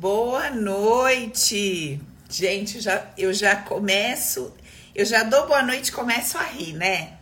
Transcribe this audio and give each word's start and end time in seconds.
Boa 0.00 0.48
noite! 0.50 2.00
Gente, 2.30 2.76
eu 2.76 2.80
já, 2.80 3.10
eu 3.18 3.34
já 3.34 3.56
começo, 3.56 4.54
eu 4.94 5.04
já 5.04 5.24
dou 5.24 5.48
boa 5.48 5.60
noite 5.64 5.88
e 5.88 5.92
começo 5.92 6.38
a 6.38 6.44
rir, 6.44 6.72
né? 6.74 7.14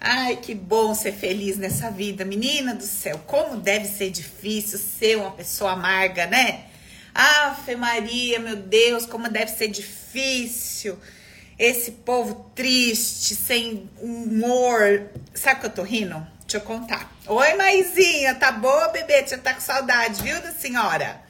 Ai, 0.00 0.36
que 0.36 0.54
bom 0.54 0.94
ser 0.94 1.10
feliz 1.10 1.56
nessa 1.56 1.90
vida, 1.90 2.24
menina 2.24 2.72
do 2.72 2.84
céu. 2.84 3.20
Como 3.26 3.56
deve 3.56 3.86
ser 3.86 4.10
difícil 4.10 4.78
ser 4.78 5.18
uma 5.18 5.32
pessoa 5.32 5.72
amarga, 5.72 6.28
né? 6.28 6.66
Ave 7.12 7.74
Maria, 7.74 8.38
meu 8.38 8.54
Deus, 8.54 9.04
como 9.04 9.28
deve 9.28 9.50
ser 9.50 9.66
difícil. 9.66 10.96
Esse 11.58 11.90
povo 11.90 12.48
triste, 12.54 13.34
sem 13.34 13.90
humor. 14.00 15.02
Sabe 15.34 15.58
que 15.58 15.66
eu 15.66 15.70
tô 15.70 15.82
rindo? 15.82 16.24
Deixa 16.42 16.58
eu 16.58 16.60
contar. 16.60 17.12
Oi, 17.26 17.54
maisinha, 17.54 18.36
tá 18.36 18.52
boa, 18.52 18.86
bebê? 18.86 19.26
Você 19.26 19.36
tá 19.36 19.52
com 19.52 19.60
saudade, 19.60 20.22
viu, 20.22 20.40
da 20.40 20.52
senhora? 20.52 21.26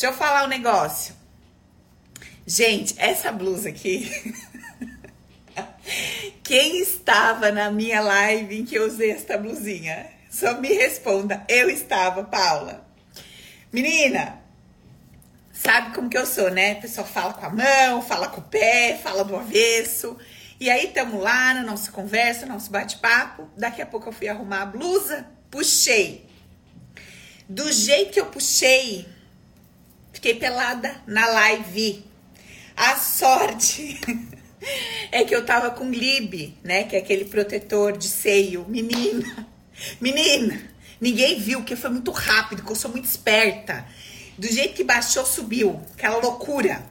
Deixa 0.00 0.14
eu 0.14 0.18
falar 0.18 0.44
um 0.44 0.48
negócio. 0.48 1.14
Gente, 2.46 2.94
essa 2.96 3.30
blusa 3.30 3.68
aqui. 3.68 4.10
Quem 6.42 6.80
estava 6.80 7.52
na 7.52 7.70
minha 7.70 8.00
live 8.00 8.60
em 8.60 8.64
que 8.64 8.76
eu 8.76 8.86
usei 8.86 9.10
esta 9.10 9.36
blusinha? 9.36 10.10
Só 10.30 10.58
me 10.58 10.72
responda. 10.72 11.44
Eu 11.46 11.68
estava, 11.68 12.24
Paula. 12.24 12.88
Menina, 13.70 14.40
sabe 15.52 15.94
como 15.94 16.08
que 16.08 16.16
eu 16.16 16.24
sou, 16.24 16.50
né? 16.50 16.72
A 16.72 16.76
pessoa 16.76 17.06
fala 17.06 17.34
com 17.34 17.44
a 17.44 17.50
mão, 17.50 18.00
fala 18.00 18.28
com 18.28 18.40
o 18.40 18.44
pé, 18.44 18.98
fala 19.02 19.22
do 19.22 19.36
avesso. 19.36 20.16
E 20.58 20.70
aí 20.70 20.88
tamo 20.94 21.20
lá 21.20 21.52
no 21.52 21.66
nosso 21.66 21.92
conversa, 21.92 22.46
no 22.46 22.54
nosso 22.54 22.70
bate-papo. 22.70 23.50
Daqui 23.54 23.82
a 23.82 23.86
pouco 23.86 24.08
eu 24.08 24.12
fui 24.14 24.28
arrumar 24.28 24.62
a 24.62 24.66
blusa, 24.66 25.26
puxei. 25.50 26.26
Do 27.46 27.70
jeito 27.70 28.12
que 28.12 28.20
eu 28.20 28.26
puxei, 28.26 29.06
fiquei 30.12 30.34
pelada 30.34 30.94
na 31.06 31.26
live. 31.26 32.04
A 32.76 32.96
sorte 32.96 34.00
é 35.12 35.24
que 35.24 35.34
eu 35.34 35.44
tava 35.44 35.70
com 35.70 35.90
Lib, 35.90 36.56
né? 36.62 36.84
Que 36.84 36.96
é 36.96 36.98
aquele 36.98 37.24
protetor 37.24 37.96
de 37.96 38.08
seio. 38.08 38.64
Menina, 38.68 39.46
menina, 40.00 40.60
ninguém 41.00 41.38
viu, 41.38 41.60
porque 41.60 41.76
foi 41.76 41.90
muito 41.90 42.10
rápido, 42.10 42.62
que 42.62 42.70
eu 42.70 42.76
sou 42.76 42.90
muito 42.90 43.06
esperta. 43.06 43.86
Do 44.38 44.46
jeito 44.46 44.74
que 44.74 44.84
baixou, 44.84 45.26
subiu. 45.26 45.80
Aquela 45.92 46.16
loucura. 46.16 46.82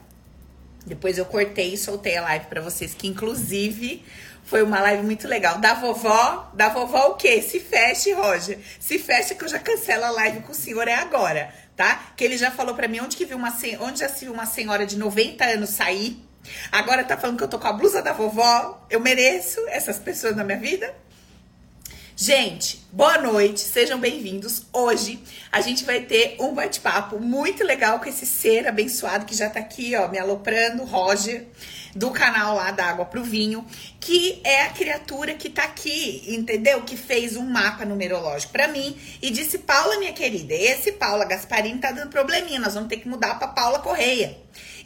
Depois 0.86 1.18
eu 1.18 1.26
cortei 1.26 1.74
e 1.74 1.78
soltei 1.78 2.16
a 2.16 2.22
live 2.22 2.46
para 2.46 2.60
vocês, 2.60 2.94
que 2.94 3.06
inclusive 3.06 4.04
foi 4.44 4.62
uma 4.62 4.80
live 4.80 5.04
muito 5.04 5.28
legal. 5.28 5.58
Da 5.58 5.74
vovó, 5.74 6.50
da 6.54 6.68
vovó 6.68 7.08
o 7.08 7.14
quê? 7.14 7.40
Se 7.42 7.60
feche, 7.60 8.12
Roger. 8.12 8.58
Se 8.78 8.98
fecha 8.98 9.34
que 9.34 9.44
eu 9.44 9.48
já 9.48 9.58
cancelo 9.58 10.04
a 10.04 10.10
live 10.10 10.40
com 10.40 10.52
o 10.52 10.54
senhor 10.54 10.88
é 10.88 10.94
agora, 10.94 11.54
tá? 11.80 12.12
Que 12.14 12.24
ele 12.24 12.36
já 12.36 12.50
falou 12.50 12.74
para 12.74 12.86
mim 12.86 13.00
onde 13.00 13.16
que 13.16 13.24
viu 13.24 13.38
uma 13.38 13.56
onde 13.80 14.00
já 14.00 14.08
se 14.10 14.26
viu 14.26 14.34
uma 14.34 14.44
senhora 14.44 14.84
de 14.84 14.98
90 14.98 15.42
anos 15.46 15.70
sair. 15.70 16.22
Agora 16.70 17.02
tá 17.02 17.16
falando 17.16 17.38
que 17.38 17.44
eu 17.44 17.48
tô 17.48 17.58
com 17.58 17.68
a 17.68 17.72
blusa 17.72 18.02
da 18.02 18.12
vovó. 18.12 18.86
Eu 18.90 19.00
mereço 19.00 19.58
essas 19.68 19.98
pessoas 19.98 20.36
na 20.36 20.44
minha 20.44 20.58
vida? 20.58 20.94
Gente, 22.14 22.86
boa 22.92 23.16
noite, 23.16 23.60
sejam 23.60 23.98
bem-vindos. 23.98 24.66
Hoje 24.74 25.24
a 25.50 25.62
gente 25.62 25.82
vai 25.86 26.02
ter 26.02 26.36
um 26.38 26.52
bate-papo 26.52 27.18
muito 27.18 27.64
legal 27.64 27.98
com 27.98 28.10
esse 28.10 28.26
ser 28.26 28.68
abençoado 28.68 29.24
que 29.24 29.34
já 29.34 29.48
tá 29.48 29.60
aqui, 29.60 29.96
ó, 29.96 30.06
me 30.06 30.18
aloprando, 30.18 30.84
Roger, 30.84 31.46
do 31.94 32.10
canal 32.10 32.56
lá 32.56 32.70
da 32.70 32.86
Água 32.86 33.04
pro 33.04 33.22
Vinho, 33.22 33.64
que 33.98 34.40
é 34.44 34.62
a 34.62 34.70
criatura 34.70 35.34
que 35.34 35.48
tá 35.48 35.64
aqui, 35.64 36.24
entendeu? 36.28 36.82
Que 36.82 36.96
fez 36.96 37.36
um 37.36 37.44
mapa 37.44 37.84
numerológico 37.84 38.52
para 38.52 38.68
mim 38.68 38.96
e 39.20 39.30
disse: 39.30 39.58
Paula, 39.58 39.98
minha 39.98 40.12
querida, 40.12 40.54
esse 40.54 40.92
Paula 40.92 41.24
Gasparini 41.24 41.78
tá 41.78 41.90
dando 41.90 42.10
probleminha, 42.10 42.60
nós 42.60 42.74
vamos 42.74 42.88
ter 42.88 42.98
que 42.98 43.08
mudar 43.08 43.38
para 43.38 43.48
Paula 43.48 43.78
Correia. 43.80 44.36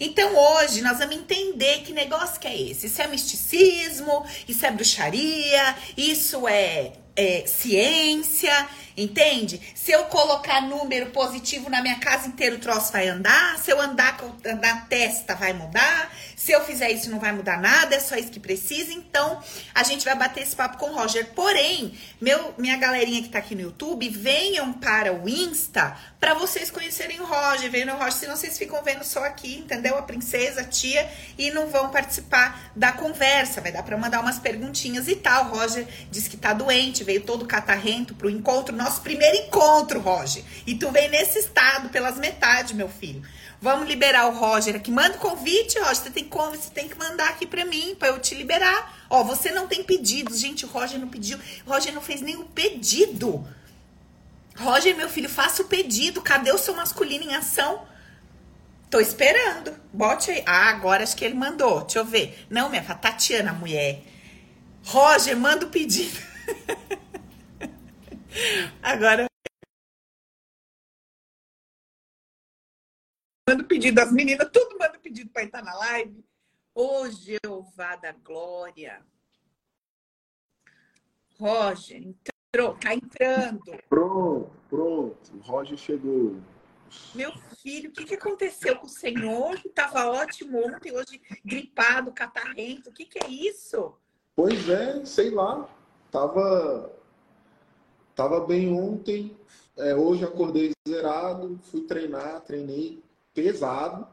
Então 0.01 0.35
hoje 0.37 0.83
nós 0.83 0.99
vamos 0.99 1.17
entender 1.17 1.83
que 1.83 1.93
negócio 1.93 2.41
que 2.41 2.49
é 2.49 2.61
esse. 2.71 2.87
Isso 2.87 3.01
é 3.01 3.07
misticismo, 3.07 4.27
isso 4.49 4.67
é 4.67 4.71
bruxaria, 4.71 5.77
isso 5.97 6.49
é 6.49 6.93
é, 7.17 7.45
ciência, 7.47 8.69
entende? 8.97 9.61
Se 9.75 9.93
eu 9.93 10.05
colocar 10.05 10.61
número 10.61 11.11
positivo 11.11 11.69
na 11.69 11.83
minha 11.83 11.99
casa 11.99 12.29
inteira, 12.29 12.57
o 12.57 12.59
troço 12.59 12.93
vai 12.93 13.09
andar. 13.09 13.59
Se 13.59 13.71
eu 13.71 13.81
andar 13.81 14.19
na 14.61 14.77
testa, 14.83 15.35
vai 15.35 15.53
mudar. 15.53 16.13
Se 16.37 16.53
eu 16.53 16.65
fizer 16.65 16.91
isso, 16.91 17.11
não 17.11 17.19
vai 17.19 17.33
mudar 17.33 17.61
nada. 17.61 17.97
É 17.97 18.01
só 18.01 18.17
isso 18.17 18.31
que 18.31 18.41
precisa. 18.41 18.93
Então, 18.93 19.43
a 19.75 19.83
gente 19.83 20.05
vai 20.05 20.15
bater 20.15 20.43
esse 20.43 20.55
papo 20.55 20.79
com 20.79 20.91
o 20.91 20.95
Roger. 20.95 21.27
Porém, 21.35 21.99
meu, 22.21 22.55
minha 22.59 22.77
galerinha 22.77 23.23
que 23.23 23.29
tá 23.29 23.39
aqui 23.39 23.55
no 23.55 23.63
YouTube, 23.63 24.09
venham 24.09 24.73
para 24.73 25.13
o 25.13 25.29
Insta 25.29 25.97
para 26.21 26.35
vocês 26.35 26.71
conhecerem 26.71 27.21
o 27.21 27.25
Roger. 27.25 27.71
Venham 27.71 27.97
o 27.97 27.99
Roger, 27.99 28.13
senão 28.13 28.37
vocês 28.37 28.59
ficam 28.59 28.83
vendo 28.83 29.05
só 29.05 29.25
aqui, 29.25 29.59
entendeu? 29.59 29.97
A 29.97 30.03
princesa, 30.03 30.63
a 30.63 30.65
tia, 30.65 31.11
e 31.39 31.51
não 31.51 31.69
vão 31.69 31.91
participar 31.91 32.71
da 32.75 32.93
conversa. 32.93 33.61
Vai 33.61 33.73
dar 33.73 33.83
para 33.83 33.97
mandar 33.97 34.21
umas 34.21 34.39
perguntinhas 34.39 35.09
e 35.09 35.17
tal. 35.17 35.47
O 35.47 35.57
Roger 35.57 35.87
disse 36.11 36.29
que 36.29 36.37
tá 36.37 36.53
doente 36.53 37.05
veio 37.05 37.23
todo 37.23 37.47
catarrento 37.47 38.15
pro 38.15 38.29
encontro, 38.29 38.75
nosso 38.85 39.01
primeiro 39.01 39.37
encontro, 39.39 39.99
Roger. 39.99 40.45
E 40.67 40.75
tu 40.75 40.91
vem 40.91 41.09
nesse 41.09 41.39
estado, 41.39 41.89
pelas 41.89 42.19
metades, 42.19 42.73
meu 42.73 42.89
filho. 42.89 43.23
Vamos 43.61 43.89
liberar 43.89 44.27
o 44.27 44.37
Roger 44.37 44.77
aqui. 44.77 44.91
Manda 44.91 45.17
o 45.17 45.19
convite, 45.19 45.79
Roger. 45.79 45.97
Você 45.97 46.11
tem 46.11 46.25
como? 46.25 46.51
Você 46.51 46.69
tem 46.69 46.87
que 46.87 46.99
mandar 46.99 47.31
aqui 47.31 47.47
pra 47.47 47.65
mim, 47.65 47.97
pra 47.99 48.09
eu 48.09 48.19
te 48.21 48.35
liberar. 48.35 49.07
Ó, 49.09 49.25
você 49.25 49.51
não 49.51 49.67
tem 49.67 49.83
pedido. 49.83 50.37
Gente, 50.37 50.67
o 50.67 50.69
Roger 50.69 51.01
não 51.01 51.09
pediu. 51.09 51.39
Roger 51.67 51.95
não 51.95 52.03
fez 52.03 52.21
nenhum 52.21 52.45
pedido. 52.45 53.47
Roger, 54.55 54.95
meu 54.95 55.09
filho, 55.09 55.31
faça 55.31 55.63
o 55.63 55.65
pedido. 55.65 56.21
Cadê 56.21 56.53
o 56.53 56.59
seu 56.59 56.75
masculino 56.75 57.25
em 57.25 57.35
ação? 57.35 57.87
Tô 58.91 59.01
esperando. 59.01 59.75
Bote 59.93 60.31
aí. 60.31 60.43
Ah, 60.45 60.69
agora 60.69 61.03
acho 61.03 61.17
que 61.17 61.25
ele 61.25 61.35
mandou. 61.35 61.81
Deixa 61.81 62.01
eu 62.01 62.05
ver. 62.05 62.47
Não, 62.51 62.69
minha 62.69 62.83
Tatiana, 62.83 63.55
mulher. 63.55 64.03
Roger, 64.85 65.35
manda 65.39 65.65
o 65.65 65.71
pedido. 65.71 66.21
Agora. 68.83 69.27
Manda 73.49 73.65
pedido 73.65 73.95
das 73.97 74.13
meninas, 74.13 74.51
tudo 74.51 74.79
manda 74.79 74.99
pedido 74.99 75.31
para 75.31 75.45
entrar 75.45 75.63
na 75.63 75.75
live. 75.75 76.25
Ô 76.75 77.09
Jeová 77.09 77.97
da 77.97 78.13
Glória. 78.13 79.05
Roger, 81.39 82.03
entrou, 82.03 82.77
tá 82.79 82.95
entrando. 82.95 83.79
Pronto, 83.89 84.51
pronto. 84.69 85.37
O 85.37 85.41
Roger 85.41 85.77
chegou. 85.77 86.41
Meu 87.15 87.33
filho, 87.61 87.91
o 87.91 87.93
que, 87.93 88.05
que 88.05 88.15
aconteceu 88.15 88.77
com 88.77 88.87
o 88.87 88.91
senhor? 88.91 89.61
Que 89.61 89.69
estava 89.69 90.07
ótimo 90.07 90.65
ontem, 90.65 90.93
hoje 90.93 91.21
gripado, 91.45 92.13
catarrento. 92.13 92.91
O 92.91 92.93
que, 92.93 93.05
que 93.05 93.19
é 93.19 93.29
isso? 93.29 93.97
Pois 94.35 94.69
é, 94.69 95.05
sei 95.05 95.31
lá. 95.31 95.69
Tava, 96.11 96.94
tava 98.15 98.41
bem 98.47 98.73
ontem, 98.73 99.37
é, 99.77 99.95
hoje 99.95 100.25
acordei 100.25 100.73
zerado, 100.89 101.59
fui 101.65 101.83
treinar, 101.83 102.41
treinei 102.43 103.03
pesado, 103.33 104.07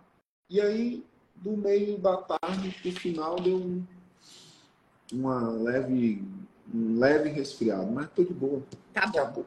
e 0.50 0.60
aí 0.60 1.04
do 1.36 1.56
meio 1.58 1.98
da 1.98 2.18
tarde 2.18 2.76
pro 2.82 2.92
final 2.92 3.36
deu 3.40 3.58
um, 3.58 3.84
uma 5.12 5.50
leve, 5.50 6.24
um 6.74 7.00
leve 7.00 7.30
resfriado, 7.30 7.92
mas 7.92 8.10
tô 8.12 8.24
de 8.24 8.34
boa. 8.34 8.64
Tá 8.94 9.08
bom. 9.08 9.44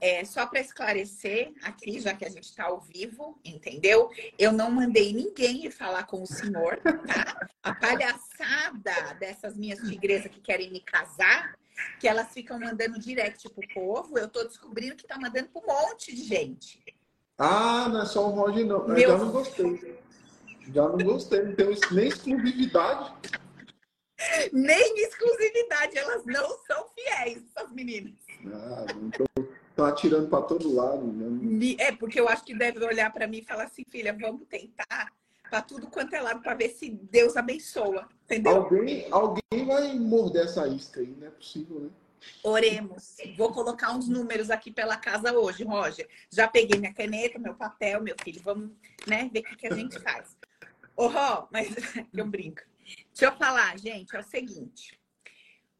É, 0.00 0.24
só 0.24 0.46
para 0.46 0.60
esclarecer, 0.60 1.52
aqui, 1.62 1.98
já 1.98 2.14
que 2.14 2.24
a 2.24 2.28
gente 2.28 2.44
está 2.44 2.64
ao 2.66 2.80
vivo, 2.80 3.36
entendeu? 3.44 4.08
Eu 4.38 4.52
não 4.52 4.70
mandei 4.70 5.12
ninguém 5.12 5.66
ir 5.66 5.70
falar 5.72 6.04
com 6.04 6.22
o 6.22 6.26
senhor, 6.26 6.78
tá? 6.78 7.48
A 7.60 7.74
palhaçada 7.74 9.14
dessas 9.18 9.56
minhas 9.56 9.80
tigresas 9.80 10.30
que 10.30 10.40
querem 10.40 10.70
me 10.70 10.80
casar, 10.80 11.58
que 12.00 12.08
elas 12.08 12.32
ficam 12.32 12.58
mandando 12.58 12.98
direct 12.98 13.48
pro 13.50 13.68
povo, 13.74 14.18
eu 14.18 14.28
tô 14.28 14.44
descobrindo 14.44 14.96
que 14.96 15.06
tá 15.06 15.18
mandando 15.18 15.48
para 15.48 15.62
um 15.62 15.66
monte 15.66 16.14
de 16.14 16.22
gente. 16.22 16.82
Ah, 17.38 17.88
não 17.88 18.02
é 18.02 18.06
só 18.06 18.28
o 18.28 18.30
Roger, 18.30 18.66
não. 18.66 18.86
Meu... 18.86 19.08
Já 19.08 19.18
não 19.18 19.30
gostei. 19.30 19.98
Já 20.72 20.88
não 20.88 20.98
gostei, 20.98 21.42
não 21.42 21.54
tem 21.54 21.66
nem 21.90 22.08
exclusividade. 22.08 23.14
Nem 24.52 24.94
exclusividade, 24.98 25.98
elas 25.98 26.24
não 26.24 26.56
são 26.66 26.86
fiéis, 26.94 27.42
essas 27.54 27.72
meninas. 27.72 28.14
Ah, 28.46 28.86
estão 29.70 29.84
atirando 29.84 30.28
para 30.28 30.44
todo 30.44 30.72
lado. 30.72 31.02
Né? 31.04 31.76
É, 31.78 31.92
porque 31.92 32.20
eu 32.20 32.28
acho 32.28 32.44
que 32.44 32.54
deve 32.54 32.84
olhar 32.84 33.12
para 33.12 33.26
mim 33.26 33.38
e 33.38 33.44
falar 33.44 33.64
assim, 33.64 33.84
filha, 33.90 34.16
vamos 34.18 34.46
tentar 34.48 35.12
para 35.52 35.60
tudo 35.60 35.86
quanto 35.88 36.14
é 36.14 36.20
lado 36.22 36.40
para 36.40 36.54
ver 36.54 36.70
se 36.70 36.88
Deus 36.88 37.36
abençoa. 37.36 38.08
Entendeu? 38.24 38.56
Alguém, 38.56 39.06
alguém 39.10 39.66
vai 39.66 39.94
morder 39.98 40.46
essa 40.46 40.66
isca 40.66 41.00
aí, 41.00 41.08
não 41.08 41.26
é 41.26 41.30
possível, 41.30 41.78
né? 41.78 41.90
Oremos. 42.42 43.18
Vou 43.36 43.52
colocar 43.52 43.92
uns 43.92 44.08
números 44.08 44.50
aqui 44.50 44.70
pela 44.70 44.96
casa 44.96 45.30
hoje, 45.34 45.62
Roger. 45.62 46.08
Já 46.30 46.48
peguei 46.48 46.80
minha 46.80 46.94
caneta, 46.94 47.38
meu 47.38 47.54
papel, 47.54 48.02
meu 48.02 48.16
filho. 48.24 48.40
Vamos 48.42 48.70
né, 49.06 49.28
ver 49.30 49.40
o 49.40 49.42
que, 49.42 49.56
que 49.56 49.66
a 49.66 49.74
gente 49.74 50.00
faz. 50.00 50.34
Ô, 50.96 51.08
Ró, 51.08 51.46
mas 51.50 51.68
eu 52.14 52.26
brinco. 52.26 52.62
Deixa 53.12 53.26
eu 53.26 53.36
falar, 53.36 53.78
gente, 53.78 54.16
é 54.16 54.20
o 54.20 54.24
seguinte. 54.24 54.98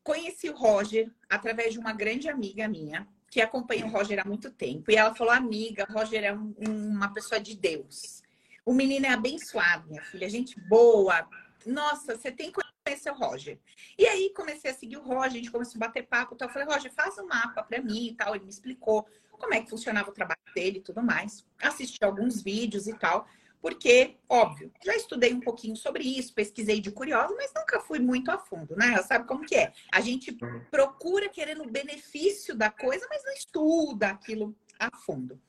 Conheci 0.04 0.50
o 0.50 0.54
Roger 0.54 1.10
através 1.30 1.72
de 1.72 1.78
uma 1.78 1.94
grande 1.94 2.28
amiga 2.28 2.68
minha, 2.68 3.08
que 3.30 3.40
acompanha 3.40 3.86
o 3.86 3.90
Roger 3.90 4.20
há 4.20 4.24
muito 4.28 4.50
tempo. 4.50 4.90
E 4.90 4.96
ela 4.96 5.14
falou: 5.14 5.32
amiga, 5.32 5.86
Roger 5.88 6.24
é 6.24 6.34
um, 6.34 6.52
uma 6.58 7.10
pessoa 7.10 7.40
de 7.40 7.56
Deus. 7.56 8.21
O 8.64 8.72
menino 8.72 9.06
é 9.06 9.10
abençoado, 9.10 9.88
minha 9.88 10.02
filha, 10.02 10.28
gente 10.28 10.58
boa. 10.68 11.28
Nossa, 11.66 12.16
você 12.16 12.30
tem 12.30 12.52
que 12.52 12.60
conhecer 12.84 13.10
o 13.10 13.14
Roger. 13.14 13.58
E 13.98 14.06
aí 14.06 14.32
comecei 14.34 14.70
a 14.70 14.74
seguir 14.74 14.96
o 14.96 15.02
Roger, 15.02 15.26
a 15.26 15.28
gente 15.30 15.50
começou 15.50 15.78
a 15.78 15.86
bater 15.86 16.06
papo. 16.06 16.34
Então 16.34 16.48
eu 16.48 16.52
falei: 16.52 16.68
Roger, 16.68 16.92
faz 16.92 17.18
um 17.18 17.26
mapa 17.26 17.62
para 17.62 17.82
mim 17.82 18.08
e 18.08 18.14
tal. 18.14 18.34
Ele 18.34 18.44
me 18.44 18.50
explicou 18.50 19.06
como 19.32 19.54
é 19.54 19.60
que 19.60 19.70
funcionava 19.70 20.10
o 20.10 20.14
trabalho 20.14 20.40
dele 20.54 20.78
e 20.78 20.82
tudo 20.82 21.02
mais. 21.02 21.44
Assisti 21.60 22.04
alguns 22.04 22.42
vídeos 22.42 22.86
e 22.86 22.94
tal 22.94 23.26
porque, 23.62 24.16
óbvio, 24.28 24.72
já 24.84 24.96
estudei 24.96 25.32
um 25.32 25.38
pouquinho 25.38 25.76
sobre 25.76 26.02
isso, 26.02 26.34
pesquisei 26.34 26.80
de 26.80 26.90
curiosa, 26.90 27.32
mas 27.36 27.52
nunca 27.54 27.78
fui 27.78 28.00
muito 28.00 28.28
a 28.28 28.36
fundo, 28.36 28.74
né? 28.74 29.00
Sabe 29.04 29.24
como 29.24 29.46
que 29.46 29.54
é? 29.54 29.72
A 29.92 30.00
gente 30.00 30.36
procura 30.68 31.28
querendo 31.28 31.62
o 31.62 31.70
benefício 31.70 32.56
da 32.56 32.68
coisa, 32.68 33.06
mas 33.08 33.22
não 33.24 33.32
estuda 33.32 34.08
aquilo 34.08 34.52
a 34.80 34.90
fundo. 34.96 35.40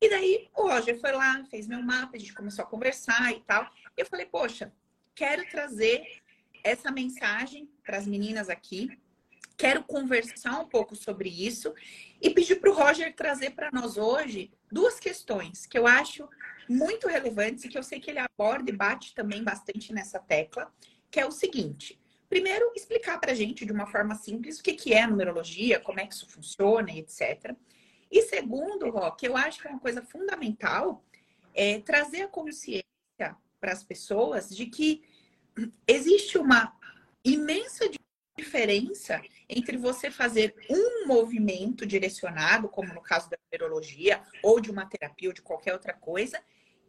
E 0.00 0.08
daí 0.08 0.48
o 0.56 0.62
Roger 0.62 0.98
foi 0.98 1.12
lá, 1.12 1.44
fez 1.44 1.66
meu 1.66 1.82
mapa, 1.82 2.16
a 2.16 2.18
gente 2.18 2.32
começou 2.32 2.64
a 2.64 2.68
conversar 2.68 3.32
e 3.32 3.40
tal. 3.40 3.64
E 3.96 4.00
eu 4.00 4.06
falei, 4.06 4.26
poxa, 4.26 4.72
quero 5.14 5.46
trazer 5.50 6.02
essa 6.64 6.90
mensagem 6.90 7.70
para 7.84 7.98
as 7.98 8.06
meninas 8.06 8.48
aqui, 8.48 8.98
quero 9.56 9.84
conversar 9.84 10.58
um 10.58 10.66
pouco 10.66 10.96
sobre 10.96 11.28
isso 11.28 11.74
e 12.20 12.30
pedir 12.30 12.56
para 12.56 12.70
o 12.70 12.74
Roger 12.74 13.14
trazer 13.14 13.50
para 13.50 13.70
nós 13.70 13.98
hoje 13.98 14.50
duas 14.72 14.98
questões 14.98 15.66
que 15.66 15.78
eu 15.78 15.86
acho 15.86 16.26
muito 16.66 17.08
relevantes 17.08 17.64
e 17.64 17.68
que 17.68 17.76
eu 17.76 17.82
sei 17.82 18.00
que 18.00 18.10
ele 18.10 18.20
aborda 18.20 18.70
e 18.70 18.76
bate 18.76 19.14
também 19.14 19.42
bastante 19.42 19.92
nessa 19.92 20.18
tecla, 20.18 20.72
que 21.10 21.20
é 21.20 21.26
o 21.26 21.30
seguinte. 21.32 22.00
Primeiro, 22.28 22.72
explicar 22.76 23.18
para 23.18 23.32
a 23.32 23.34
gente 23.34 23.66
de 23.66 23.72
uma 23.72 23.86
forma 23.86 24.14
simples 24.14 24.60
o 24.60 24.62
que, 24.62 24.74
que 24.74 24.94
é 24.94 25.02
a 25.02 25.08
numerologia, 25.08 25.80
como 25.80 25.98
é 25.98 26.06
que 26.06 26.14
isso 26.14 26.28
funciona, 26.28 26.92
etc. 26.92 27.56
E 28.10 28.22
segundo, 28.22 28.90
Rock, 28.90 29.24
eu 29.24 29.36
acho 29.36 29.60
que 29.60 29.68
é 29.68 29.70
uma 29.70 29.80
coisa 29.80 30.02
fundamental 30.02 31.04
é 31.54 31.80
trazer 31.80 32.22
a 32.22 32.28
consciência 32.28 32.84
para 33.60 33.72
as 33.72 33.82
pessoas 33.82 34.48
de 34.48 34.66
que 34.66 35.02
existe 35.86 36.38
uma 36.38 36.74
imensa 37.24 37.90
diferença 38.38 39.20
entre 39.48 39.76
você 39.76 40.10
fazer 40.10 40.54
um 40.70 41.06
movimento 41.06 41.84
direcionado, 41.84 42.68
como 42.68 42.94
no 42.94 43.02
caso 43.02 43.28
da 43.28 43.36
numerologia, 43.44 44.22
ou 44.42 44.60
de 44.60 44.70
uma 44.70 44.86
terapia 44.86 45.28
ou 45.28 45.34
de 45.34 45.42
qualquer 45.42 45.72
outra 45.72 45.92
coisa, 45.92 46.40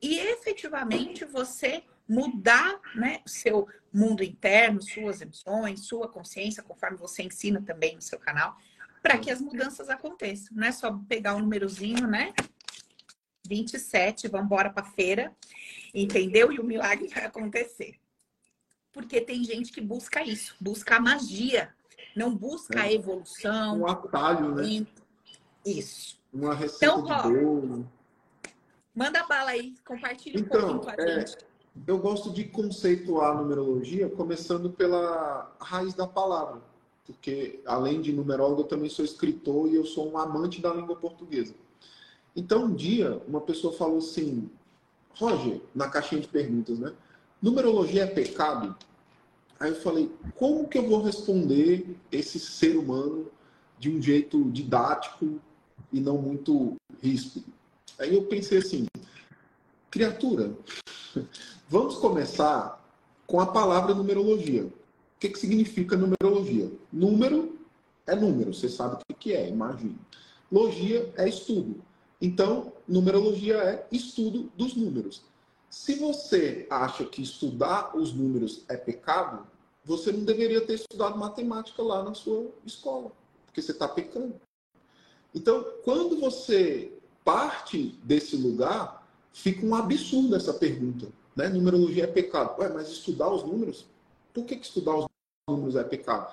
e 0.02 0.18
efetivamente 0.18 1.26
você 1.26 1.84
mudar 2.08 2.80
né, 2.96 3.22
seu 3.26 3.68
mundo 3.94 4.24
interno, 4.24 4.82
suas 4.82 5.22
emoções, 5.22 5.86
sua 5.86 6.08
consciência, 6.08 6.64
conforme 6.64 6.98
você 6.98 7.24
ensina 7.24 7.62
também 7.62 7.96
no 7.96 8.02
seu 8.02 8.20
canal, 8.20 8.58
para 9.02 9.18
que 9.18 9.32
as 9.32 9.42
mudanças 9.42 9.90
aconteçam. 9.90 10.56
Não 10.56 10.68
é 10.68 10.72
só 10.72 10.92
pegar 11.08 11.36
um 11.36 11.40
númerozinho, 11.40 12.08
né? 12.08 12.34
27, 13.48 14.28
vamos 14.28 14.46
embora 14.46 14.70
para 14.70 14.84
feira, 14.84 15.36
entendeu? 15.94 16.52
E 16.52 16.60
o 16.60 16.64
milagre 16.64 17.08
vai 17.08 17.26
acontecer. 17.26 17.96
Porque 18.94 19.20
tem 19.22 19.44
gente 19.44 19.72
que 19.72 19.82
busca 19.82 20.24
isso, 20.24 20.56
busca 20.60 20.98
a 20.98 21.00
magia, 21.00 21.74
não 22.16 22.36
busca 22.36 22.82
a 22.82 22.92
evolução. 22.92 23.80
Um 23.80 23.88
atalho, 23.88 24.56
né? 24.56 24.86
Isso. 25.66 26.20
Uma 26.32 26.54
receita 26.54 26.86
então, 26.86 27.04
de 27.04 27.40
bolo. 27.40 27.92
Manda 28.94 29.26
bala 29.26 29.52
aí, 29.52 29.76
compartilha 29.86 30.38
um 30.38 30.42
então, 30.42 30.60
pouquinho 30.60 30.80
com 30.82 30.90
a 30.90 31.06
é, 31.06 31.20
gente. 31.22 31.38
Eu 31.88 31.98
gosto 31.98 32.32
de 32.32 32.44
conceituar 32.46 33.32
a 33.32 33.42
numerologia 33.42 34.10
começando 34.10 34.70
pela 34.70 35.56
raiz 35.60 35.94
da 35.94 36.06
palavra, 36.06 36.62
porque 37.06 37.60
além 37.66 38.02
de 38.02 38.12
numerólogo, 38.12 38.62
eu 38.62 38.68
também 38.68 38.90
sou 38.90 39.04
escritor 39.04 39.70
e 39.70 39.76
eu 39.76 39.86
sou 39.86 40.12
um 40.12 40.18
amante 40.18 40.62
da 40.62 40.74
língua 40.74 40.96
portuguesa. 40.96 41.54
Então, 42.36 42.66
um 42.66 42.74
dia, 42.74 43.22
uma 43.28 43.42
pessoa 43.42 43.74
falou 43.74 43.98
assim, 43.98 44.50
Roger, 45.16 45.62
na 45.76 45.90
caixinha 45.90 46.22
de 46.22 46.28
perguntas, 46.28 46.80
né? 46.80 46.94
Numerologia 47.42 48.04
é 48.04 48.08
pecado? 48.08 48.76
Aí 49.60 49.70
eu 49.70 49.76
falei, 49.76 50.12
como 50.36 50.68
que 50.68 50.78
eu 50.78 50.88
vou 50.88 51.02
responder 51.02 51.96
esse 52.12 52.40
ser 52.40 52.78
humano 52.78 53.28
de 53.78 53.90
um 53.90 54.02
jeito 54.02 54.44
didático 54.52 55.40
e 55.92 56.00
não 56.00 56.18
muito 56.18 56.76
ríspido? 57.02 57.46
Aí 58.00 58.16
eu 58.16 58.24
pensei 58.24 58.60
assim, 58.60 58.88
criatura, 59.90 60.56
vamos 61.68 61.96
começar 61.96 62.82
com 63.28 63.40
a 63.40 63.46
palavra 63.46 63.94
numerologia. 63.94 64.72
Que, 65.22 65.30
que 65.30 65.38
significa 65.38 65.96
numerologia? 65.96 66.72
Número 66.92 67.60
é 68.08 68.16
número, 68.16 68.52
você 68.52 68.68
sabe 68.68 69.04
o 69.08 69.14
que 69.14 69.34
é, 69.34 69.48
imagina. 69.48 69.96
Logia 70.52 71.14
é 71.16 71.30
estudo. 71.30 71.80
Então, 72.20 72.74
numerologia 72.88 73.58
é 73.58 73.88
estudo 73.92 74.52
dos 74.58 74.76
números. 74.76 75.22
Se 75.70 75.94
você 75.94 76.66
acha 76.72 77.06
que 77.06 77.22
estudar 77.22 77.96
os 77.96 78.12
números 78.12 78.66
é 78.68 78.76
pecado, 78.76 79.46
você 79.86 80.12
não 80.12 80.24
deveria 80.24 80.60
ter 80.60 80.74
estudado 80.74 81.20
matemática 81.20 81.84
lá 81.84 82.04
na 82.04 82.16
sua 82.16 82.50
escola, 82.66 83.12
porque 83.46 83.62
você 83.62 83.74
está 83.74 83.88
pecando. 83.88 84.34
Então, 85.36 85.64
quando 85.84 86.20
você 86.20 86.92
parte 87.24 87.96
desse 88.04 88.36
lugar, 88.36 89.08
fica 89.32 89.64
um 89.64 89.76
absurdo 89.76 90.36
essa 90.36 90.54
pergunta. 90.56 91.10
Né? 91.36 91.48
Numerologia 91.48 92.06
é 92.06 92.08
pecado. 92.08 92.60
Ué, 92.60 92.70
mas 92.70 92.90
estudar 92.90 93.32
os 93.32 93.44
números? 93.44 93.86
Por 94.34 94.46
que, 94.46 94.56
que 94.56 94.66
estudar 94.66 94.96
os 94.96 95.11
números 95.50 95.76
é 95.76 95.84
pecado? 95.84 96.32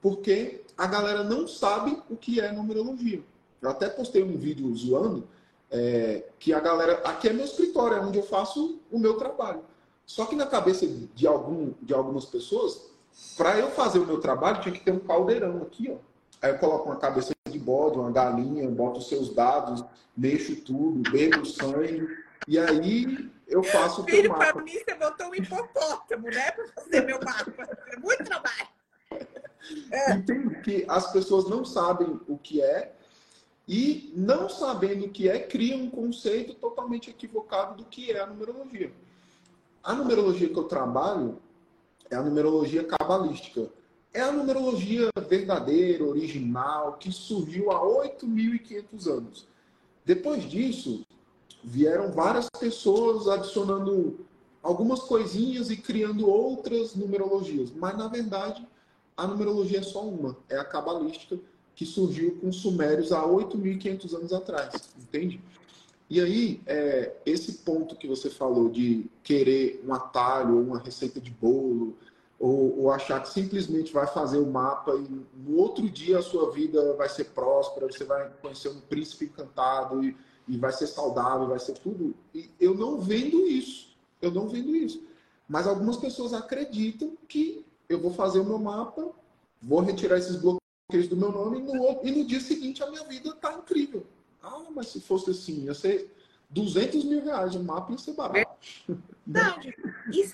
Porque 0.00 0.62
a 0.76 0.86
galera 0.86 1.24
não 1.24 1.46
sabe 1.46 2.00
o 2.08 2.16
que 2.16 2.40
é 2.40 2.52
numerologia. 2.52 3.22
Eu 3.60 3.70
até 3.70 3.88
postei 3.88 4.22
um 4.22 4.36
vídeo 4.36 4.74
zoando 4.74 5.26
é, 5.70 6.24
que 6.38 6.52
a 6.52 6.60
galera. 6.60 6.94
Aqui 7.04 7.28
é 7.28 7.32
meu 7.32 7.44
escritório, 7.44 7.98
é 7.98 8.00
onde 8.00 8.18
eu 8.18 8.22
faço 8.22 8.80
o 8.90 8.98
meu 8.98 9.14
trabalho. 9.14 9.62
Só 10.06 10.24
que 10.24 10.34
na 10.34 10.46
cabeça 10.46 10.86
de, 10.86 11.26
algum, 11.26 11.72
de 11.80 11.94
algumas 11.94 12.24
pessoas, 12.24 12.90
para 13.36 13.58
eu 13.58 13.70
fazer 13.70 13.98
o 13.98 14.06
meu 14.06 14.20
trabalho, 14.20 14.60
tinha 14.60 14.74
que 14.74 14.84
ter 14.84 14.92
um 14.92 14.98
caldeirão 14.98 15.62
aqui, 15.62 15.90
ó. 15.90 15.96
Aí 16.42 16.52
eu 16.52 16.58
coloco 16.58 16.88
uma 16.88 16.96
cabeça 16.96 17.32
de 17.50 17.58
bode, 17.58 17.98
uma 17.98 18.10
galinha, 18.10 18.68
boto 18.70 18.98
os 18.98 19.08
seus 19.08 19.34
dados, 19.34 19.84
mexo 20.16 20.56
tudo, 20.62 21.10
bebo 21.10 21.44
sangue, 21.44 22.08
e 22.46 22.58
aí 22.58 23.30
eu 23.46 23.62
faço 23.62 24.02
o 24.02 24.04
Filho, 24.04 24.30
mapa. 24.30 24.52
Para 24.52 24.62
mim, 24.62 24.72
você 24.72 24.94
botou 24.94 25.28
um 25.28 25.34
hipopótamo, 25.34 26.28
né? 26.28 26.50
Para 26.52 26.68
fazer 26.68 27.00
meu 27.02 27.18
mapa. 27.20 27.68
É 27.88 27.96
muito 27.98 28.24
trabalho. 28.24 28.68
É. 29.90 30.62
Que 30.62 30.84
as 30.88 31.12
pessoas 31.12 31.48
não 31.48 31.64
sabem 31.64 32.20
o 32.26 32.38
que 32.38 32.62
é 32.62 32.94
e, 33.68 34.12
não 34.16 34.48
sabendo 34.48 35.06
o 35.06 35.10
que 35.10 35.28
é, 35.28 35.38
criam 35.38 35.82
um 35.82 35.90
conceito 35.90 36.54
totalmente 36.54 37.10
equivocado 37.10 37.76
do 37.76 37.84
que 37.84 38.10
é 38.10 38.20
a 38.20 38.26
numerologia. 38.26 38.92
A 39.82 39.94
numerologia 39.94 40.48
que 40.48 40.58
eu 40.58 40.64
trabalho 40.64 41.40
é 42.10 42.16
a 42.16 42.22
numerologia 42.22 42.84
cabalística 42.84 43.70
é 44.12 44.20
a 44.20 44.32
numerologia 44.32 45.08
verdadeira, 45.28 46.04
original, 46.04 46.94
que 46.94 47.12
surgiu 47.12 47.70
há 47.70 47.80
8.500 47.80 49.06
anos. 49.06 49.48
Depois 50.04 50.42
disso, 50.42 51.06
vieram 51.62 52.10
várias 52.10 52.48
pessoas 52.58 53.28
adicionando 53.28 54.20
algumas 54.62 55.00
coisinhas 55.00 55.70
e 55.70 55.76
criando 55.76 56.28
outras 56.28 56.94
numerologias. 56.94 57.70
Mas, 57.72 57.96
na 57.96 58.08
verdade, 58.08 58.66
a 59.16 59.26
numerologia 59.26 59.80
é 59.80 59.82
só 59.82 60.02
uma, 60.02 60.36
é 60.48 60.56
a 60.56 60.64
cabalística, 60.64 61.38
que 61.74 61.86
surgiu 61.86 62.36
com 62.40 62.48
os 62.48 62.56
sumérios 62.56 63.12
há 63.12 63.22
8.500 63.22 64.14
anos 64.14 64.32
atrás, 64.32 64.90
entende? 64.98 65.40
E 66.10 66.20
aí, 66.20 66.60
é, 66.66 67.12
esse 67.24 67.58
ponto 67.58 67.96
que 67.96 68.08
você 68.08 68.28
falou 68.28 68.68
de 68.68 69.06
querer 69.22 69.82
um 69.86 69.94
atalho 69.94 70.56
ou 70.56 70.62
uma 70.62 70.78
receita 70.78 71.20
de 71.20 71.30
bolo, 71.30 71.96
ou, 72.38 72.80
ou, 72.80 72.90
achar 72.90 73.22
que 73.22 73.28
simplesmente 73.28 73.92
vai 73.92 74.06
fazer 74.06 74.38
o 74.38 74.46
mapa 74.46 74.94
e 74.94 75.08
no 75.38 75.58
outro 75.58 75.88
dia 75.88 76.18
a 76.18 76.22
sua 76.22 76.50
vida 76.50 76.94
vai 76.94 77.08
ser 77.08 77.24
próspera, 77.26 77.86
você 77.86 78.02
vai 78.02 78.30
conhecer 78.40 78.70
um 78.70 78.80
príncipe 78.80 79.26
encantado 79.26 80.02
e, 80.02 80.16
e 80.50 80.56
vai 80.58 80.72
ser 80.72 80.88
saudável, 80.88 81.46
vai 81.46 81.60
ser 81.60 81.74
tudo. 81.74 82.14
E 82.34 82.50
eu 82.58 82.74
não 82.74 83.00
vendo 83.00 83.46
isso. 83.46 83.96
Eu 84.20 84.32
não 84.32 84.48
vendo 84.48 84.74
isso. 84.74 85.02
Mas 85.48 85.66
algumas 85.66 85.96
pessoas 85.96 86.32
acreditam 86.32 87.16
que 87.28 87.64
eu 87.88 88.00
vou 88.00 88.12
fazer 88.12 88.40
o 88.40 88.44
meu 88.44 88.58
mapa, 88.58 89.10
vou 89.62 89.80
retirar 89.80 90.18
esses 90.18 90.36
bloqueios 90.36 91.08
do 91.08 91.16
meu 91.16 91.30
nome 91.30 91.60
e 91.60 91.62
no, 91.62 92.00
e 92.04 92.10
no 92.10 92.26
dia 92.26 92.40
seguinte 92.40 92.82
a 92.82 92.90
minha 92.90 93.04
vida 93.04 93.30
está 93.30 93.54
incrível. 93.54 94.04
Ah, 94.42 94.64
mas 94.74 94.88
se 94.88 95.00
fosse 95.00 95.30
assim, 95.30 95.64
ia 95.64 95.74
ser 95.74 96.12
200 96.50 97.04
mil 97.04 97.24
reais 97.24 97.54
o 97.54 97.62
mapa 97.62 97.92
ia 97.92 97.98
ser 97.98 98.14
barato. 98.14 98.50
Verdade. 99.24 99.74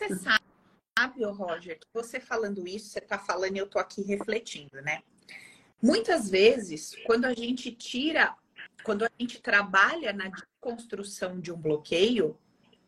É 0.01 0.15
sábio 0.15 0.47
sabe, 0.99 1.25
Roger, 1.25 1.79
que 1.79 1.87
você 1.93 2.19
falando 2.19 2.67
isso, 2.67 2.89
você 2.89 3.01
está 3.01 3.19
falando 3.19 3.55
e 3.57 3.59
eu 3.59 3.67
estou 3.67 3.81
aqui 3.81 4.03
refletindo, 4.03 4.81
né? 4.81 5.03
Muitas 5.83 6.31
vezes, 6.31 6.95
quando 7.05 7.27
a 7.27 7.35
gente 7.35 7.71
tira, 7.71 8.35
quando 8.87 9.05
a 9.05 9.11
gente 9.19 9.43
trabalha 9.43 10.13
na 10.13 10.31
construção 10.61 11.41
de 11.41 11.51
um 11.51 11.57
bloqueio, 11.57 12.39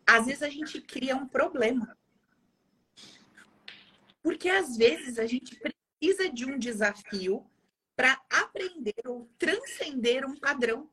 às 0.06 0.26
vezes 0.26 0.44
a 0.44 0.48
gente 0.48 0.80
cria 0.80 1.16
um 1.16 1.26
problema. 1.26 1.98
Porque 4.22 4.48
às 4.48 4.76
vezes 4.76 5.18
a 5.18 5.26
gente 5.26 5.56
precisa 5.56 6.30
de 6.30 6.44
um 6.44 6.56
desafio 6.56 7.44
para 7.96 8.16
aprender 8.30 8.94
ou 9.06 9.28
transcender 9.36 10.24
um 10.24 10.36
padrão. 10.36 10.88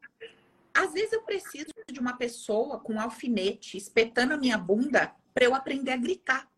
Às 0.73 0.91
vezes 0.93 1.13
eu 1.13 1.21
preciso 1.21 1.71
de 1.87 1.99
uma 1.99 2.17
pessoa 2.17 2.79
com 2.79 2.93
um 2.93 2.99
alfinete 2.99 3.77
espetando 3.77 4.33
a 4.33 4.37
minha 4.37 4.57
bunda 4.57 5.15
para 5.35 5.45
eu 5.45 5.53
aprender 5.53 5.91
a 5.91 5.97
gritar. 5.97 6.51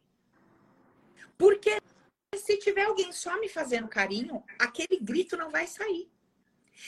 Porque 1.37 1.81
se 2.33 2.57
tiver 2.59 2.85
alguém 2.85 3.11
só 3.11 3.37
me 3.41 3.49
fazendo 3.49 3.89
carinho, 3.89 4.41
aquele 4.57 5.01
grito 5.01 5.35
não 5.35 5.51
vai 5.51 5.67
sair. 5.67 6.09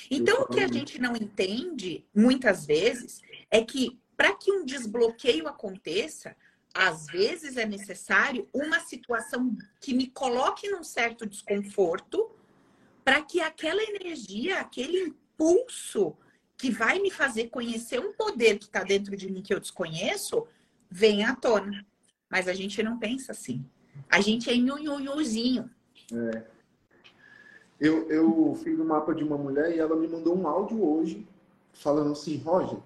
Então, 0.10 0.42
o 0.42 0.48
que 0.48 0.60
a 0.60 0.68
gente 0.68 1.00
não 1.00 1.16
entende, 1.16 2.06
muitas 2.14 2.66
vezes, 2.66 3.22
é 3.50 3.64
que 3.64 4.00
para 4.16 4.36
que 4.36 4.52
um 4.52 4.66
desbloqueio 4.66 5.48
aconteça, 5.48 6.36
às 6.74 7.08
vezes 7.08 7.58
é 7.58 7.66
necessário 7.66 8.48
uma 8.54 8.80
situação 8.80 9.58
que 9.82 9.94
me 9.94 10.08
coloque 10.08 10.70
num 10.70 10.84
certo 10.84 11.26
desconforto, 11.26 12.30
para 13.04 13.22
que 13.22 13.42
aquela 13.42 13.82
energia, 13.82 14.60
aquele 14.60 15.00
impulso 15.00 16.16
que 16.58 16.70
vai 16.70 17.00
me 17.00 17.10
fazer 17.10 17.48
conhecer 17.48 18.00
um 18.00 18.14
poder 18.14 18.60
que 18.60 18.66
está 18.66 18.84
dentro 18.84 19.16
de 19.16 19.32
mim 19.32 19.42
que 19.42 19.54
eu 19.54 19.60
desconheço, 19.60 20.46
venha 20.92 21.30
à 21.30 21.36
tona. 21.36 21.86
Mas 22.30 22.48
a 22.48 22.54
gente 22.54 22.84
não 22.84 23.00
pensa 23.00 23.32
assim. 23.32 23.66
A 24.10 24.22
gente 24.22 24.50
é 24.50 24.56
nhunhunhuzinho. 24.56 25.72
É. 26.14 26.59
Eu, 27.80 28.10
eu 28.10 28.58
fiz 28.62 28.80
um 28.80 28.86
mapa 28.86 29.14
de 29.14 29.24
uma 29.24 29.38
mulher 29.38 29.76
e 29.76 29.80
ela 29.80 29.96
me 29.96 30.08
mandou 30.08 30.38
um 30.38 30.48
áudio 30.48 30.84
hoje 30.84 31.26
falando 31.74 32.12
assim, 32.12 32.38
Roger, 32.38 32.78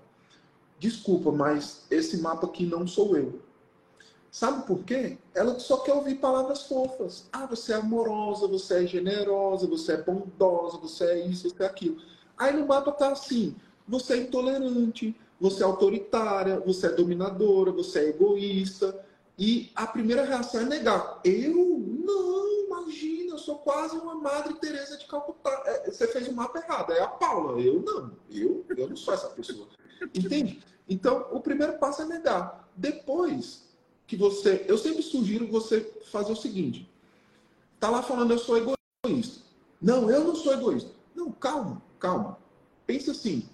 desculpa, 0.79 1.31
mas 1.31 1.85
esse 1.89 2.17
mapa 2.21 2.45
aqui 2.45 2.65
não 2.65 2.85
sou 2.85 3.17
eu. 3.17 3.39
Sabe 4.29 4.65
por 4.65 4.83
quê? 4.83 5.17
Ela 5.35 5.59
só 5.59 5.77
quer 5.77 5.93
ouvir 5.93 6.15
palavras 6.15 6.63
fofas. 6.63 7.27
Ah, 7.31 7.45
você 7.45 7.71
é 7.71 7.75
amorosa, 7.75 8.47
você 8.47 8.83
é 8.83 8.87
generosa, 8.87 9.67
você 9.67 9.93
é 9.93 10.01
bondosa, 10.01 10.77
você 10.77 11.05
é 11.05 11.27
isso, 11.27 11.49
você 11.49 11.63
é 11.63 11.65
aquilo. 11.67 11.97
Aí 12.35 12.51
no 12.51 12.67
mapa 12.67 12.91
tá 12.91 13.11
assim: 13.11 13.55
você 13.87 14.13
é 14.13 14.17
intolerante, 14.17 15.15
você 15.39 15.61
é 15.61 15.65
autoritária, 15.65 16.59
você 16.59 16.87
é 16.87 16.89
dominadora, 16.89 17.71
você 17.71 17.99
é 17.99 18.09
egoísta. 18.09 19.05
E 19.37 19.71
a 19.75 19.87
primeira 19.87 20.25
reação 20.25 20.61
é 20.61 20.65
negar. 20.65 21.21
Eu? 21.23 21.79
Não, 22.03 22.65
imagina, 22.65 23.22
eu 23.33 23.39
sou 23.39 23.57
quase 23.57 23.97
uma 23.97 24.15
Madre 24.15 24.53
Teresa 24.55 24.97
de 24.97 25.05
Calcutá. 25.05 25.63
É, 25.65 25.91
você 25.91 26.07
fez 26.07 26.27
o 26.27 26.33
mapa 26.33 26.59
errado, 26.59 26.93
é 26.93 27.01
a 27.01 27.07
Paula. 27.07 27.59
Eu 27.59 27.81
não, 27.81 28.11
eu, 28.29 28.65
eu 28.77 28.89
não 28.89 28.95
sou 28.95 29.13
essa 29.13 29.27
pessoa. 29.29 29.67
Entende? 30.13 30.63
Então, 30.87 31.27
o 31.31 31.39
primeiro 31.39 31.77
passo 31.77 32.01
é 32.03 32.05
negar. 32.05 32.69
Depois 32.75 33.63
que 34.05 34.15
você. 34.15 34.65
Eu 34.67 34.77
sempre 34.77 35.01
sugiro 35.01 35.47
você 35.47 35.81
fazer 36.11 36.31
o 36.31 36.35
seguinte: 36.35 36.89
tá 37.79 37.89
lá 37.89 38.03
falando 38.03 38.31
eu 38.31 38.39
sou 38.39 38.57
egoísta. 38.57 39.41
Não, 39.81 40.09
eu 40.09 40.23
não 40.23 40.35
sou 40.35 40.53
egoísta. 40.53 40.91
Não, 41.15 41.31
calma, 41.31 41.81
calma. 41.99 42.37
Pensa 42.85 43.11
assim: 43.11 43.47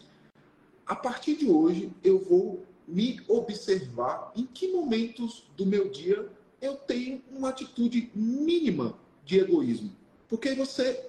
a 0.85 0.95
partir 0.95 1.35
de 1.35 1.49
hoje 1.49 1.93
eu 2.03 2.19
vou 2.19 2.65
me 2.87 3.21
observar 3.27 4.31
em 4.35 4.45
que 4.45 4.71
momentos 4.71 5.45
do 5.55 5.65
meu 5.65 5.89
dia 5.89 6.27
eu 6.61 6.75
tenho 6.75 7.23
uma 7.31 7.49
atitude 7.49 8.11
mínima 8.13 8.97
de 9.29 9.39
egoísmo. 9.39 9.91
Porque 10.27 10.55
você 10.55 11.05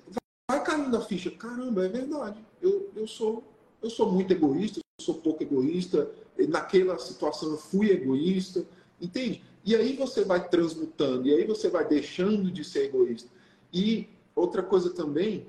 vai 0.51 0.63
caindo 0.63 0.95
a 0.95 1.01
ficha, 1.01 1.31
caramba, 1.31 1.87
é 1.87 1.89
verdade. 1.89 2.45
Eu, 2.61 2.91
eu, 2.95 3.07
sou, 3.07 3.43
eu 3.83 3.89
sou 3.89 4.13
muito 4.13 4.31
egoísta, 4.31 4.79
eu 4.79 5.05
sou 5.05 5.15
pouco 5.15 5.43
egoísta, 5.43 6.11
naquela 6.49 6.99
situação 6.99 7.51
eu 7.51 7.57
fui 7.57 7.91
egoísta, 7.91 8.67
entende? 9.01 9.43
E 9.65 9.75
aí 9.75 9.97
você 9.97 10.23
vai 10.23 10.47
transmutando, 10.49 11.29
e 11.29 11.35
aí 11.35 11.47
você 11.47 11.71
vai 11.71 11.89
deixando 11.89 12.51
de 12.51 12.63
ser 12.63 12.85
egoísta. 12.85 13.31
E 13.73 14.07
outra 14.35 14.63
coisa 14.63 14.91
também 14.91 15.47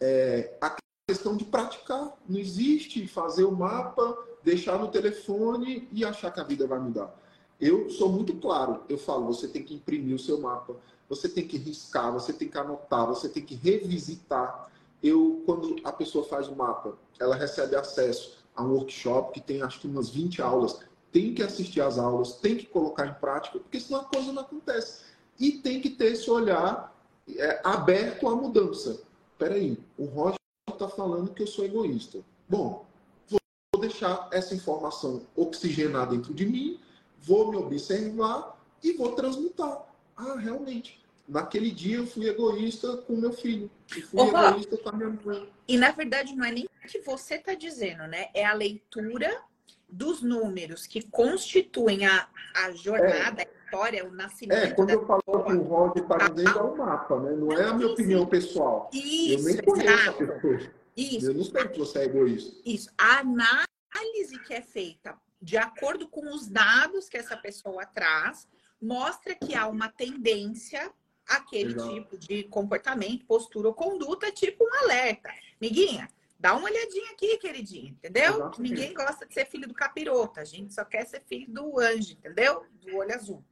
é 0.00 0.56
a 0.60 0.76
questão 1.08 1.36
de 1.36 1.44
praticar. 1.44 2.16
Não 2.28 2.38
existe 2.38 3.06
fazer 3.06 3.44
o 3.44 3.52
mapa 3.52 4.16
deixar 4.42 4.78
no 4.78 4.88
telefone 4.88 5.88
e 5.92 6.04
achar 6.04 6.32
que 6.32 6.40
a 6.40 6.44
vida 6.44 6.66
vai 6.66 6.80
mudar. 6.80 7.14
Eu 7.60 7.90
sou 7.90 8.08
muito 8.08 8.34
claro, 8.34 8.82
eu 8.88 8.96
falo, 8.96 9.26
você 9.26 9.48
tem 9.48 9.64
que 9.64 9.74
imprimir 9.74 10.14
o 10.14 10.18
seu 10.18 10.40
mapa, 10.40 10.76
você 11.08 11.28
tem 11.28 11.46
que 11.46 11.56
riscar, 11.56 12.12
você 12.12 12.32
tem 12.32 12.48
que 12.48 12.58
anotar, 12.58 13.06
você 13.06 13.28
tem 13.28 13.42
que 13.42 13.54
revisitar. 13.54 14.70
Eu, 15.02 15.42
quando 15.46 15.76
a 15.84 15.92
pessoa 15.92 16.24
faz 16.24 16.48
o 16.48 16.56
mapa, 16.56 16.96
ela 17.18 17.34
recebe 17.34 17.76
acesso 17.76 18.38
a 18.54 18.62
um 18.62 18.72
workshop 18.72 19.32
que 19.32 19.40
tem 19.40 19.62
acho 19.62 19.80
que 19.80 19.86
umas 19.86 20.10
20 20.10 20.42
aulas, 20.42 20.80
tem 21.12 21.32
que 21.32 21.42
assistir 21.42 21.80
às 21.80 21.98
aulas, 21.98 22.34
tem 22.34 22.56
que 22.56 22.66
colocar 22.66 23.06
em 23.06 23.14
prática, 23.14 23.58
porque 23.58 23.80
senão 23.80 24.00
a 24.00 24.04
coisa 24.04 24.32
não 24.32 24.42
acontece. 24.42 25.04
E 25.38 25.52
tem 25.52 25.80
que 25.80 25.90
ter 25.90 26.12
esse 26.12 26.30
olhar 26.30 26.94
é, 27.36 27.60
aberto 27.64 28.28
à 28.28 28.34
mudança. 28.34 29.00
Peraí, 29.38 29.78
o 29.96 30.04
Roger 30.04 30.38
está 30.68 30.88
falando 30.88 31.32
que 31.32 31.42
eu 31.42 31.46
sou 31.46 31.64
egoísta. 31.64 32.18
Bom, 32.48 32.84
vou 33.28 33.80
deixar 33.80 34.28
essa 34.32 34.54
informação 34.54 35.22
oxigenar 35.36 36.10
dentro 36.10 36.34
de 36.34 36.44
mim, 36.44 36.80
vou 37.20 37.50
me 37.50 37.56
observar 37.56 38.58
e 38.82 38.92
vou 38.92 39.12
transmutar. 39.12 39.86
Ah, 40.16 40.34
realmente. 40.36 40.97
Naquele 41.28 41.70
dia 41.70 41.98
eu 41.98 42.06
fui 42.06 42.26
egoísta 42.26 42.96
com 42.98 43.14
meu 43.14 43.32
filho. 43.32 43.70
E 43.94 44.00
fui 44.00 44.20
egoísta 44.20 44.78
com 44.78 44.88
a 44.88 44.92
minha 44.92 45.10
mãe. 45.10 45.52
E 45.68 45.76
na 45.76 45.90
verdade 45.90 46.34
não 46.34 46.44
é 46.44 46.50
nem 46.50 46.64
o 46.64 46.88
que 46.88 47.00
você 47.00 47.34
está 47.34 47.54
dizendo, 47.54 48.06
né? 48.06 48.28
É 48.32 48.46
a 48.46 48.54
leitura 48.54 49.42
dos 49.88 50.22
números 50.22 50.86
que 50.86 51.02
constituem 51.02 52.06
a, 52.06 52.28
a 52.54 52.72
jornada, 52.72 53.42
é. 53.42 53.44
a 53.44 53.64
história, 53.64 54.06
o 54.06 54.10
nascimento. 54.10 54.58
É, 54.58 54.70
quando 54.70 54.90
eu 54.90 55.06
falo 55.06 55.22
que 55.22 55.52
o 55.52 55.62
Roger 55.62 56.02
está 56.02 56.28
dizendo, 56.28 56.58
é 56.58 56.62
o 56.62 56.76
mapa, 56.76 57.20
né? 57.20 57.30
Não, 57.30 57.46
não 57.46 57.52
é 57.52 57.64
a 57.64 57.74
minha 57.74 57.88
opinião 57.88 58.26
pessoal. 58.26 58.90
Isso, 58.92 59.48
eu 59.48 59.54
nem 59.54 59.62
conheço 59.62 60.10
a 60.10 60.12
pessoa. 60.12 60.60
Isso. 60.96 61.26
Eu 61.26 61.34
não 61.34 61.44
sei 61.44 61.68
que 61.68 61.78
você 61.78 61.98
é 61.98 62.04
egoísta. 62.04 62.56
Isso. 62.64 62.90
A 62.96 63.18
análise 63.18 64.38
que 64.46 64.54
é 64.54 64.62
feita 64.62 65.16
de 65.40 65.56
acordo 65.56 66.08
com 66.08 66.34
os 66.34 66.48
dados 66.48 67.08
que 67.08 67.16
essa 67.16 67.36
pessoa 67.36 67.86
traz, 67.86 68.48
mostra 68.80 69.34
que 69.34 69.54
há 69.54 69.68
uma 69.68 69.88
tendência 69.88 70.92
àquele 71.28 71.74
Exato. 71.74 71.94
tipo 71.94 72.18
de 72.18 72.44
comportamento, 72.44 73.26
postura 73.26 73.68
ou 73.68 73.74
conduta, 73.74 74.32
tipo 74.32 74.64
um 74.64 74.74
alerta. 74.84 75.30
Miguinha, 75.60 76.08
dá 76.38 76.54
uma 76.54 76.68
olhadinha 76.68 77.10
aqui, 77.12 77.36
queridinha, 77.36 77.90
entendeu? 77.90 78.50
Ninguém 78.58 78.94
gosta 78.94 79.26
de 79.26 79.34
ser 79.34 79.46
filho 79.46 79.68
do 79.68 79.74
capiroto, 79.74 80.40
a 80.40 80.44
gente 80.44 80.72
só 80.72 80.84
quer 80.84 81.06
ser 81.06 81.22
filho 81.28 81.52
do 81.52 81.78
anjo, 81.78 82.12
entendeu? 82.12 82.64
Do 82.80 82.96
olho 82.96 83.14
azul. 83.14 83.44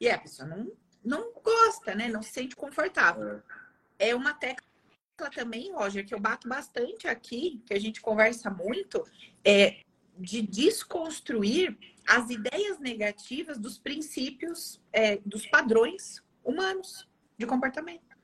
E 0.00 0.08
a 0.08 0.18
pessoa 0.18 0.48
não, 0.48 0.70
não 1.02 1.32
gosta, 1.42 1.94
né? 1.94 2.08
Não 2.08 2.22
se 2.22 2.30
sente 2.30 2.54
confortável. 2.54 3.42
É, 3.98 4.10
é 4.10 4.14
uma 4.14 4.34
técnica 4.34 4.64
também, 5.34 5.72
Roger, 5.72 6.06
que 6.06 6.14
eu 6.14 6.20
bato 6.20 6.46
bastante 6.46 7.08
aqui, 7.08 7.62
que 7.66 7.72
a 7.72 7.80
gente 7.80 8.00
conversa 8.00 8.50
muito, 8.50 9.02
é 9.44 9.80
de 10.18 10.42
desconstruir 10.42 11.76
as 12.06 12.30
ideias 12.30 12.78
negativas 12.78 13.58
dos 13.58 13.78
princípios, 13.78 14.80
é, 14.92 15.16
dos 15.24 15.46
padrões 15.46 16.22
humanos 16.44 17.08
de 17.38 17.46
comportamento. 17.46 18.16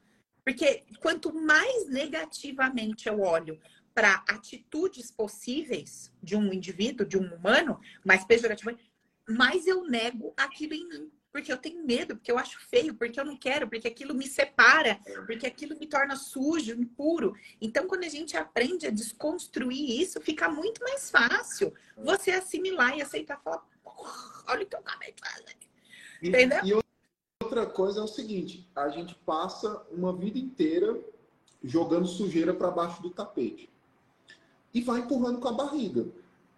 Porque 0.44 0.84
quanto 1.00 1.32
mais 1.32 1.88
negativamente 1.88 3.08
eu 3.08 3.20
olho 3.20 3.60
para 3.94 4.24
atitudes 4.28 5.10
possíveis 5.10 6.12
de 6.22 6.34
um 6.34 6.52
indivíduo, 6.52 7.06
de 7.06 7.18
um 7.18 7.34
humano, 7.34 7.80
mais 8.04 8.24
pejorativamente, 8.24 8.90
mais 9.28 9.66
eu 9.66 9.86
nego 9.86 10.32
aquilo 10.36 10.74
em 10.74 10.88
mim 10.88 11.12
porque 11.32 11.50
eu 11.50 11.56
tenho 11.56 11.84
medo, 11.84 12.14
porque 12.14 12.30
eu 12.30 12.38
acho 12.38 12.60
feio, 12.68 12.94
porque 12.94 13.18
eu 13.18 13.24
não 13.24 13.36
quero, 13.36 13.66
porque 13.66 13.88
aquilo 13.88 14.14
me 14.14 14.26
separa, 14.26 15.00
porque 15.26 15.46
aquilo 15.46 15.76
me 15.78 15.86
torna 15.86 16.14
sujo, 16.14 16.74
impuro. 16.74 17.34
Então, 17.58 17.86
quando 17.86 18.04
a 18.04 18.08
gente 18.08 18.36
aprende 18.36 18.86
a 18.86 18.90
desconstruir 18.90 20.00
isso, 20.00 20.20
fica 20.20 20.48
muito 20.50 20.82
mais 20.82 21.10
fácil 21.10 21.72
você 21.96 22.32
assimilar 22.32 22.98
e 22.98 23.02
aceitar, 23.02 23.40
falar, 23.42 23.66
olha 24.46 24.62
o 24.62 24.66
que 24.66 24.76
eu 24.76 24.80
acabei 24.80 25.12
de 25.12 25.22
fazer. 25.26 25.56
Entendeu? 26.22 26.60
E, 26.64 26.68
e 26.68 26.81
outra 27.52 27.66
coisa 27.66 28.00
é 28.00 28.02
o 28.02 28.08
seguinte, 28.08 28.66
a 28.74 28.88
gente 28.88 29.14
passa 29.26 29.82
uma 29.90 30.10
vida 30.10 30.38
inteira 30.38 30.98
jogando 31.62 32.06
sujeira 32.06 32.54
para 32.54 32.70
baixo 32.70 33.02
do 33.02 33.10
tapete. 33.10 33.68
E 34.72 34.80
vai 34.80 35.00
empurrando 35.00 35.38
com 35.38 35.48
a 35.48 35.52
barriga. 35.52 36.06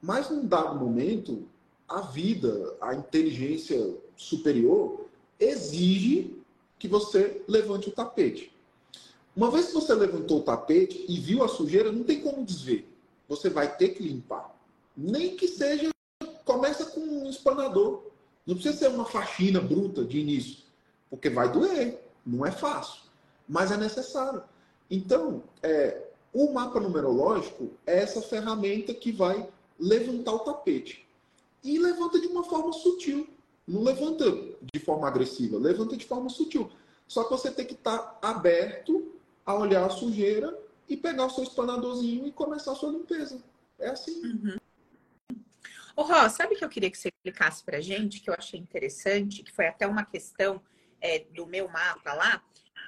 Mas 0.00 0.30
num 0.30 0.46
dado 0.46 0.78
momento, 0.78 1.48
a 1.88 2.00
vida, 2.00 2.76
a 2.80 2.94
inteligência 2.94 3.96
superior 4.16 5.06
exige 5.38 6.38
que 6.78 6.86
você 6.86 7.42
levante 7.48 7.88
o 7.88 7.92
tapete. 7.92 8.52
Uma 9.34 9.50
vez 9.50 9.66
que 9.66 9.74
você 9.74 9.92
levantou 9.94 10.38
o 10.38 10.42
tapete 10.42 11.04
e 11.08 11.18
viu 11.18 11.42
a 11.42 11.48
sujeira, 11.48 11.90
não 11.90 12.04
tem 12.04 12.20
como 12.20 12.44
desver. 12.44 12.86
Você 13.28 13.50
vai 13.50 13.76
ter 13.76 13.88
que 13.88 14.02
limpar. 14.04 14.54
Nem 14.96 15.34
que 15.34 15.48
seja, 15.48 15.90
começa 16.44 16.84
com 16.86 17.00
um 17.00 17.28
espanador. 17.28 18.04
Não 18.46 18.54
precisa 18.54 18.76
ser 18.76 18.88
uma 18.88 19.06
faxina 19.06 19.60
bruta 19.60 20.04
de 20.04 20.20
início, 20.20 20.63
porque 21.14 21.30
vai 21.30 21.50
doer. 21.50 22.00
Não 22.26 22.44
é 22.44 22.50
fácil, 22.50 23.02
mas 23.48 23.70
é 23.70 23.76
necessário. 23.76 24.42
Então, 24.90 25.44
é, 25.62 26.02
o 26.32 26.52
mapa 26.52 26.80
numerológico 26.80 27.70
é 27.86 28.02
essa 28.02 28.20
ferramenta 28.20 28.92
que 28.92 29.12
vai 29.12 29.48
levantar 29.78 30.32
o 30.32 30.40
tapete. 30.40 31.06
E 31.62 31.78
levanta 31.78 32.20
de 32.20 32.26
uma 32.26 32.42
forma 32.42 32.72
sutil. 32.72 33.28
Não 33.66 33.82
levanta 33.82 34.24
de 34.72 34.80
forma 34.80 35.06
agressiva, 35.06 35.56
levanta 35.56 35.96
de 35.96 36.04
forma 36.04 36.28
sutil. 36.28 36.70
Só 37.06 37.24
que 37.24 37.30
você 37.30 37.50
tem 37.50 37.64
que 37.64 37.74
estar 37.74 38.18
aberto 38.20 39.14
a 39.46 39.54
olhar 39.54 39.84
a 39.84 39.90
sujeira 39.90 40.58
e 40.88 40.96
pegar 40.96 41.26
o 41.26 41.30
seu 41.30 41.44
espanadorzinho 41.44 42.26
e 42.26 42.32
começar 42.32 42.72
a 42.72 42.74
sua 42.74 42.90
limpeza. 42.90 43.38
É 43.78 43.88
assim. 43.88 44.20
Uhum. 44.22 44.56
Ô, 45.96 46.02
Ró, 46.02 46.28
sabe 46.28 46.56
que 46.56 46.64
eu 46.64 46.68
queria 46.68 46.90
que 46.90 46.98
você 46.98 47.08
explicasse 47.08 47.62
pra 47.62 47.80
gente, 47.80 48.20
que 48.20 48.28
eu 48.28 48.34
achei 48.34 48.58
interessante, 48.58 49.42
que 49.42 49.52
foi 49.52 49.66
até 49.68 49.86
uma 49.86 50.04
questão 50.04 50.60
é, 51.04 51.26
do 51.34 51.46
meu 51.46 51.68
mapa 51.68 52.14
lá. 52.14 52.42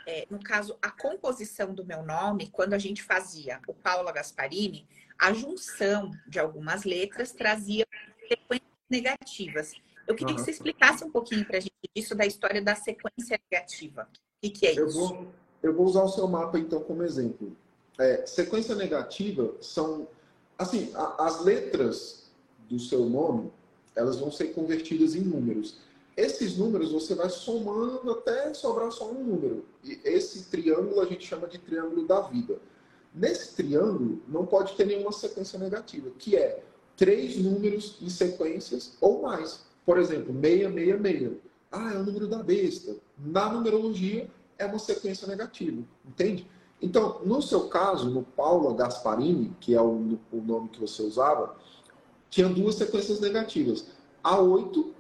É, 0.06 0.26
no 0.30 0.42
caso, 0.42 0.78
a 0.80 0.90
composição 0.90 1.74
do 1.74 1.84
meu 1.84 2.02
nome, 2.02 2.48
quando 2.50 2.72
a 2.72 2.78
gente 2.78 3.02
fazia 3.02 3.60
o 3.68 3.74
Paula 3.74 4.10
Gasparini, 4.10 4.88
a 5.18 5.32
junção 5.32 6.10
de 6.26 6.38
algumas 6.38 6.84
letras 6.84 7.32
trazia 7.32 7.86
sequências 8.26 8.70
negativas. 8.88 9.74
Eu 10.06 10.14
queria 10.14 10.32
uhum. 10.32 10.36
que 10.36 10.44
você 10.44 10.52
explicasse 10.52 11.04
um 11.04 11.10
pouquinho 11.10 11.44
pra 11.44 11.60
gente 11.60 11.74
disso 11.94 12.14
da 12.14 12.24
história 12.24 12.62
da 12.62 12.74
sequência 12.74 13.38
negativa. 13.50 14.08
O 14.12 14.18
que, 14.40 14.50
que 14.50 14.66
é 14.66 14.78
eu 14.78 14.86
isso? 14.86 14.98
Vou, 14.98 15.26
eu 15.62 15.74
vou 15.74 15.84
usar 15.84 16.04
o 16.04 16.08
seu 16.08 16.26
mapa, 16.26 16.58
então, 16.58 16.80
como 16.82 17.02
exemplo. 17.02 17.54
É, 17.98 18.24
sequência 18.24 18.74
negativa 18.74 19.54
são, 19.60 20.08
assim, 20.56 20.92
a, 20.94 21.26
as 21.26 21.44
letras 21.44 22.30
do 22.68 22.78
seu 22.78 23.06
nome, 23.06 23.52
elas 23.94 24.18
vão 24.18 24.30
ser 24.30 24.48
convertidas 24.48 25.14
em 25.14 25.20
números. 25.20 25.78
Esses 26.16 26.56
números 26.56 26.92
você 26.92 27.14
vai 27.14 27.28
somando 27.28 28.10
até 28.10 28.54
sobrar 28.54 28.90
só 28.90 29.10
um 29.10 29.22
número. 29.22 29.66
E 29.84 30.00
esse 30.04 30.44
triângulo 30.44 31.00
a 31.00 31.04
gente 31.04 31.26
chama 31.26 31.46
de 31.46 31.58
triângulo 31.58 32.06
da 32.06 32.22
vida. 32.22 32.58
Nesse 33.14 33.54
triângulo 33.54 34.22
não 34.26 34.46
pode 34.46 34.74
ter 34.74 34.86
nenhuma 34.86 35.12
sequência 35.12 35.58
negativa, 35.58 36.10
que 36.18 36.36
é 36.36 36.62
três 36.96 37.36
números 37.36 37.98
em 38.00 38.08
sequências 38.08 38.96
ou 39.00 39.22
mais. 39.22 39.66
Por 39.84 39.98
exemplo, 39.98 40.32
666. 40.32 41.38
Ah, 41.70 41.92
é 41.92 41.98
o 41.98 42.04
número 42.04 42.26
da 42.26 42.42
besta. 42.42 42.96
Na 43.18 43.52
numerologia 43.52 44.30
é 44.58 44.64
uma 44.64 44.78
sequência 44.78 45.26
negativa, 45.26 45.82
entende? 46.04 46.48
Então, 46.80 47.20
no 47.24 47.42
seu 47.42 47.68
caso, 47.68 48.10
no 48.10 48.22
Paula 48.22 48.74
Gasparini, 48.74 49.54
que 49.60 49.74
é 49.74 49.80
o, 49.80 50.18
o 50.32 50.40
nome 50.40 50.68
que 50.68 50.80
você 50.80 51.02
usava, 51.02 51.56
tinha 52.28 52.48
duas 52.48 52.74
sequências 52.74 53.20
negativas. 53.20 53.86
A 54.22 54.38
8, 54.40 54.94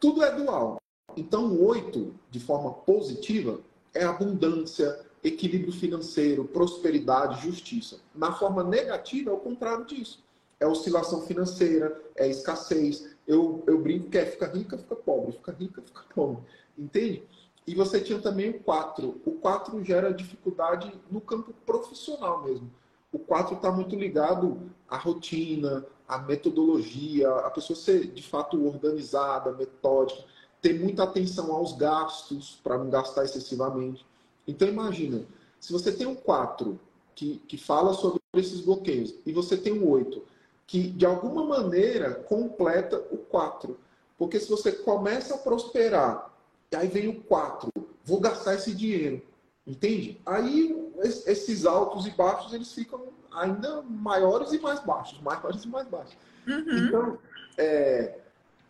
tudo 0.00 0.22
é 0.22 0.32
dual. 0.32 0.78
Então, 1.16 1.46
o 1.46 1.66
8, 1.66 2.14
de 2.30 2.40
forma 2.40 2.72
positiva, 2.72 3.60
é 3.94 4.04
abundância, 4.04 5.04
equilíbrio 5.24 5.72
financeiro, 5.72 6.44
prosperidade, 6.44 7.42
justiça. 7.42 7.98
Na 8.14 8.32
forma 8.32 8.62
negativa, 8.62 9.30
é 9.30 9.32
o 9.32 9.38
contrário 9.38 9.86
disso. 9.86 10.22
É 10.60 10.66
oscilação 10.66 11.22
financeira, 11.22 12.00
é 12.16 12.28
escassez. 12.28 13.08
Eu, 13.26 13.62
eu 13.66 13.80
brinco 13.80 14.10
que 14.10 14.18
é 14.18 14.26
fica 14.26 14.46
rica, 14.46 14.78
fica 14.78 14.96
pobre, 14.96 15.32
fica 15.32 15.52
rica, 15.52 15.82
fica 15.82 16.02
pobre. 16.14 16.42
Entende? 16.78 17.24
E 17.66 17.74
você 17.74 18.00
tinha 18.00 18.20
também 18.20 18.50
o 18.50 18.60
4. 18.60 19.20
O 19.24 19.32
4 19.32 19.84
gera 19.84 20.14
dificuldade 20.14 20.92
no 21.10 21.20
campo 21.20 21.52
profissional 21.64 22.44
mesmo. 22.44 22.70
O 23.10 23.18
4 23.18 23.56
está 23.56 23.72
muito 23.72 23.96
ligado 23.96 24.60
à 24.88 24.96
rotina, 24.96 25.84
à 26.08 26.18
metodologia, 26.18 27.28
a 27.28 27.50
pessoa 27.50 27.76
ser 27.76 28.06
de 28.06 28.22
fato 28.22 28.64
organizada, 28.66 29.52
metódica, 29.52 30.24
ter 30.60 30.78
muita 30.78 31.02
atenção 31.02 31.52
aos 31.52 31.72
gastos 31.74 32.60
para 32.62 32.78
não 32.78 32.90
gastar 32.90 33.24
excessivamente. 33.24 34.04
Então 34.46 34.68
imagina, 34.68 35.24
se 35.60 35.72
você 35.72 35.92
tem 35.92 36.06
um 36.06 36.14
4 36.14 36.78
que, 37.14 37.42
que 37.48 37.56
fala 37.56 37.92
sobre 37.92 38.20
esses 38.34 38.60
bloqueios 38.60 39.14
e 39.24 39.32
você 39.32 39.56
tem 39.56 39.72
um 39.72 39.88
8 39.88 40.22
que 40.66 40.88
de 40.88 41.06
alguma 41.06 41.44
maneira 41.44 42.14
completa 42.14 43.02
o 43.10 43.18
4. 43.18 43.78
Porque 44.18 44.40
se 44.40 44.48
você 44.48 44.72
começa 44.72 45.34
a 45.34 45.38
prosperar, 45.38 46.34
aí 46.74 46.88
vem 46.88 47.08
o 47.08 47.22
4, 47.22 47.70
vou 48.04 48.20
gastar 48.20 48.54
esse 48.54 48.74
dinheiro, 48.74 49.22
entende? 49.66 50.20
Aí 50.24 50.76
esses 51.02 51.66
altos 51.66 52.06
e 52.06 52.10
baixos 52.10 52.52
eles 52.52 52.72
ficam 52.72 53.08
ainda 53.32 53.82
maiores 53.82 54.52
e 54.52 54.58
mais 54.58 54.80
baixos, 54.80 55.20
maiores 55.20 55.64
e 55.64 55.68
mais 55.68 55.88
baixos. 55.88 56.16
Uhum. 56.46 56.86
Então, 56.86 57.18
é, 57.58 58.18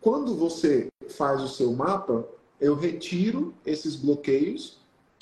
quando 0.01 0.35
você 0.35 0.87
faz 1.09 1.41
o 1.41 1.47
seu 1.47 1.71
mapa, 1.73 2.27
eu 2.59 2.75
retiro 2.75 3.53
esses 3.65 3.95
bloqueios 3.95 4.79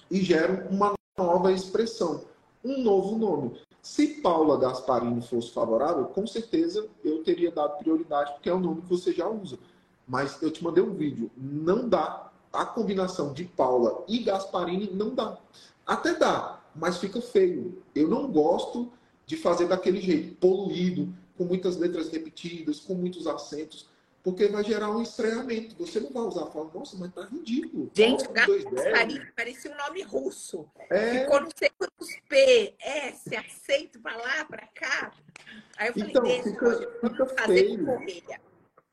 e 0.09 0.21
gero 0.21 0.67
uma 0.69 0.93
nova 1.17 1.51
expressão, 1.51 2.25
um 2.63 2.81
novo 2.81 3.17
nome. 3.17 3.59
Se 3.81 4.21
Paula 4.21 4.57
Gasparini 4.57 5.21
fosse 5.21 5.51
favorável, 5.51 6.05
com 6.05 6.25
certeza 6.25 6.87
eu 7.03 7.23
teria 7.23 7.51
dado 7.51 7.77
prioridade, 7.77 8.33
porque 8.33 8.49
é 8.49 8.53
o 8.53 8.59
nome 8.59 8.81
que 8.81 8.89
você 8.89 9.13
já 9.13 9.29
usa. 9.29 9.59
Mas 10.07 10.41
eu 10.41 10.49
te 10.49 10.63
mandei 10.63 10.83
um 10.83 10.93
vídeo. 10.93 11.29
Não 11.37 11.87
dá. 11.87 12.31
A 12.55 12.65
combinação 12.65 13.33
de 13.33 13.45
Paula 13.45 14.03
e 14.07 14.19
Gasparini 14.19 14.89
não 14.93 15.13
dá. 15.13 15.37
Até 15.85 16.15
dá, 16.15 16.61
mas 16.75 16.97
fica 16.97 17.21
feio. 17.21 17.83
Eu 17.93 18.07
não 18.07 18.31
gosto 18.31 18.91
de 19.25 19.35
fazer 19.35 19.67
daquele 19.67 20.01
jeito, 20.01 20.35
poluído, 20.35 21.13
com 21.37 21.43
muitas 21.43 21.77
letras 21.77 22.09
repetidas, 22.09 22.79
com 22.79 22.93
muitos 22.93 23.27
acentos, 23.27 23.89
porque 24.23 24.47
vai 24.47 24.63
gerar 24.63 24.89
um 24.89 25.01
estranhamento. 25.01 25.75
Você 25.77 25.99
não 25.99 26.11
vai 26.11 26.23
usar, 26.23 26.47
fala, 26.47 26.69
nossa, 26.73 26.97
mas 26.97 27.13
tá 27.13 27.25
ridículo. 27.25 27.91
Gente, 27.93 28.25
o 28.27 28.31
Gasparini 28.31 29.31
parecia 29.35 29.71
um 29.71 29.77
nome 29.77 30.01
russo. 30.01 30.65
É... 30.89 31.19
Ficou 31.19 31.41
não 31.41 31.49
sei 31.55 31.69
quantos 31.77 32.07
P, 32.27 32.73
S, 32.79 33.35
acento 33.35 33.99
para 33.99 34.17
lá, 34.17 34.45
para 34.45 34.67
cá. 34.67 35.11
Aí 35.77 35.89
eu 35.89 35.93
falei, 35.93 36.09
então, 36.09 36.43
fica, 36.43 36.99
fica 37.01 37.25
feio. 37.45 37.87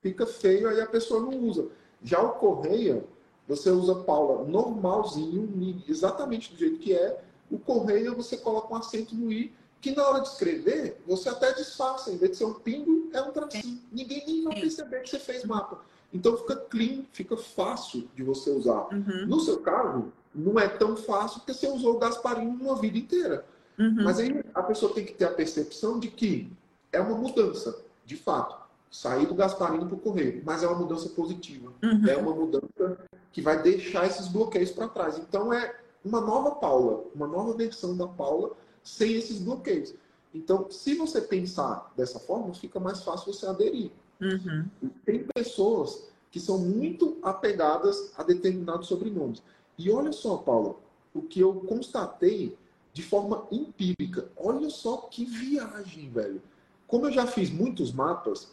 Fica 0.03 0.27
feio, 0.27 0.69
aí 0.69 0.81
a 0.81 0.87
pessoa 0.87 1.21
não 1.21 1.39
usa. 1.39 1.71
Já 2.03 2.21
o 2.21 2.33
Correia, 2.33 3.05
você 3.49 3.71
usa 3.71 3.95
Paula 3.97 4.45
normalzinho, 4.45 5.83
exatamente 5.89 6.53
do 6.53 6.59
jeito 6.59 6.79
que 6.79 6.93
é. 6.93 7.23
O 7.51 7.59
Correia, 7.59 8.13
você 8.13 8.37
coloca 8.37 8.73
um 8.73 8.77
acento 8.77 9.15
no 9.15 9.31
I, 9.33 9.53
que 9.81 9.95
na 9.95 10.09
hora 10.09 10.21
de 10.21 10.29
escrever, 10.29 11.03
você 11.07 11.29
até 11.29 11.53
disfarça. 11.53 12.11
Em 12.11 12.17
vez 12.17 12.33
de 12.33 12.37
ser 12.39 12.45
um 12.45 12.55
pingo, 12.55 13.11
é 13.13 13.21
um 13.21 13.33
tracinho. 13.33 13.81
Ninguém 13.91 14.25
nem 14.27 14.45
vai 14.45 14.61
perceber 14.61 15.01
que 15.01 15.11
você 15.11 15.19
fez 15.19 15.45
mapa. 15.45 15.81
Então 16.13 16.37
fica 16.37 16.57
clean, 16.57 17.03
fica 17.13 17.37
fácil 17.37 18.09
de 18.15 18.23
você 18.23 18.51
usar. 18.51 18.89
Uhum. 18.93 19.27
No 19.27 19.41
seu 19.41 19.61
caso, 19.61 20.13
não 20.35 20.59
é 20.59 20.69
tão 20.69 20.97
fácil 20.97 21.41
porque 21.41 21.53
você 21.53 21.67
usou 21.69 21.97
o 21.97 21.99
Gasparinho 21.99 22.51
uma 22.51 22.77
vida 22.77 22.97
inteira. 22.97 23.45
Uhum. 23.79 24.05
Mas 24.05 24.19
aí 24.19 24.43
a 24.55 24.63
pessoa 24.63 24.95
tem 24.95 25.05
que 25.05 25.15
ter 25.15 25.25
a 25.25 25.33
percepção 25.33 25.99
de 25.99 26.09
que 26.09 26.51
é 26.93 27.01
uma 27.01 27.17
mudança, 27.17 27.77
de 28.05 28.17
fato 28.17 28.63
sair 28.93 29.27
do 29.27 29.35
Gasparini 29.35 29.87
para 29.87 29.95
o 29.95 29.99
Correio, 29.99 30.43
mas 30.45 30.63
é 30.63 30.67
uma 30.67 30.79
mudança 30.79 31.09
positiva. 31.09 31.73
Uhum. 31.83 32.07
É 32.07 32.17
uma 32.17 32.35
mudança 32.35 32.99
que 33.33 33.41
vai 33.41 33.63
deixar 33.63 34.07
esses 34.07 34.29
bloqueios 34.29 34.71
para 34.71 34.89
trás. 34.89 35.19
Então 35.19 35.53
é 35.53 35.75
uma 36.05 36.21
nova 36.21 36.53
Paula, 36.53 37.05
uma 37.15 37.27
nova 37.27 37.55
versão 37.55 37.97
da 37.97 38.07
Paula 38.07 38.53
sem 38.83 39.15
esses 39.15 39.39
bloqueios. 39.39 39.95
Então, 40.35 40.71
se 40.71 40.95
você 40.95 41.21
pensar 41.21 41.93
dessa 41.97 42.19
forma, 42.19 42.55
fica 42.55 42.81
mais 42.81 43.03
fácil 43.03 43.33
você 43.33 43.47
aderir. 43.47 43.91
Uhum. 44.21 44.67
Tem 45.05 45.27
pessoas 45.35 46.09
que 46.31 46.41
são 46.41 46.59
muito 46.59 47.19
apegadas 47.23 48.13
a 48.17 48.23
determinados 48.23 48.89
sobrenomes. 48.89 49.43
E 49.79 49.91
olha 49.91 50.13
só, 50.13 50.39
Paula, 50.39 50.77
o 51.15 51.23
que 51.23 51.41
eu 51.41 51.55
constatei 51.55 52.57
de 52.93 53.03
forma 53.03 53.47
empírica. 53.51 54.29
Olha 54.37 54.69
só 54.69 54.97
que 55.11 55.25
viagem, 55.25 56.11
velho. 56.11 56.43
Como 56.87 57.07
eu 57.07 57.13
já 57.13 57.27
fiz 57.27 57.51
muitos 57.51 57.93
mapas, 57.93 58.51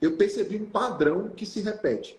eu 0.00 0.16
percebi 0.16 0.56
um 0.56 0.66
padrão 0.66 1.28
que 1.28 1.44
se 1.44 1.60
repete. 1.60 2.18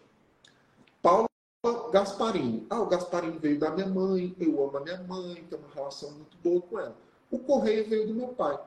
Paula 1.63 1.89
Gasparini. 1.91 2.67
Ah, 2.69 2.81
o 2.81 2.87
Gasparini 2.87 3.39
veio 3.39 3.57
da 3.57 3.71
minha 3.71 3.87
mãe, 3.87 4.35
eu 4.37 4.61
amo 4.61 4.77
a 4.77 4.81
minha 4.81 5.01
mãe, 5.03 5.45
tenho 5.49 5.61
uma 5.61 5.73
relação 5.73 6.11
muito 6.11 6.35
boa 6.43 6.61
com 6.61 6.77
ela. 6.77 6.97
O 7.31 7.39
Correio 7.39 7.87
veio 7.87 8.05
do 8.05 8.13
meu 8.13 8.27
pai. 8.27 8.59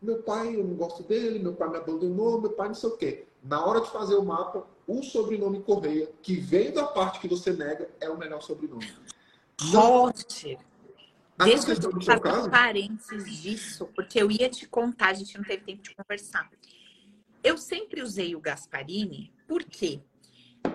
Meu 0.00 0.22
pai, 0.22 0.54
eu 0.54 0.62
não 0.62 0.76
gosto 0.76 1.02
dele, 1.02 1.40
meu 1.40 1.54
pai 1.54 1.68
me 1.68 1.78
abandonou, 1.78 2.40
meu 2.40 2.52
pai 2.52 2.68
não 2.68 2.76
sei 2.76 2.90
o 2.90 2.96
quê. 2.96 3.26
Na 3.42 3.66
hora 3.66 3.80
de 3.80 3.90
fazer 3.90 4.14
o 4.14 4.24
mapa, 4.24 4.64
o 4.86 5.02
sobrenome 5.02 5.64
Correia, 5.64 6.08
que 6.22 6.36
veio 6.36 6.72
da 6.72 6.84
parte 6.84 7.18
que 7.18 7.26
você 7.26 7.52
nega, 7.52 7.90
é 8.00 8.08
o 8.08 8.16
melhor 8.16 8.40
sobrenome. 8.40 8.88
Roger, 9.60 10.60
deixa 11.38 11.72
eu 11.72 12.00
fazer 12.00 12.50
parênteses 12.50 13.42
disso, 13.42 13.88
porque 13.96 14.22
eu 14.22 14.30
ia 14.30 14.48
te 14.48 14.68
contar, 14.68 15.08
a 15.08 15.14
gente 15.14 15.36
não 15.36 15.42
teve 15.42 15.64
tempo 15.64 15.82
de 15.82 15.92
conversar. 15.92 16.48
Eu 17.42 17.58
sempre 17.58 18.00
usei 18.00 18.36
o 18.36 18.40
Gasparini 18.40 19.32
porque 19.48 20.00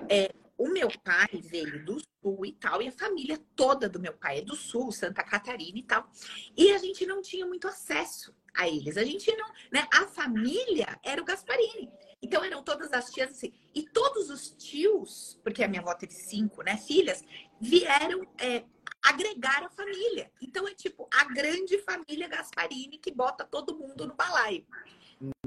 é, 0.09 0.33
o 0.63 0.69
meu 0.69 0.87
pai 1.03 1.27
veio 1.33 1.83
do 1.83 1.99
sul 1.99 2.45
e 2.45 2.53
tal, 2.53 2.81
e 2.81 2.87
a 2.87 2.91
família 2.91 3.37
toda 3.53 3.89
do 3.89 3.99
meu 3.99 4.13
pai 4.13 4.39
é 4.39 4.41
do 4.41 4.55
sul, 4.55 4.93
Santa 4.93 5.21
Catarina 5.21 5.77
e 5.77 5.83
tal. 5.83 6.09
E 6.55 6.71
a 6.71 6.77
gente 6.77 7.05
não 7.05 7.21
tinha 7.21 7.45
muito 7.45 7.67
acesso 7.67 8.33
a 8.55 8.65
eles. 8.65 8.95
A 8.95 9.03
gente 9.03 9.29
não, 9.35 9.49
né? 9.69 9.85
A 9.93 10.07
família 10.07 10.97
era 11.03 11.21
o 11.21 11.25
Gasparini. 11.25 11.91
Então 12.21 12.41
eram 12.41 12.63
todas 12.63 12.93
as 12.93 13.11
tias 13.11 13.31
assim. 13.31 13.51
E 13.75 13.83
todos 13.83 14.29
os 14.29 14.51
tios, 14.51 15.37
porque 15.43 15.65
a 15.65 15.67
minha 15.67 15.81
avó 15.81 15.93
teve 15.93 16.13
cinco, 16.13 16.63
né, 16.63 16.77
filhas, 16.77 17.21
vieram 17.59 18.25
é, 18.39 18.63
agregar 19.03 19.63
a 19.63 19.69
família. 19.69 20.31
Então 20.41 20.65
é 20.65 20.73
tipo 20.73 21.09
a 21.13 21.25
grande 21.25 21.77
família 21.79 22.29
Gasparini 22.29 22.97
que 22.97 23.11
bota 23.11 23.43
todo 23.43 23.77
mundo 23.77 24.07
no 24.07 24.15
balaio. 24.15 24.65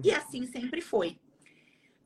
E 0.05 0.11
assim 0.13 0.47
sempre 0.47 0.83
foi. 0.83 1.19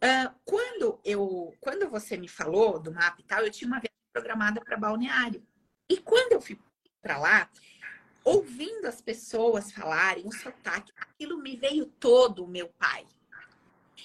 Uh, 0.03 0.35
quando 0.45 0.99
eu, 1.05 1.55
quando 1.61 1.89
você 1.89 2.17
me 2.17 2.29
falou 2.29 2.79
do 2.79 2.93
mapa 2.93 3.21
e 3.21 3.25
tal, 3.25 3.45
eu 3.45 3.51
tinha 3.51 3.69
uma 3.69 3.79
viagem 3.79 3.91
programada 4.13 4.61
para 4.61 4.77
balneário. 4.77 5.47
E 5.89 5.99
quando 5.99 6.33
eu 6.33 6.41
fui 6.41 6.59
para 7.03 7.19
lá, 7.19 7.51
ouvindo 8.25 8.87
as 8.87 9.01
pessoas 9.01 9.73
falarem 9.73 10.27
o 10.27 10.33
sotaque, 10.33 10.93
aquilo 10.97 11.39
me 11.39 11.57
veio 11.57 11.87
todo 11.87 12.45
o 12.45 12.49
meu 12.49 12.69
pai. 12.79 13.07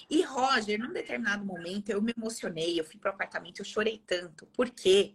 E 0.08 0.22
Roger, 0.22 0.78
num 0.78 0.92
determinado 0.92 1.44
momento, 1.44 1.90
eu 1.90 2.00
me 2.00 2.12
emocionei, 2.16 2.78
eu 2.78 2.84
fui 2.84 2.98
para 2.98 3.10
o 3.10 3.14
apartamento, 3.14 3.60
eu 3.60 3.64
chorei 3.64 4.02
tanto, 4.06 4.46
porque 4.54 5.14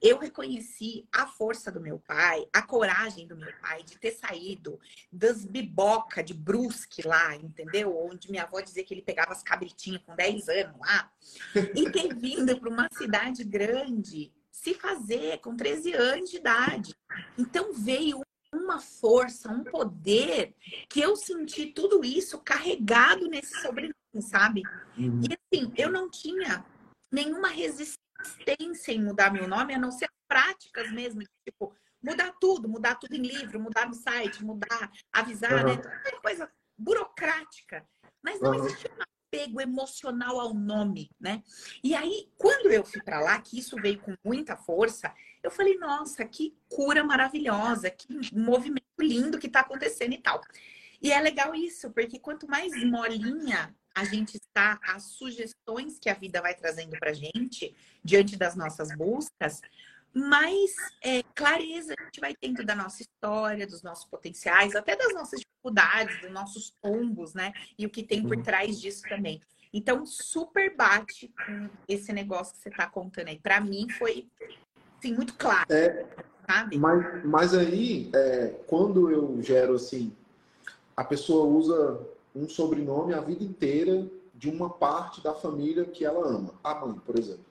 eu 0.00 0.18
reconheci 0.18 1.06
a 1.12 1.26
força 1.26 1.70
do 1.70 1.80
meu 1.80 1.98
pai, 1.98 2.46
a 2.52 2.62
coragem 2.62 3.26
do 3.26 3.36
meu 3.36 3.52
pai 3.60 3.82
de 3.82 3.98
ter 3.98 4.12
saído 4.12 4.80
das 5.12 5.44
biboca 5.44 6.22
de 6.22 6.32
Brusque 6.32 7.06
lá, 7.06 7.36
entendeu? 7.36 7.96
Onde 7.96 8.30
minha 8.30 8.44
avó 8.44 8.60
dizia 8.60 8.84
que 8.84 8.94
ele 8.94 9.02
pegava 9.02 9.32
as 9.32 9.42
cabritinhas 9.42 10.02
com 10.02 10.16
10 10.16 10.48
anos 10.48 10.78
lá, 10.80 11.12
e 11.74 11.90
ter 11.90 12.14
vindo 12.16 12.58
para 12.58 12.68
uma 12.68 12.88
cidade 12.92 13.44
grande 13.44 14.32
se 14.50 14.74
fazer 14.74 15.38
com 15.38 15.56
13 15.56 15.92
anos 15.94 16.30
de 16.30 16.36
idade. 16.36 16.94
Então 17.38 17.72
veio 17.72 18.22
uma 18.52 18.80
força, 18.80 19.50
um 19.50 19.62
poder 19.62 20.54
que 20.88 21.00
eu 21.00 21.16
senti 21.16 21.66
tudo 21.66 22.04
isso 22.04 22.38
carregado 22.38 23.28
nesse 23.28 23.60
sobrenome, 23.60 23.94
sabe? 24.20 24.62
Uhum. 24.98 25.20
E 25.22 25.34
assim, 25.34 25.72
eu 25.76 25.90
não 25.90 26.10
tinha 26.10 26.64
nenhuma 27.12 27.48
resistência 27.48 28.92
em 28.92 29.02
mudar 29.02 29.32
meu 29.32 29.46
nome, 29.48 29.74
a 29.74 29.78
não 29.78 29.90
ser 29.90 30.08
práticas 30.28 30.90
mesmo, 30.92 31.22
tipo, 31.48 31.74
mudar 32.02 32.32
tudo, 32.40 32.68
mudar 32.68 32.96
tudo 32.96 33.14
em 33.14 33.22
livro, 33.22 33.60
mudar 33.60 33.86
no 33.86 33.94
site, 33.94 34.44
mudar, 34.44 34.90
avisar, 35.12 35.64
uhum. 35.64 35.74
né? 35.74 35.76
Toda 36.04 36.20
coisa 36.20 36.50
burocrática. 36.76 37.86
Mas 38.22 38.40
não 38.40 38.52
uhum. 38.52 38.66
existia 38.66 38.90
um 38.90 39.02
apego 39.02 39.60
emocional 39.60 40.40
ao 40.40 40.52
nome, 40.54 41.10
né? 41.20 41.42
E 41.82 41.94
aí, 41.94 42.28
quando 42.36 42.70
eu 42.70 42.84
fui 42.84 43.02
para 43.02 43.20
lá, 43.20 43.40
que 43.40 43.58
isso 43.58 43.76
veio 43.76 44.00
com 44.00 44.14
muita 44.24 44.56
força, 44.56 45.14
eu 45.42 45.50
falei, 45.50 45.76
nossa, 45.78 46.24
que 46.24 46.56
cura 46.68 47.02
maravilhosa, 47.02 47.90
que 47.90 48.06
movimento 48.32 48.84
lindo 48.98 49.38
que 49.38 49.46
está 49.46 49.60
acontecendo 49.60 50.12
e 50.12 50.18
tal. 50.18 50.40
E 51.02 51.10
é 51.12 51.20
legal 51.20 51.54
isso, 51.54 51.90
porque 51.90 52.18
quanto 52.18 52.46
mais 52.48 52.72
molinha 52.84 53.74
a 53.94 54.04
gente 54.04 54.36
está, 54.36 54.78
as 54.82 55.04
sugestões 55.04 55.98
que 55.98 56.08
a 56.08 56.14
vida 56.14 56.40
vai 56.40 56.54
trazendo 56.54 56.96
para 56.98 57.12
gente 57.12 57.74
diante 58.04 58.36
das 58.36 58.54
nossas 58.54 58.94
buscas, 58.96 59.60
mais 60.12 60.74
é, 61.02 61.22
clareza 61.34 61.94
a 61.98 62.04
gente 62.04 62.20
vai 62.20 62.34
tendo 62.34 62.64
da 62.64 62.74
nossa 62.74 63.02
história, 63.02 63.66
dos 63.66 63.82
nossos 63.82 64.04
potenciais, 64.06 64.74
até 64.74 64.96
das 64.96 65.14
nossas 65.14 65.40
dificuldades, 65.40 66.20
dos 66.20 66.30
nossos 66.30 66.74
tombos, 66.82 67.34
né? 67.34 67.52
E 67.78 67.86
o 67.86 67.90
que 67.90 68.02
tem 68.02 68.22
por 68.22 68.36
uhum. 68.36 68.42
trás 68.42 68.80
disso 68.80 69.02
também. 69.08 69.40
Então, 69.72 70.04
super 70.04 70.74
bate 70.74 71.32
com 71.46 71.70
esse 71.86 72.12
negócio 72.12 72.54
que 72.54 72.60
você 72.60 72.70
está 72.70 72.88
contando 72.88 73.28
aí. 73.28 73.38
Para 73.38 73.60
mim, 73.60 73.88
foi 73.88 74.28
Sim, 75.00 75.14
muito 75.14 75.34
claro. 75.34 75.66
É, 75.70 76.04
sabe? 76.46 76.78
Mas, 76.78 77.24
mas 77.24 77.54
aí, 77.54 78.10
é, 78.14 78.54
quando 78.66 79.10
eu 79.10 79.42
gero 79.42 79.74
assim, 79.74 80.12
a 80.96 81.04
pessoa 81.04 81.46
usa 81.46 82.00
um 82.34 82.48
sobrenome 82.48 83.14
a 83.14 83.20
vida 83.20 83.42
inteira 83.42 84.06
de 84.34 84.48
uma 84.48 84.70
parte 84.70 85.22
da 85.22 85.34
família 85.34 85.84
que 85.84 86.04
ela 86.04 86.26
ama. 86.26 86.54
A 86.62 86.74
mãe, 86.74 86.94
por 87.04 87.18
exemplo. 87.18 87.44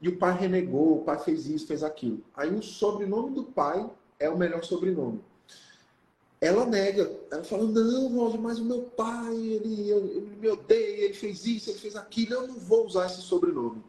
E 0.00 0.08
o 0.08 0.18
pai 0.18 0.36
renegou, 0.36 0.98
o 0.98 1.04
pai 1.04 1.18
fez 1.18 1.46
isso, 1.46 1.66
fez 1.66 1.82
aquilo. 1.82 2.22
Aí 2.34 2.54
o 2.54 2.62
sobrenome 2.62 3.34
do 3.34 3.44
pai 3.44 3.88
é 4.18 4.28
o 4.28 4.36
melhor 4.36 4.62
sobrenome. 4.62 5.20
Ela 6.38 6.66
nega, 6.66 7.18
ela 7.30 7.42
fala, 7.42 7.64
não, 7.64 8.14
Roger, 8.14 8.40
mas 8.40 8.58
o 8.58 8.64
meu 8.64 8.82
pai, 8.82 9.34
ele, 9.34 9.90
ele 9.90 10.36
me 10.38 10.48
odeia, 10.48 11.04
ele 11.06 11.14
fez 11.14 11.46
isso, 11.46 11.70
ele 11.70 11.78
fez 11.78 11.96
aquilo, 11.96 12.34
eu 12.34 12.46
não 12.48 12.58
vou 12.58 12.84
usar 12.84 13.06
esse 13.06 13.22
sobrenome. 13.22 13.82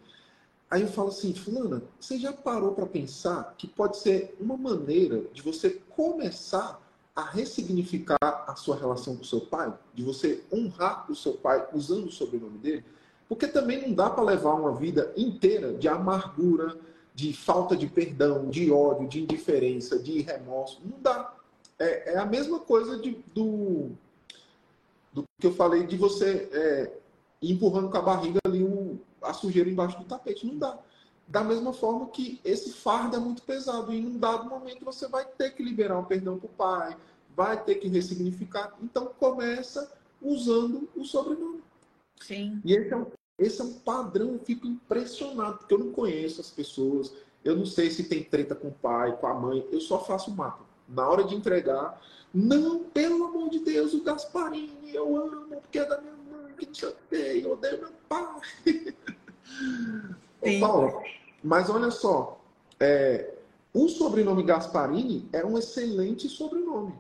Aí 0.70 0.82
eu 0.82 0.88
falo 0.88 1.10
assim, 1.10 1.34
fulana, 1.34 1.82
você 2.00 2.18
já 2.18 2.34
parou 2.34 2.74
para 2.74 2.86
pensar 2.86 3.56
que 3.58 3.68
pode 3.68 3.98
ser 3.98 4.36
uma 4.40 4.58
maneira 4.58 5.24
de 5.34 5.42
você 5.42 5.70
começar 5.90 6.82
a 7.16 7.24
ressignificar 7.24 8.18
a 8.22 8.56
sua 8.56 8.76
relação 8.76 9.16
com 9.16 9.24
o 9.24 9.26
seu 9.26 9.42
pai? 9.42 9.74
De 9.94 10.04
você 10.04 10.44
honrar 10.54 11.10
o 11.10 11.16
seu 11.16 11.34
pai 11.34 11.66
usando 11.74 12.08
o 12.08 12.12
sobrenome 12.12 12.58
dele? 12.58 12.86
Porque 13.30 13.48
também 13.48 13.82
não 13.82 13.94
dá 13.94 14.10
para 14.10 14.24
levar 14.24 14.54
uma 14.54 14.76
vida 14.76 15.14
inteira 15.16 15.74
de 15.74 15.88
amargura, 15.88 16.78
de 17.16 17.34
falta 17.34 17.76
de 17.76 17.88
perdão, 17.88 18.50
de 18.50 18.72
ódio, 18.72 19.08
de 19.08 19.24
indiferença, 19.24 19.98
de 19.98 20.22
remorso. 20.22 20.82
Não 20.84 21.00
dá. 21.02 21.34
É, 21.80 22.14
é 22.14 22.18
a 22.18 22.26
mesma 22.26 22.60
coisa 22.60 23.00
de, 23.00 23.24
do, 23.34 23.92
do 25.14 25.24
que 25.40 25.48
eu 25.48 25.54
falei 25.54 25.88
de 25.88 25.98
você 25.98 26.48
é, 26.52 26.92
empurrando 27.42 27.90
com 27.90 27.98
a 27.98 28.02
barriga 28.02 28.40
ali 28.46 28.57
a 29.22 29.34
sujeira 29.34 29.70
embaixo 29.70 29.98
do 29.98 30.06
tapete. 30.06 30.46
Não 30.46 30.58
dá. 30.58 30.78
Da 31.28 31.44
mesma 31.44 31.74
forma 31.74 32.08
que 32.08 32.40
esse 32.44 32.72
fardo 32.72 33.16
é 33.16 33.20
muito 33.20 33.42
pesado 33.42 33.94
e 33.94 33.98
em 33.98 34.06
um 34.06 34.18
dado 34.18 34.50
momento 34.50 34.86
você 34.86 35.08
vai 35.08 35.26
ter 35.26 35.52
que 35.52 35.62
liberar 35.62 36.00
um 36.00 36.06
perdão 36.06 36.38
para 36.38 36.46
o 36.46 36.50
pai, 36.50 36.98
vai 37.36 37.62
ter 37.62 37.76
que 37.76 37.88
ressignificar. 37.88 38.74
Então 38.82 39.12
começa 39.20 39.92
usando 40.22 40.88
o 40.96 41.04
sobrenome. 41.04 41.62
Sim. 42.22 42.62
E 42.64 42.74
esse 42.74 42.94
é 42.94 42.98
um, 42.98 43.06
esse 43.38 43.62
é 43.62 43.64
um 43.64 43.74
padrão, 43.74 44.34
eu 44.34 44.40
fico 44.40 44.66
impressionado, 44.66 45.60
porque 45.60 45.74
eu 45.74 45.80
não 45.80 45.92
conheço 45.92 46.42
as 46.42 46.50
pessoas, 46.50 47.14
eu 47.44 47.56
não 47.56 47.66
sei 47.66 47.92
se 47.92 48.06
tem 48.06 48.24
treta 48.24 48.56
com 48.56 48.70
o 48.70 48.74
pai, 48.74 49.16
com 49.18 49.28
a 49.28 49.34
mãe, 49.34 49.68
eu 49.72 49.80
só 49.80 50.04
faço 50.04 50.32
o 50.32 50.36
mapa. 50.36 50.66
Na 50.88 51.08
hora 51.08 51.24
de 51.24 51.36
entregar, 51.36 52.02
não, 52.34 52.84
pelo 52.86 53.26
amor 53.26 53.50
de 53.50 53.60
Deus, 53.60 53.94
o 53.94 54.04
Gasparini, 54.04 54.94
eu 54.94 55.16
amo, 55.16 55.62
porque 55.62 55.80
é 55.80 55.86
da 55.86 56.02
minha 56.02 56.17
que 56.58 56.66
não 56.66 56.74
sei 56.74 56.90
o 56.90 56.96
quê, 57.10 57.42
eu 57.44 57.52
odeio 57.54 57.80
meu 57.80 57.92
pai. 58.10 58.42
Ô, 60.42 60.60
Paulo, 60.60 61.04
mas 61.44 61.70
olha 61.70 61.90
só, 61.92 62.40
é, 62.80 63.34
o 63.74 63.88
sobrenome 63.88 64.44
Gasparini 64.44 65.28
é 65.32 65.46
um 65.46 65.58
excelente 65.58 66.28
sobrenome. 66.30 66.94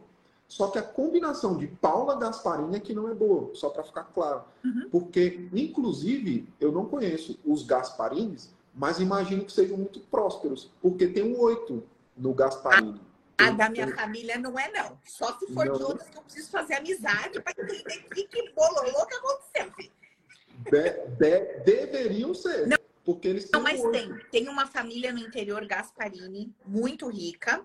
Só 0.48 0.68
que 0.68 0.80
a 0.80 0.82
combinação 0.82 1.58
de 1.58 1.68
Paula 1.68 2.16
Gasparini 2.16 2.78
é 2.78 2.80
que 2.80 2.94
não 2.94 3.10
é 3.10 3.14
boa, 3.14 3.54
só 3.54 3.70
para 3.70 3.84
ficar 3.84 4.06
claro. 4.06 4.44
Uhum. 4.64 4.88
Porque, 4.90 5.50
inclusive, 5.54 6.48
eu 6.60 6.72
não 6.72 6.86
conheço 6.86 7.38
os 7.46 7.64
Gasparines, 7.64 8.50
mas 8.74 9.00
imagino 9.00 9.44
que 9.44 9.52
sejam 9.52 9.76
muito 9.76 10.00
prósperos, 10.00 10.72
porque 10.82 11.08
tem 11.08 11.24
um 11.24 11.40
oito 11.42 11.84
no 12.16 12.34
Gasparini. 12.34 13.02
A 13.40 13.52
da 13.52 13.70
minha 13.70 13.94
família 13.96 14.38
não 14.38 14.58
é, 14.58 14.72
não. 14.72 15.00
Só 15.06 15.38
se 15.38 15.46
for 15.54 15.66
não. 15.66 15.78
de 15.78 15.84
outras 15.84 16.10
que 16.10 16.18
eu 16.18 16.24
preciso 16.24 16.50
fazer 16.50 16.76
amizade 16.76 17.40
para 17.42 17.54
entender 17.62 18.04
que, 18.14 18.24
que 18.28 18.52
bololô 18.52 19.06
que 19.06 19.16
aconteceu, 19.16 19.72
filho. 19.74 19.92
De, 20.72 20.92
de, 21.18 21.64
deveriam 21.64 22.34
ser. 22.34 22.68
Não, 22.68 22.78
porque 23.06 23.28
eles 23.28 23.50
não 23.52 23.62
mas 23.62 23.82
tem. 23.92 24.18
Tem 24.32 24.50
uma 24.50 24.66
família 24.66 25.14
no 25.14 25.20
interior 25.20 25.66
Gasparini, 25.66 26.54
muito 26.66 27.08
rica, 27.10 27.64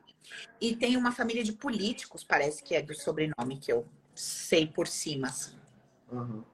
e 0.61 0.77
tem 0.77 0.97
uma 0.97 1.11
família 1.11 1.43
de 1.43 1.53
políticos, 1.53 2.23
parece 2.23 2.63
que 2.63 2.75
é 2.75 2.83
do 2.83 2.95
sobrenome 2.95 3.59
que 3.59 3.73
eu 3.73 3.87
sei 4.15 4.67
por 4.67 4.87
cima. 4.87 5.35
Uhum. 6.11 6.45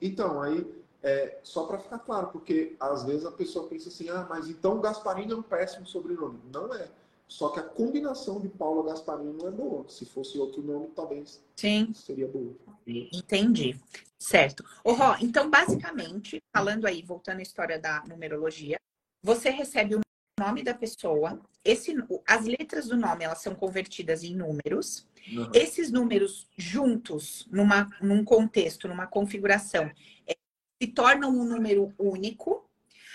Então, 0.00 0.40
aí, 0.42 0.66
é, 1.02 1.38
só 1.42 1.64
para 1.64 1.78
ficar 1.78 1.98
claro, 1.98 2.28
porque 2.28 2.76
às 2.78 3.04
vezes 3.04 3.24
a 3.24 3.32
pessoa 3.32 3.68
pensa 3.68 3.88
assim, 3.88 4.08
ah, 4.10 4.26
mas 4.28 4.48
então 4.48 4.80
Gasparini 4.80 5.32
é 5.32 5.36
um 5.36 5.42
péssimo 5.42 5.86
sobrenome. 5.86 6.40
Não 6.52 6.72
é. 6.74 6.88
Só 7.30 7.48
que 7.48 7.60
a 7.60 7.62
combinação 7.62 8.40
de 8.40 8.48
Paula 8.48 8.90
Gasparini 8.90 9.32
não 9.32 9.46
é 9.46 9.52
boa. 9.52 9.88
Se 9.88 10.04
fosse 10.04 10.36
outro 10.36 10.60
nome, 10.62 10.88
talvez 10.96 11.40
Sim. 11.54 11.94
seria 11.94 12.26
boa. 12.26 12.52
Entendi. 12.84 13.78
Certo. 14.18 14.64
Ô, 14.82 14.92
Ró, 14.92 15.16
então, 15.20 15.48
basicamente, 15.48 16.42
falando 16.52 16.86
aí, 16.86 17.02
voltando 17.02 17.38
à 17.38 17.42
história 17.42 17.78
da 17.78 18.02
numerologia, 18.04 18.78
você 19.22 19.48
recebe 19.48 19.94
o 19.94 20.00
nome 20.40 20.64
da 20.64 20.74
pessoa, 20.74 21.40
esse, 21.64 21.94
as 22.26 22.46
letras 22.46 22.88
do 22.88 22.96
nome 22.96 23.22
elas 23.22 23.40
são 23.40 23.54
convertidas 23.54 24.24
em 24.24 24.34
números. 24.34 25.06
Uhum. 25.32 25.52
Esses 25.54 25.92
números 25.92 26.48
juntos, 26.56 27.46
numa, 27.48 27.88
num 28.02 28.24
contexto, 28.24 28.88
numa 28.88 29.06
configuração, 29.06 29.88
é, 30.26 30.34
se 30.82 30.88
tornam 30.88 31.30
um 31.30 31.44
número 31.44 31.94
único 31.96 32.68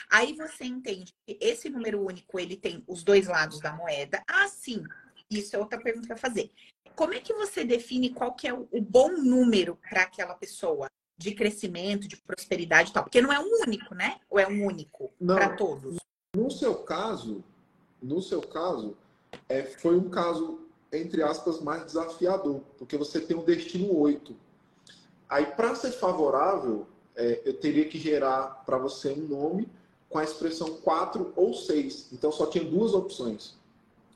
Aí 0.09 0.33
você 0.33 0.65
entende 0.65 1.13
que 1.25 1.37
esse 1.41 1.69
número 1.69 2.01
único, 2.01 2.39
ele 2.39 2.55
tem 2.55 2.83
os 2.87 3.03
dois 3.03 3.27
lados 3.27 3.59
da 3.59 3.73
moeda. 3.73 4.23
Ah, 4.27 4.47
sim. 4.47 4.83
Isso 5.29 5.55
é 5.55 5.59
outra 5.59 5.79
pergunta 5.79 6.07
para 6.07 6.17
fazer. 6.17 6.51
Como 6.95 7.13
é 7.13 7.19
que 7.19 7.33
você 7.33 7.63
define 7.63 8.11
qual 8.11 8.33
que 8.33 8.47
é 8.47 8.53
o, 8.53 8.67
bom 8.81 9.11
número 9.11 9.77
para 9.89 10.03
aquela 10.03 10.33
pessoa? 10.33 10.87
De 11.17 11.33
crescimento, 11.33 12.07
de 12.07 12.17
prosperidade 12.17 12.89
e 12.89 12.93
tal. 12.93 13.03
Porque 13.03 13.21
não 13.21 13.31
é 13.31 13.39
um 13.39 13.49
único, 13.65 13.95
né? 13.95 14.19
Ou 14.29 14.37
é 14.37 14.47
um 14.47 14.65
único 14.65 15.13
para 15.25 15.55
todos? 15.55 15.97
No 16.35 16.51
seu 16.51 16.75
caso, 16.75 17.43
no 18.01 18.21
seu 18.21 18.41
caso, 18.41 18.97
é, 19.47 19.63
foi 19.63 19.97
um 19.97 20.09
caso, 20.09 20.67
entre 20.91 21.23
aspas, 21.23 21.61
mais 21.61 21.85
desafiador. 21.85 22.61
Porque 22.77 22.97
você 22.97 23.21
tem 23.21 23.35
um 23.35 23.45
destino 23.45 23.97
8. 23.97 24.35
Aí, 25.29 25.45
para 25.45 25.73
ser 25.73 25.91
favorável, 25.91 26.85
é, 27.15 27.41
eu 27.45 27.53
teria 27.59 27.87
que 27.87 27.97
gerar 27.97 28.63
para 28.65 28.77
você 28.77 29.11
um 29.11 29.27
nome 29.27 29.69
com 30.15 30.19
a 30.19 30.23
expressão 30.23 30.77
4 30.77 31.33
ou 31.35 31.53
6. 31.53 32.07
Então 32.13 32.31
só 32.31 32.45
tinha 32.45 32.63
duas 32.63 32.93
opções. 32.93 33.53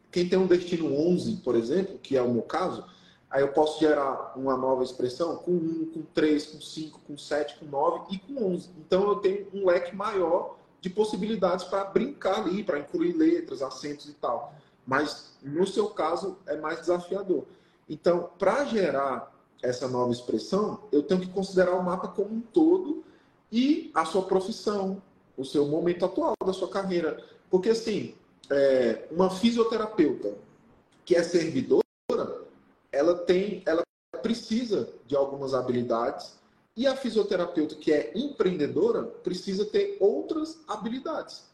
Quem 0.10 0.30
tem 0.30 0.40
um 0.40 0.48
destino 0.48 0.96
11, 0.96 1.42
por 1.44 1.58
exemplo, 1.58 2.00
que 2.00 2.16
é 2.16 2.22
o 2.22 2.32
meu 2.32 2.42
caso, 2.42 2.86
aí 3.30 3.42
eu 3.42 3.50
posso 3.50 3.82
gerar 3.82 4.32
uma 4.38 4.56
nova 4.56 4.82
expressão 4.82 5.36
com 5.36 5.52
1, 5.52 5.92
com 5.94 6.02
3, 6.14 6.46
com 6.46 6.62
5, 6.62 7.02
com 7.06 7.18
7, 7.18 7.58
com 7.60 7.66
9 7.66 8.16
e 8.16 8.18
com 8.18 8.54
11. 8.54 8.70
Então 8.78 9.10
eu 9.10 9.18
tenho 9.18 9.48
um 9.54 9.66
leque 9.66 9.94
maior 9.94 10.56
de 10.80 10.90
possibilidades 10.90 11.66
para 11.66 11.84
brincar 11.84 12.46
ali, 12.46 12.64
para 12.64 12.80
incluir 12.80 13.12
letras, 13.12 13.62
acentos 13.62 14.08
e 14.08 14.14
tal. 14.14 14.54
Mas 14.88 15.34
no 15.44 15.68
seu 15.68 15.90
caso 15.90 16.38
é 16.48 16.56
mais 16.56 16.80
desafiador. 16.80 17.44
Então, 17.90 18.30
para 18.40 18.64
gerar 18.64 19.36
essa 19.62 19.86
nova 19.86 20.14
expressão, 20.14 20.80
eu 20.94 21.04
tenho 21.04 21.20
que 21.20 21.28
considerar 21.28 21.74
o 21.74 21.84
mapa 21.84 22.08
como 22.08 22.34
um 22.36 22.40
todo 22.40 23.04
e 23.52 23.92
a 23.94 24.06
sua 24.06 24.22
profissão, 24.22 25.02
o 25.40 25.46
seu 25.46 25.66
momento 25.66 26.04
atual 26.04 26.36
da 26.46 26.52
sua 26.52 26.68
carreira. 26.68 27.24
Porque, 27.50 27.70
assim, 27.70 28.14
é, 28.52 29.08
uma 29.10 29.30
fisioterapeuta 29.30 30.36
que 31.06 31.16
é 31.16 31.24
servidora, 31.24 31.82
ela 32.92 33.16
tem, 33.16 33.64
ela 33.66 33.82
precisa 34.22 34.90
de 35.08 35.16
algumas 35.16 35.54
habilidades 35.54 36.38
e 36.76 36.86
a 36.86 36.96
fisioterapeuta 36.96 37.76
que 37.76 37.92
é 37.92 38.12
empreendedora 38.14 39.04
precisa 39.04 39.66
ter 39.66 39.98
outras 40.00 40.60
habilidades. 40.68 41.46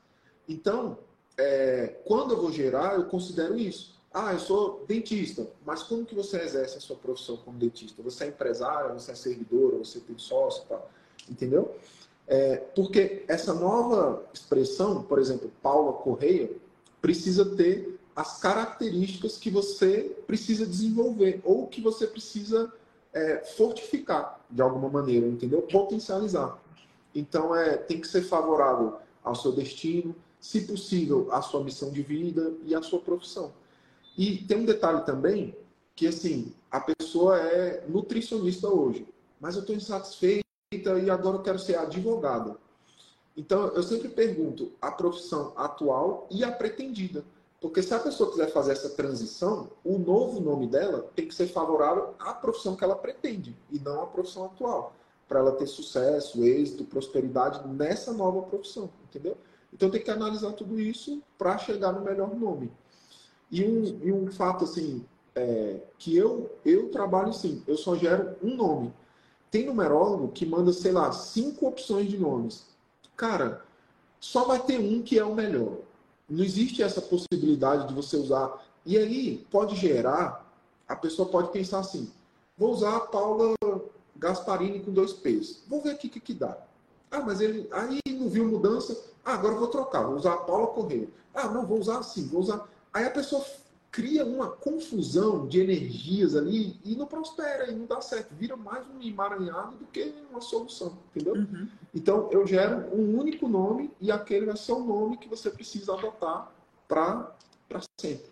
Então, 0.50 0.98
é, 1.38 1.96
quando 2.06 2.34
eu 2.34 2.42
vou 2.42 2.52
gerar, 2.52 2.96
eu 2.96 3.06
considero 3.06 3.58
isso. 3.58 3.96
Ah, 4.12 4.34
eu 4.34 4.40
sou 4.40 4.84
dentista, 4.88 5.48
mas 5.66 5.84
como 5.84 6.06
que 6.06 6.16
você 6.16 6.42
exerce 6.42 6.78
a 6.78 6.82
sua 6.82 6.96
profissão 6.96 7.38
como 7.38 7.58
dentista? 7.58 8.02
Você 8.02 8.24
é 8.24 8.28
empresária, 8.30 8.94
você 8.94 9.12
é 9.12 9.16
servidora, 9.16 9.78
você 9.78 10.00
tem 10.00 10.18
sócio, 10.18 10.64
tal, 10.70 10.90
entendeu? 11.30 11.76
É, 12.28 12.58
porque 12.76 13.24
essa 13.28 13.54
nova 13.54 14.24
expressão, 14.34 15.04
por 15.04 15.20
exemplo, 15.20 15.52
Paula 15.62 15.94
Correia, 15.94 16.52
precisa 17.02 17.46
ter 17.56 18.00
as 18.16 18.40
características 18.40 19.38
que 19.38 19.50
você 19.50 20.16
precisa 20.26 20.66
desenvolver 20.66 21.42
ou 21.44 21.68
que 21.68 21.82
você 21.82 22.08
precisa 22.08 22.72
é, 23.14 23.44
fortificar 23.58 24.40
de 24.50 24.62
alguma 24.62 24.90
maneira, 24.90 25.28
entendeu? 25.28 25.62
Potencializar. 25.62 26.58
Então, 27.14 27.56
é, 27.56 27.78
tem 27.78 28.00
que 28.00 28.08
ser 28.08 28.24
favorável 28.24 28.98
ao 29.24 29.36
seu 29.36 29.52
destino, 29.52 30.16
se 30.40 30.62
possível, 30.62 31.28
à 31.32 31.42
sua 31.42 31.64
missão 31.64 31.92
de 31.92 32.02
vida 32.02 32.54
e 32.66 32.76
à 32.76 32.82
sua 32.82 33.00
profissão. 33.00 33.54
E 34.18 34.38
tem 34.38 34.58
um 34.58 34.66
detalhe 34.66 35.06
também, 35.06 35.56
que 35.96 36.08
assim, 36.08 36.54
a 36.70 36.80
pessoa 36.80 37.40
é 37.40 37.86
nutricionista 37.88 38.68
hoje, 38.68 39.08
mas 39.40 39.56
eu 39.56 39.62
estou 39.62 39.76
insatisfeita 40.76 41.00
e 41.00 41.10
agora 41.10 41.38
eu 41.38 41.42
quero 41.42 41.60
ser 41.60 41.78
advogada. 41.78 42.58
Então, 43.38 43.68
eu 43.68 43.84
sempre 43.84 44.10
pergunto 44.10 44.72
a 44.82 44.92
profissão 44.92 45.54
atual 45.56 46.28
e 46.32 46.44
a 46.44 46.52
pretendida. 46.52 47.24
Porque 47.60 47.82
se 47.82 47.94
a 47.94 48.00
pessoa 48.00 48.30
quiser 48.30 48.52
fazer 48.52 48.74
essa 48.74 48.90
transição, 48.90 49.70
o 49.84 49.98
novo 49.98 50.40
nome 50.40 50.68
dela 50.68 51.10
tem 51.16 51.28
que 51.28 51.34
ser 51.36 51.48
favorável 51.48 52.14
à 52.20 52.34
profissão 52.34 52.76
que 52.76 52.84
ela 52.84 52.96
pretende 52.96 53.56
e 53.72 53.80
não 53.80 54.04
à 54.04 54.08
profissão 54.08 54.46
atual. 54.46 54.94
Para 55.28 55.40
ela 55.40 55.52
ter 55.54 55.66
sucesso, 55.66 56.44
êxito, 56.44 56.86
prosperidade 56.86 57.68
nessa 57.68 58.14
nova 58.14 58.44
profissão, 58.44 58.90
entendeu? 59.10 59.36
Então 59.74 59.90
tem 59.90 60.02
que 60.02 60.12
analisar 60.12 60.54
tudo 60.54 60.80
isso 60.80 61.22
para 61.38 61.58
chegar 61.58 61.92
no 61.92 62.02
melhor 62.02 62.34
nome. 62.36 62.72
E 63.52 63.66
um, 63.66 63.84
e 64.04 64.12
um 64.12 64.32
fato 64.32 64.66
assim, 64.66 65.04
é, 65.34 65.80
que 65.98 66.16
eu, 66.16 66.52
eu 66.64 66.90
trabalho 66.90 67.34
sim, 67.34 67.64
eu 67.68 67.78
só 67.78 67.96
gero 67.96 68.36
um 68.44 68.56
nome. 68.56 68.94
Tem 69.56 69.66
numerólogo 69.66 70.34
que 70.34 70.46
manda, 70.46 70.74
sei 70.74 70.92
lá, 70.92 71.10
cinco 71.14 71.66
opções 71.66 72.10
de 72.10 72.18
nomes. 72.18 72.66
Cara, 73.16 73.64
só 74.20 74.44
vai 74.44 74.60
ter 74.60 74.78
um 74.78 75.02
que 75.02 75.18
é 75.18 75.24
o 75.24 75.34
melhor. 75.34 75.78
Não 76.30 76.44
existe 76.44 76.84
essa 76.84 77.00
possibilidade 77.00 77.88
de 77.88 77.94
você 77.94 78.18
usar. 78.18 78.62
E 78.86 78.98
aí 78.98 79.48
pode 79.50 79.78
gerar, 79.78 80.46
a 80.86 80.94
pessoa 80.94 81.30
pode 81.30 81.54
pensar 81.54 81.80
assim: 81.80 82.12
vou 82.58 82.74
usar 82.74 82.98
a 82.98 83.00
Paula 83.00 83.54
Gasparini 84.18 84.82
com 84.82 84.92
dois 84.92 85.14
P's. 85.14 85.64
Vou 85.70 85.82
ver 85.82 85.92
aqui 85.92 86.08
o 86.08 86.10
que, 86.10 86.20
que 86.20 86.34
dá. 86.34 86.58
Ah, 87.10 87.22
mas 87.22 87.40
ele 87.40 87.70
aí 87.72 88.02
não 88.10 88.28
viu 88.28 88.44
mudança. 88.44 89.06
Ah, 89.24 89.36
agora 89.36 89.56
vou 89.56 89.70
trocar, 89.70 90.04
vou 90.04 90.18
usar 90.18 90.34
a 90.34 90.38
Paula 90.38 90.68
Correia. 90.68 91.08
Ah, 91.34 91.48
não, 91.48 91.66
vou 91.66 91.80
usar 91.80 92.00
assim, 92.00 92.28
vou 92.28 92.42
usar. 92.42 92.68
Aí 92.92 93.06
a 93.06 93.12
pessoa 93.12 93.42
cria 93.96 94.26
uma 94.26 94.50
confusão 94.50 95.48
de 95.48 95.62
energias 95.62 96.36
ali 96.36 96.78
e 96.84 96.98
não 96.98 97.08
prospera 97.08 97.72
e 97.72 97.74
não 97.74 97.86
dá 97.86 98.02
certo. 98.02 98.36
Vira 98.36 98.58
mais 98.58 98.86
um 98.90 99.02
emaranhado 99.02 99.78
do 99.78 99.86
que 99.86 100.14
uma 100.30 100.42
solução, 100.42 101.00
entendeu? 101.10 101.34
Uhum. 101.34 101.70
Então 101.94 102.30
eu 102.30 102.46
gero 102.46 102.94
um 102.94 103.18
único 103.18 103.48
nome 103.48 103.90
e 104.02 104.12
aquele 104.12 104.48
vai 104.48 104.58
ser 104.58 104.74
o 104.74 104.84
nome 104.84 105.16
que 105.16 105.30
você 105.30 105.50
precisa 105.50 105.94
adotar 105.94 106.52
para 106.90 107.34
sempre. 107.98 108.26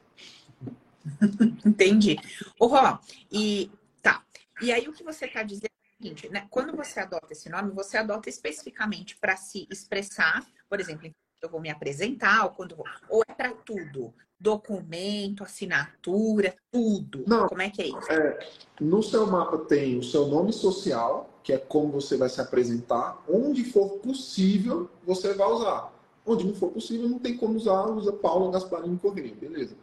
Entendi. 1.65 2.17
Ô, 2.60 2.67
Ró, 2.67 2.99
e 3.32 3.71
tá. 4.02 4.21
E 4.62 4.69
aí 4.69 4.86
o 4.89 4.91
que 4.91 5.02
você 5.02 5.28
está 5.28 5.43
dizendo 5.43 5.67
é 5.67 5.88
o 5.88 6.04
seguinte, 6.04 6.30
né? 6.30 6.45
Quando 6.49 6.76
você 6.76 6.99
adota 6.99 7.32
esse 7.32 7.47
nome, 7.47 7.71
você 7.71 7.95
adota 7.95 8.28
especificamente 8.28 9.15
para 9.15 9.38
se 9.38 9.65
expressar, 9.71 10.45
por 10.69 10.82
exemplo, 10.82 11.10
eu 11.43 11.49
vou 11.49 11.60
me 11.60 11.69
apresentar, 11.69 12.45
ou 12.45 12.51
quando 12.51 12.75
vou, 12.75 12.86
ou 13.10 13.21
é 13.27 13.34
para 13.34 13.51
tudo 13.51 14.13
documento, 14.43 15.41
assinatura, 15.41 16.53
tudo. 16.69 17.23
Não, 17.25 17.47
como 17.47 17.62
é 17.62 17.69
que 17.69 17.82
é 17.82 17.88
isso? 17.88 18.12
É, 18.12 18.45
no 18.82 19.01
seu 19.01 19.25
mapa 19.25 19.58
tem 19.58 19.97
o 19.97 20.03
seu 20.03 20.27
nome 20.27 20.51
social, 20.51 21.29
que 21.41 21.53
é 21.53 21.58
como 21.58 21.93
você 21.93 22.17
vai 22.17 22.27
se 22.27 22.41
apresentar. 22.41 23.23
Onde 23.25 23.63
for 23.63 23.99
possível, 23.99 24.89
você 25.06 25.34
vai 25.34 25.47
usar. 25.47 25.93
Onde 26.25 26.45
não 26.45 26.53
for 26.53 26.71
possível, 26.71 27.08
não 27.08 27.19
tem 27.19 27.38
como 27.38 27.56
usar, 27.56 27.86
usa 27.86 28.12
Paula 28.12 28.51
Gasparini 28.51 28.97
Correia, 28.97 29.34
beleza. 29.34 29.77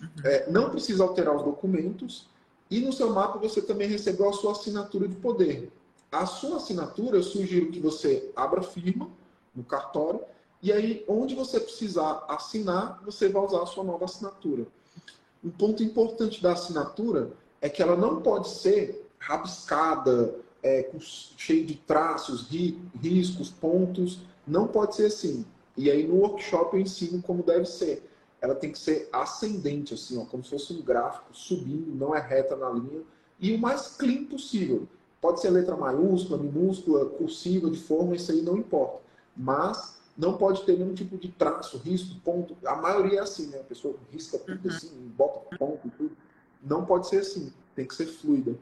Uhum. 0.00 0.08
É, 0.24 0.50
não 0.50 0.70
precisa 0.70 1.04
alterar 1.04 1.36
os 1.36 1.44
documentos. 1.44 2.28
E 2.68 2.80
no 2.80 2.92
seu 2.92 3.10
mapa 3.12 3.38
você 3.38 3.62
também 3.62 3.88
recebeu 3.88 4.28
a 4.28 4.32
sua 4.32 4.52
assinatura 4.52 5.06
de 5.06 5.14
poder. 5.14 5.70
A 6.10 6.26
sua 6.26 6.56
assinatura, 6.56 7.16
eu 7.16 7.22
sugiro 7.22 7.70
que 7.70 7.78
você 7.78 8.28
abra 8.34 8.60
firma 8.60 9.08
no 9.54 9.62
cartório 9.62 10.20
e 10.62 10.70
aí, 10.72 11.04
onde 11.08 11.34
você 11.34 11.58
precisar 11.58 12.24
assinar, 12.28 13.00
você 13.04 13.28
vai 13.28 13.42
usar 13.42 13.62
a 13.62 13.66
sua 13.66 13.82
nova 13.82 14.04
assinatura. 14.04 14.66
Um 15.42 15.50
ponto 15.50 15.82
importante 15.82 16.42
da 16.42 16.52
assinatura 16.52 17.32
é 17.62 17.68
que 17.68 17.82
ela 17.82 17.96
não 17.96 18.20
pode 18.20 18.50
ser 18.50 19.08
rabiscada, 19.18 20.34
é, 20.62 20.82
com, 20.82 21.00
cheio 21.00 21.64
de 21.64 21.76
traços, 21.76 22.46
ri, 22.48 22.78
riscos, 23.00 23.50
pontos. 23.50 24.20
Não 24.46 24.66
pode 24.66 24.96
ser 24.96 25.06
assim. 25.06 25.46
E 25.76 25.90
aí, 25.90 26.06
no 26.06 26.16
workshop, 26.16 26.76
eu 26.76 26.82
ensino 26.82 27.22
como 27.22 27.42
deve 27.42 27.64
ser. 27.64 28.06
Ela 28.38 28.54
tem 28.54 28.70
que 28.70 28.78
ser 28.78 29.08
ascendente, 29.12 29.94
assim, 29.94 30.18
ó, 30.18 30.26
como 30.26 30.44
se 30.44 30.50
fosse 30.50 30.72
um 30.74 30.82
gráfico, 30.82 31.26
subindo, 31.32 31.94
não 31.94 32.14
é 32.14 32.20
reta 32.20 32.54
na 32.56 32.70
linha. 32.70 33.02
E 33.38 33.54
o 33.54 33.58
mais 33.58 33.96
clean 33.96 34.24
possível. 34.24 34.86
Pode 35.20 35.40
ser 35.40 35.50
letra 35.50 35.76
maiúscula, 35.76 36.38
minúscula, 36.38 37.06
cursiva, 37.06 37.70
de 37.70 37.78
forma, 37.78 38.14
isso 38.14 38.32
aí 38.32 38.40
não 38.40 38.56
importa. 38.56 39.00
Mas 39.36 39.99
não 40.16 40.36
pode 40.36 40.64
ter 40.64 40.76
nenhum 40.76 40.94
tipo 40.94 41.16
de 41.16 41.28
traço, 41.28 41.78
risco, 41.78 42.18
ponto. 42.20 42.56
A 42.66 42.76
maioria 42.76 43.20
é 43.20 43.22
assim, 43.22 43.48
né? 43.48 43.60
A 43.60 43.64
pessoa 43.64 43.98
risca 44.12 44.38
tudo 44.38 44.68
uhum. 44.68 44.74
assim, 44.74 45.08
bota 45.16 45.56
ponto 45.56 45.86
e 45.86 45.90
tudo. 45.90 46.16
Não 46.62 46.84
pode 46.84 47.08
ser 47.08 47.18
assim. 47.18 47.52
Tem 47.74 47.86
que 47.86 47.94
ser 47.94 48.06
fluida. 48.06 48.58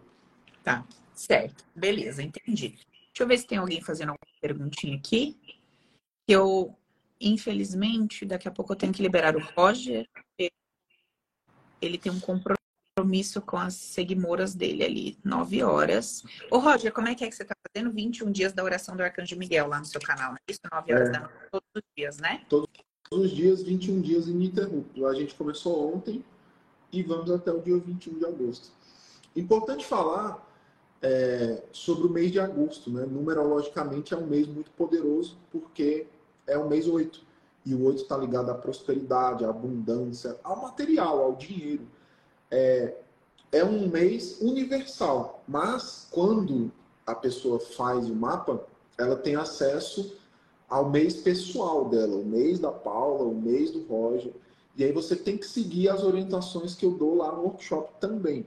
Tá, 0.62 0.84
certo. 1.14 1.64
Beleza, 1.74 2.22
entendi. 2.22 2.68
Deixa 2.68 3.24
eu 3.24 3.26
ver 3.26 3.38
se 3.38 3.46
tem 3.46 3.58
alguém 3.58 3.82
fazendo 3.82 4.10
alguma 4.10 4.40
perguntinha 4.40 4.96
aqui. 4.96 5.36
Eu, 6.26 6.76
infelizmente, 7.20 8.24
daqui 8.24 8.46
a 8.46 8.52
pouco 8.52 8.72
eu 8.72 8.76
tenho 8.76 8.92
que 8.92 9.02
liberar 9.02 9.34
o 9.34 9.42
Roger. 9.56 10.08
Ele 11.80 11.98
tem 11.98 12.12
um 12.12 12.20
compromisso 12.20 12.58
compromisso 12.98 13.40
com 13.40 13.56
as 13.56 13.74
seguimoras 13.74 14.54
dele 14.54 14.84
ali, 14.84 15.18
nove 15.24 15.62
horas. 15.62 16.24
Ô, 16.50 16.58
Roger, 16.58 16.92
como 16.92 17.06
é 17.06 17.14
que 17.14 17.24
é 17.24 17.28
que 17.28 17.34
você 17.34 17.42
está 17.42 17.54
fazendo 17.72 17.92
21 17.92 18.30
dias 18.32 18.52
da 18.52 18.64
oração 18.64 18.96
do 18.96 19.02
Arcanjo 19.02 19.36
Miguel 19.36 19.68
lá 19.68 19.78
no 19.78 19.84
seu 19.84 20.00
canal? 20.00 20.32
Né? 20.32 20.38
Isso, 20.48 20.60
nove 20.72 20.92
horas 20.92 21.08
é. 21.08 21.12
da 21.12 21.20
noite, 21.20 21.34
todos 21.50 21.68
os 21.76 21.82
dias, 21.96 22.16
né? 22.18 22.44
Todos 22.48 22.68
os 23.12 23.30
dias, 23.30 23.62
21 23.62 24.00
dias 24.00 24.26
ininterrupto. 24.26 25.06
A 25.06 25.14
gente 25.14 25.34
começou 25.34 25.94
ontem 25.94 26.24
e 26.92 27.02
vamos 27.02 27.30
até 27.30 27.52
o 27.52 27.60
dia 27.60 27.78
21 27.78 28.18
de 28.18 28.26
agosto. 28.26 28.70
Importante 29.36 29.86
falar 29.86 30.44
é, 31.00 31.62
sobre 31.70 32.08
o 32.08 32.10
mês 32.10 32.32
de 32.32 32.40
agosto, 32.40 32.90
né? 32.90 33.06
Numerologicamente 33.06 34.12
é 34.12 34.16
um 34.16 34.26
mês 34.26 34.48
muito 34.48 34.72
poderoso 34.72 35.38
porque 35.52 36.06
é 36.46 36.58
o 36.58 36.68
mês 36.68 36.88
8. 36.88 37.28
E 37.64 37.74
o 37.74 37.84
8 37.84 38.02
está 38.02 38.16
ligado 38.16 38.50
à 38.50 38.54
prosperidade, 38.54 39.44
à 39.44 39.50
abundância, 39.50 40.36
ao 40.42 40.62
material, 40.62 41.22
ao 41.22 41.36
dinheiro 41.36 41.86
é, 42.50 42.94
é 43.52 43.64
um 43.64 43.88
mês 43.88 44.40
universal, 44.40 45.42
mas 45.46 46.06
quando 46.10 46.70
a 47.06 47.14
pessoa 47.14 47.58
faz 47.58 48.08
o 48.08 48.14
mapa, 48.14 48.64
ela 48.98 49.16
tem 49.16 49.36
acesso 49.36 50.16
ao 50.68 50.90
mês 50.90 51.16
pessoal 51.16 51.88
dela, 51.88 52.16
o 52.16 52.24
mês 52.24 52.58
da 52.58 52.70
Paula, 52.70 53.24
o 53.24 53.34
mês 53.34 53.70
do 53.70 53.86
Roger. 53.86 54.32
E 54.76 54.84
aí 54.84 54.92
você 54.92 55.16
tem 55.16 55.38
que 55.38 55.46
seguir 55.46 55.88
as 55.88 56.04
orientações 56.04 56.74
que 56.74 56.84
eu 56.84 56.92
dou 56.92 57.16
lá 57.16 57.32
no 57.32 57.42
workshop 57.42 57.92
também. 57.98 58.46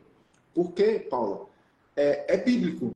Por 0.54 0.72
quê, 0.72 1.00
Paula? 1.10 1.48
É, 1.96 2.36
é 2.36 2.38
bíblico. 2.38 2.92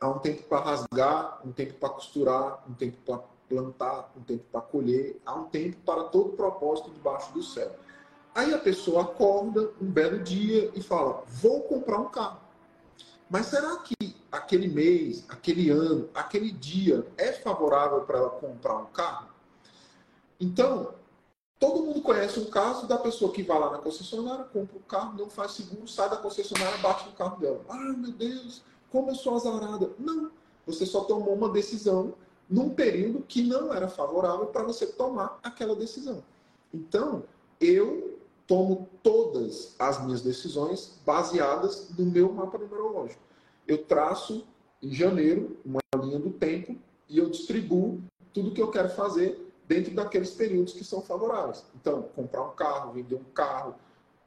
Há 0.00 0.08
um 0.08 0.18
tempo 0.18 0.42
para 0.42 0.64
rasgar, 0.64 1.40
um 1.46 1.52
tempo 1.52 1.74
para 1.74 1.88
costurar, 1.90 2.64
um 2.68 2.74
tempo 2.74 2.96
para 3.06 3.20
plantar, 3.48 4.12
um 4.16 4.20
tempo 4.22 4.44
para 4.50 4.60
colher, 4.60 5.20
há 5.24 5.34
um 5.34 5.44
tempo 5.44 5.76
para 5.86 6.04
todo 6.04 6.30
propósito 6.30 6.90
debaixo 6.90 7.32
do 7.32 7.42
céu. 7.42 7.70
Aí 8.34 8.52
a 8.52 8.58
pessoa 8.58 9.02
acorda 9.02 9.70
um 9.80 9.86
belo 9.86 10.18
dia 10.18 10.70
e 10.74 10.82
fala: 10.82 11.22
vou 11.28 11.62
comprar 11.62 11.98
um 11.98 12.08
carro. 12.08 12.40
Mas 13.30 13.46
será 13.46 13.76
que 13.78 13.94
aquele 14.30 14.68
mês, 14.68 15.24
aquele 15.28 15.70
ano, 15.70 16.08
aquele 16.14 16.50
dia 16.50 17.06
é 17.16 17.32
favorável 17.32 18.00
para 18.02 18.18
ela 18.18 18.30
comprar 18.30 18.76
um 18.76 18.86
carro? 18.86 19.28
Então, 20.40 20.94
todo 21.58 21.84
mundo 21.84 22.02
conhece 22.02 22.40
um 22.40 22.46
caso 22.46 22.86
da 22.86 22.98
pessoa 22.98 23.32
que 23.32 23.42
vai 23.42 23.58
lá 23.58 23.70
na 23.70 23.78
concessionária, 23.78 24.44
compra 24.44 24.76
o 24.76 24.80
carro, 24.80 25.16
não 25.16 25.30
faz 25.30 25.52
seguro, 25.52 25.86
sai 25.86 26.10
da 26.10 26.16
concessionária, 26.16 26.76
bate 26.78 27.06
no 27.06 27.12
carro 27.12 27.40
dela. 27.40 27.60
Ah, 27.68 27.76
meu 27.76 28.12
Deus, 28.12 28.62
como 28.90 29.10
eu 29.10 29.14
sou 29.14 29.36
azarada. 29.36 29.90
Não, 29.98 30.30
você 30.66 30.84
só 30.84 31.04
tomou 31.04 31.34
uma 31.34 31.48
decisão 31.48 32.14
num 32.50 32.70
período 32.70 33.24
que 33.26 33.42
não 33.42 33.72
era 33.72 33.88
favorável 33.88 34.46
para 34.46 34.64
você 34.64 34.86
tomar 34.86 35.38
aquela 35.42 35.74
decisão. 35.74 36.22
Então, 36.72 37.24
eu 37.60 38.13
tomo 38.46 38.88
todas 39.02 39.74
as 39.78 40.04
minhas 40.04 40.22
decisões 40.22 41.00
baseadas 41.04 41.90
no 41.96 42.04
meu 42.06 42.32
mapa 42.32 42.58
numerológico. 42.58 43.22
Eu 43.66 43.84
traço 43.84 44.46
em 44.82 44.92
janeiro 44.92 45.56
uma 45.64 45.80
linha 46.02 46.18
do 46.18 46.30
tempo 46.30 46.76
e 47.08 47.18
eu 47.18 47.30
distribuo 47.30 48.02
tudo 48.32 48.52
que 48.52 48.60
eu 48.60 48.70
quero 48.70 48.90
fazer 48.90 49.52
dentro 49.66 49.94
daqueles 49.94 50.30
períodos 50.32 50.74
que 50.74 50.84
são 50.84 51.00
favoráveis. 51.00 51.64
Então, 51.74 52.02
comprar 52.14 52.42
um 52.42 52.54
carro, 52.54 52.92
vender 52.92 53.14
um 53.14 53.24
carro, 53.24 53.74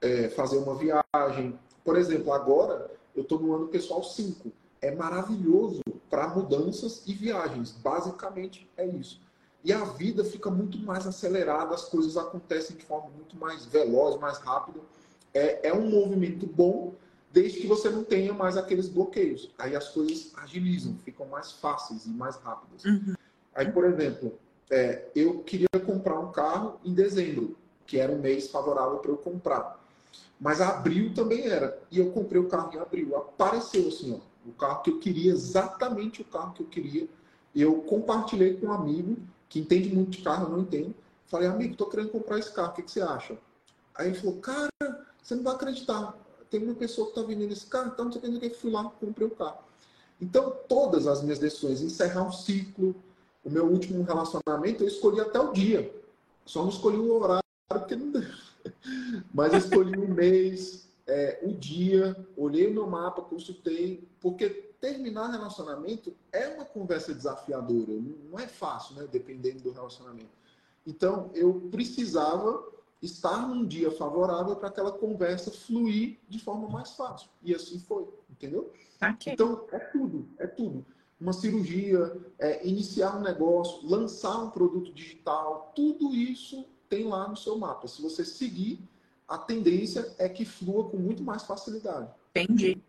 é, 0.02 0.30
fazer 0.30 0.58
uma 0.58 0.76
viagem. 0.76 1.60
Por 1.84 1.96
exemplo, 1.96 2.34
agora 2.34 2.90
eu 3.16 3.22
estou 3.22 3.40
no 3.40 3.54
ano 3.54 3.68
pessoal 3.68 4.04
5. 4.04 4.52
É 4.82 4.94
maravilhoso 4.96 5.82
para 6.10 6.28
mudanças 6.30 7.04
e 7.06 7.14
viagens. 7.14 7.72
Basicamente 7.72 8.70
é 8.78 8.86
isso. 8.86 9.22
E 9.68 9.74
a 9.74 9.84
vida 9.84 10.24
fica 10.24 10.50
muito 10.50 10.80
mais 10.80 11.06
acelerada, 11.06 11.76
as 11.76 11.84
coisas 11.84 12.16
acontecem 12.16 12.78
de 12.78 12.86
forma 12.86 13.10
muito 13.10 13.36
mais 13.36 13.66
veloz, 13.66 14.18
mais 14.18 14.38
rápida. 14.38 14.80
É, 15.34 15.68
é 15.68 15.74
um 15.74 15.90
movimento 15.90 16.48
bom, 16.48 16.96
desde 17.34 17.60
que 17.60 17.68
você 17.68 17.90
não 17.90 18.02
tenha 18.02 18.32
mais 18.32 18.56
aqueles 18.56 18.88
bloqueios. 18.88 19.52
Aí 19.60 19.76
as 19.76 19.90
coisas 19.90 20.32
agilizam, 20.38 20.96
ficam 21.04 21.26
mais 21.26 21.52
fáceis 21.52 22.06
e 22.06 22.10
mais 22.12 22.38
rápidas. 22.38 22.86
Uhum. 22.86 23.14
Aí, 23.54 23.70
por 23.70 23.84
exemplo, 23.84 24.40
é, 24.72 25.04
eu 25.14 25.40
queria 25.40 25.68
comprar 25.86 26.18
um 26.18 26.32
carro 26.32 26.80
em 26.86 26.94
dezembro, 26.94 27.58
que 27.86 28.00
era 28.00 28.10
um 28.10 28.20
mês 28.20 28.50
favorável 28.50 29.00
para 29.00 29.12
eu 29.12 29.18
comprar. 29.18 29.84
Mas 30.40 30.62
abril 30.62 31.14
também 31.14 31.46
era. 31.46 31.78
E 31.92 32.00
eu 32.00 32.12
comprei 32.12 32.40
o 32.40 32.48
carro 32.48 32.74
em 32.74 32.80
abril. 32.80 33.18
Apareceu 33.18 33.90
assim, 33.90 34.14
ó, 34.14 34.50
o 34.50 34.54
carro 34.54 34.82
que 34.82 34.92
eu 34.92 35.00
queria, 35.00 35.30
exatamente 35.30 36.22
o 36.22 36.26
carro 36.26 36.54
que 36.54 36.64
eu 36.64 36.68
queria. 36.68 37.06
Eu 37.54 37.82
compartilhei 37.82 38.56
com 38.56 38.68
um 38.68 38.72
amigo 38.72 39.18
que 39.50 39.60
entende 39.60 39.94
muito 39.94 40.12
de 40.12 40.24
carro, 40.24 40.50
não 40.50 40.60
entendo. 40.60 40.94
Falei, 41.28 41.48
amigo, 41.48 41.76
tô 41.76 41.88
querendo 41.88 42.10
comprar 42.10 42.40
esse 42.40 42.52
carro, 42.52 42.72
o 42.72 42.74
que, 42.74 42.84
que 42.84 42.92
você 42.92 43.02
acha? 43.02 43.38
Aí 43.96 44.08
ele 44.08 44.16
falou, 44.16 44.38
cara, 44.38 44.70
você 45.22 45.36
não 45.36 45.44
vai 45.44 45.56
acreditar. 45.56 46.18
Tem 46.50 46.64
uma 46.64 46.76
pessoa 46.76 47.08
que 47.08 47.12
está 47.12 47.28
vendendo 47.28 47.52
esse 47.52 47.66
carro, 47.66 47.92
então 47.94 48.06
não 48.06 48.12
sei 48.12 48.22
o 48.22 48.40
que, 48.40 48.50
fui 48.52 48.72
lá, 48.72 48.84
comprei 48.86 49.28
o 49.28 49.32
carro. 49.32 49.60
Então, 50.22 50.56
todas 50.68 51.06
as 51.06 51.22
minhas 51.22 51.40
decisões, 51.40 51.82
encerrar 51.82 52.24
um 52.24 52.32
ciclo, 52.32 52.96
o 53.44 53.50
meu 53.50 53.66
último 53.66 54.04
relacionamento, 54.04 54.84
eu 54.84 54.88
escolhi 54.88 55.20
até 55.20 55.40
o 55.40 55.52
dia. 55.52 55.94
Só 56.46 56.62
não 56.62 56.70
escolhi 56.70 56.98
o 56.98 57.14
horário, 57.14 57.44
porque 57.68 57.96
não 57.96 58.12
deu. 58.12 58.24
Mas 59.34 59.54
escolhi 59.54 59.98
o 59.98 60.08
mês, 60.08 60.88
é, 61.06 61.40
o 61.44 61.54
dia, 61.54 62.16
olhei 62.36 62.68
o 62.68 62.74
meu 62.74 62.88
mapa, 62.88 63.22
consultei, 63.22 64.08
porque 64.20 64.67
terminar 64.80 65.32
relacionamento 65.32 66.14
é 66.32 66.48
uma 66.50 66.66
conversa 66.66 67.14
desafiadora, 67.14 67.94
não 68.30 68.40
é 68.40 68.48
fácil, 68.48 68.96
né? 68.96 69.08
Dependendo 69.12 69.62
do 69.62 69.72
relacionamento. 69.72 70.30
Então, 70.86 71.30
eu 71.34 71.68
precisava 71.72 72.64
estar 73.02 73.48
num 73.48 73.66
dia 73.66 73.92
favorável 73.92 74.56
para 74.56 74.70
aquela 74.70 74.92
conversa 74.92 75.52
fluir 75.52 76.18
de 76.28 76.40
forma 76.40 76.68
mais 76.70 76.92
fácil. 76.92 77.30
E 77.44 77.54
assim 77.54 77.80
foi, 77.80 78.08
entendeu? 78.30 78.72
Okay. 79.02 79.34
Então, 79.34 79.66
é 79.72 79.80
tudo, 79.80 80.28
é 80.38 80.48
tudo. 80.48 80.86
Uma 81.20 81.34
cirurgia, 81.34 82.16
é, 82.40 82.66
iniciar 82.68 83.18
um 83.18 83.22
negócio, 83.22 83.88
lançar 83.88 84.38
um 84.38 84.50
produto 84.50 84.94
digital, 84.94 85.72
tudo 85.76 86.14
isso 86.14 86.66
tem 86.88 87.08
lá 87.08 87.28
no 87.28 87.36
seu 87.36 87.58
mapa. 87.58 87.88
Se 87.88 88.02
você 88.02 88.24
seguir, 88.24 88.80
a 89.28 89.38
tendência 89.38 90.16
é 90.18 90.30
que 90.30 90.46
flua 90.46 90.90
com 90.90 90.98
muito 90.98 91.24
mais 91.24 91.44
facilidade. 91.44 92.10
Entendi. 92.34 92.82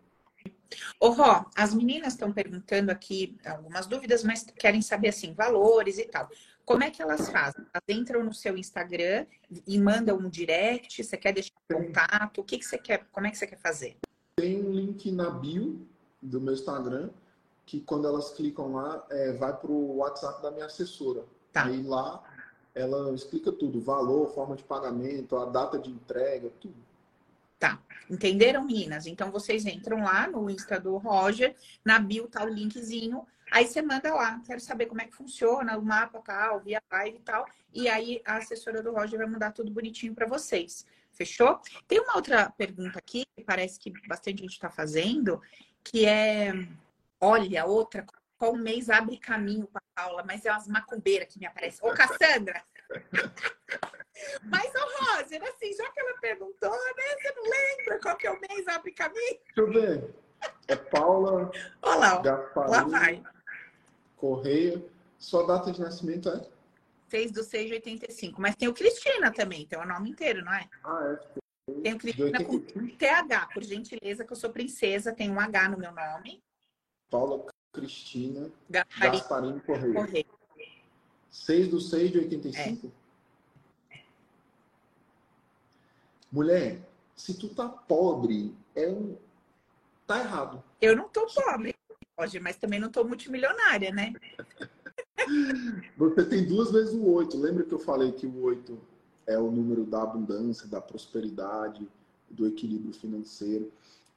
Ô, 0.99 1.09
Ró, 1.09 1.45
as 1.55 1.73
meninas 1.73 2.13
estão 2.13 2.31
perguntando 2.31 2.91
aqui 2.91 3.37
algumas 3.45 3.87
dúvidas, 3.87 4.23
mas 4.23 4.43
querem 4.43 4.81
saber 4.81 5.09
assim, 5.09 5.33
valores 5.33 5.97
e 5.97 6.05
tal. 6.05 6.29
Como 6.65 6.83
é 6.83 6.91
que 6.91 7.01
elas 7.01 7.29
fazem? 7.29 7.65
Elas 7.73 7.99
entram 7.99 8.23
no 8.23 8.33
seu 8.33 8.55
Instagram 8.55 9.25
e 9.65 9.79
mandam 9.79 10.17
um 10.17 10.29
direct? 10.29 11.03
Você 11.03 11.17
quer 11.17 11.33
deixar 11.33 11.53
contato? 11.67 12.41
O 12.41 12.43
que, 12.43 12.59
que 12.59 12.65
você 12.65 12.77
quer? 12.77 13.07
Como 13.11 13.25
é 13.25 13.31
que 13.31 13.37
você 13.37 13.47
quer 13.47 13.57
fazer? 13.57 13.97
Tem 14.35 14.63
um 14.63 14.71
link 14.71 15.11
na 15.11 15.31
bio 15.31 15.87
do 16.21 16.39
meu 16.39 16.53
Instagram 16.53 17.09
que 17.65 17.79
quando 17.81 18.07
elas 18.07 18.31
clicam 18.31 18.73
lá, 18.73 19.05
é, 19.09 19.31
vai 19.33 19.55
para 19.55 19.71
o 19.71 19.97
WhatsApp 19.97 20.41
da 20.41 20.51
minha 20.51 20.65
assessora. 20.65 21.23
Tá. 21.51 21.65
Aí 21.65 21.83
lá 21.83 22.23
ela 22.73 23.13
explica 23.13 23.51
tudo, 23.51 23.81
valor, 23.81 24.33
forma 24.33 24.55
de 24.55 24.63
pagamento, 24.63 25.35
a 25.35 25.45
data 25.45 25.77
de 25.77 25.89
entrega, 25.89 26.49
tudo. 26.59 26.88
Tá. 27.59 27.77
Entenderam, 28.09 28.65
meninas? 28.65 29.05
Então 29.05 29.29
vocês 29.29 29.65
entram 29.65 30.01
lá 30.01 30.27
no 30.27 30.49
Insta 30.49 30.79
do 30.79 30.97
Roger, 30.97 31.55
na 31.85 31.99
bio 31.99 32.27
tá 32.27 32.43
o 32.43 32.47
linkzinho, 32.47 33.27
aí 33.51 33.67
você 33.67 33.81
manda 33.81 34.11
lá, 34.13 34.41
quero 34.47 34.59
saber 34.61 34.87
como 34.87 35.01
é 35.01 35.05
que 35.05 35.15
funciona, 35.15 35.77
o 35.77 35.85
mapa 35.85 36.19
tal, 36.21 36.61
via 36.61 36.81
live 36.91 37.17
e 37.17 37.21
tal, 37.21 37.45
e 37.73 37.87
aí 37.87 38.21
a 38.25 38.37
assessora 38.37 38.81
do 38.81 38.93
Roger 38.93 39.19
vai 39.19 39.27
mandar 39.27 39.51
tudo 39.51 39.69
bonitinho 39.69 40.15
para 40.15 40.25
vocês. 40.25 40.87
Fechou? 41.11 41.59
Tem 41.87 41.99
uma 41.99 42.15
outra 42.15 42.49
pergunta 42.49 42.97
aqui 42.97 43.25
que 43.35 43.43
parece 43.43 43.77
que 43.77 43.91
bastante 44.07 44.41
gente 44.41 44.53
está 44.53 44.69
fazendo, 44.69 45.41
que 45.83 46.05
é, 46.05 46.53
olha, 47.19 47.65
outra, 47.65 48.05
qual 48.37 48.55
mês 48.55 48.89
abre 48.89 49.17
caminho 49.17 49.67
para 49.67 49.81
Paula? 49.93 50.23
Mas 50.25 50.45
é 50.45 50.51
umas 50.51 50.67
macumbeiras 50.67 51.27
que 51.27 51.39
me 51.39 51.45
aparecem. 51.45 51.87
Ô, 51.87 51.93
Cassandra! 51.93 52.63
Mas, 54.43 54.71
ô 54.75 55.03
Roger, 55.03 55.43
assim, 55.43 55.73
já 55.73 55.89
que 55.91 55.99
ela 55.99 56.17
perguntou, 56.19 56.71
né? 56.71 57.03
Você 57.21 57.31
não 57.33 57.43
lembra 57.43 57.99
qual 57.99 58.17
que 58.17 58.27
é 58.27 58.31
o 58.31 58.39
mês 58.39 58.67
abre 58.67 58.91
caminho? 58.91 59.39
Deixa 59.45 59.61
eu 59.61 59.71
ver. 59.71 60.13
É 60.67 60.75
Paula 60.75 61.51
Olá, 61.81 62.21
Gasparini, 62.21 62.71
lá 62.71 62.83
vai. 62.83 63.23
Correia. 64.15 64.83
Sua 65.17 65.45
data 65.45 65.71
de 65.71 65.81
nascimento 65.81 66.29
é? 66.29 66.47
6 67.09 67.31
do 67.31 67.43
6 67.43 67.67
de 67.67 67.73
85. 67.73 68.41
Mas 68.41 68.55
tem 68.55 68.69
o 68.69 68.73
Cristina 68.73 69.31
também, 69.31 69.65
tem 69.65 69.77
o 69.77 69.85
nome 69.85 70.11
inteiro, 70.11 70.43
não 70.45 70.53
é? 70.53 70.69
Ah, 70.83 71.17
é. 71.17 71.39
Tem 71.81 71.93
o 71.93 71.97
Cristina 71.97 72.43
com 72.43 72.59
TH, 72.97 73.49
por 73.53 73.63
gentileza, 73.63 74.23
que 74.23 74.31
eu 74.31 74.37
sou 74.37 74.49
princesa, 74.49 75.13
tem 75.13 75.29
um 75.29 75.39
H 75.39 75.69
no 75.69 75.77
meu 75.77 75.91
nome. 75.91 76.41
Paula 77.09 77.45
Cristina 77.73 78.51
Gasparini, 78.69 79.17
Gasparini 79.17 79.61
Correia. 79.61 79.93
Correia. 79.93 80.25
6 81.29 81.67
do 81.67 81.79
6 81.79 82.11
de 82.11 82.17
85? 82.19 82.87
É. 82.87 82.98
Mulher, 86.31 86.81
se 87.15 87.33
tu 87.33 87.49
tá 87.49 87.67
pobre, 87.67 88.55
é 88.75 88.87
um... 88.89 89.15
tá 90.05 90.19
errado. 90.19 90.63
Eu 90.81 90.95
não 90.95 91.09
tô 91.09 91.25
pobre, 91.27 91.75
hoje, 92.17 92.39
mas 92.39 92.57
também 92.57 92.79
não 92.79 92.89
tô 92.89 93.03
multimilionária, 93.03 93.91
né? 93.91 94.13
Você 95.97 96.25
tem 96.25 96.45
duas 96.45 96.71
vezes 96.71 96.93
o 96.93 97.05
oito. 97.13 97.37
Lembra 97.37 97.63
que 97.63 97.73
eu 97.73 97.79
falei 97.79 98.11
que 98.11 98.25
o 98.25 98.43
oito 98.43 98.79
é 99.27 99.37
o 99.37 99.51
número 99.51 99.85
da 99.85 100.03
abundância, 100.03 100.67
da 100.67 100.81
prosperidade, 100.81 101.87
do 102.29 102.47
equilíbrio 102.47 102.93
financeiro. 102.93 103.71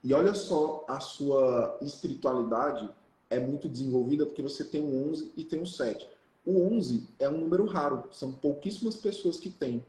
E 0.05 0.13
olha 0.13 0.35
só, 0.35 0.85
a 0.89 1.01
sua 1.01 1.79
espiritualidade 1.81 2.89
é 3.31 3.39
muito 3.39 3.69
desenvolvida 3.69 4.27
porque 4.27 4.43
você 4.43 4.65
tem 4.65 4.83
o 4.83 5.11
11 5.11 5.33
e 5.37 5.45
tem 5.45 5.63
o 5.63 5.67
7. 5.67 6.09
O 6.45 6.61
11 6.75 7.09
é 7.19 7.29
um 7.29 7.39
número 7.39 7.65
raro, 7.67 8.05
são 8.13 8.33
pouquíssimas 8.33 8.97
pessoas 8.97 9.39
que 9.39 9.49
têm 9.49 9.85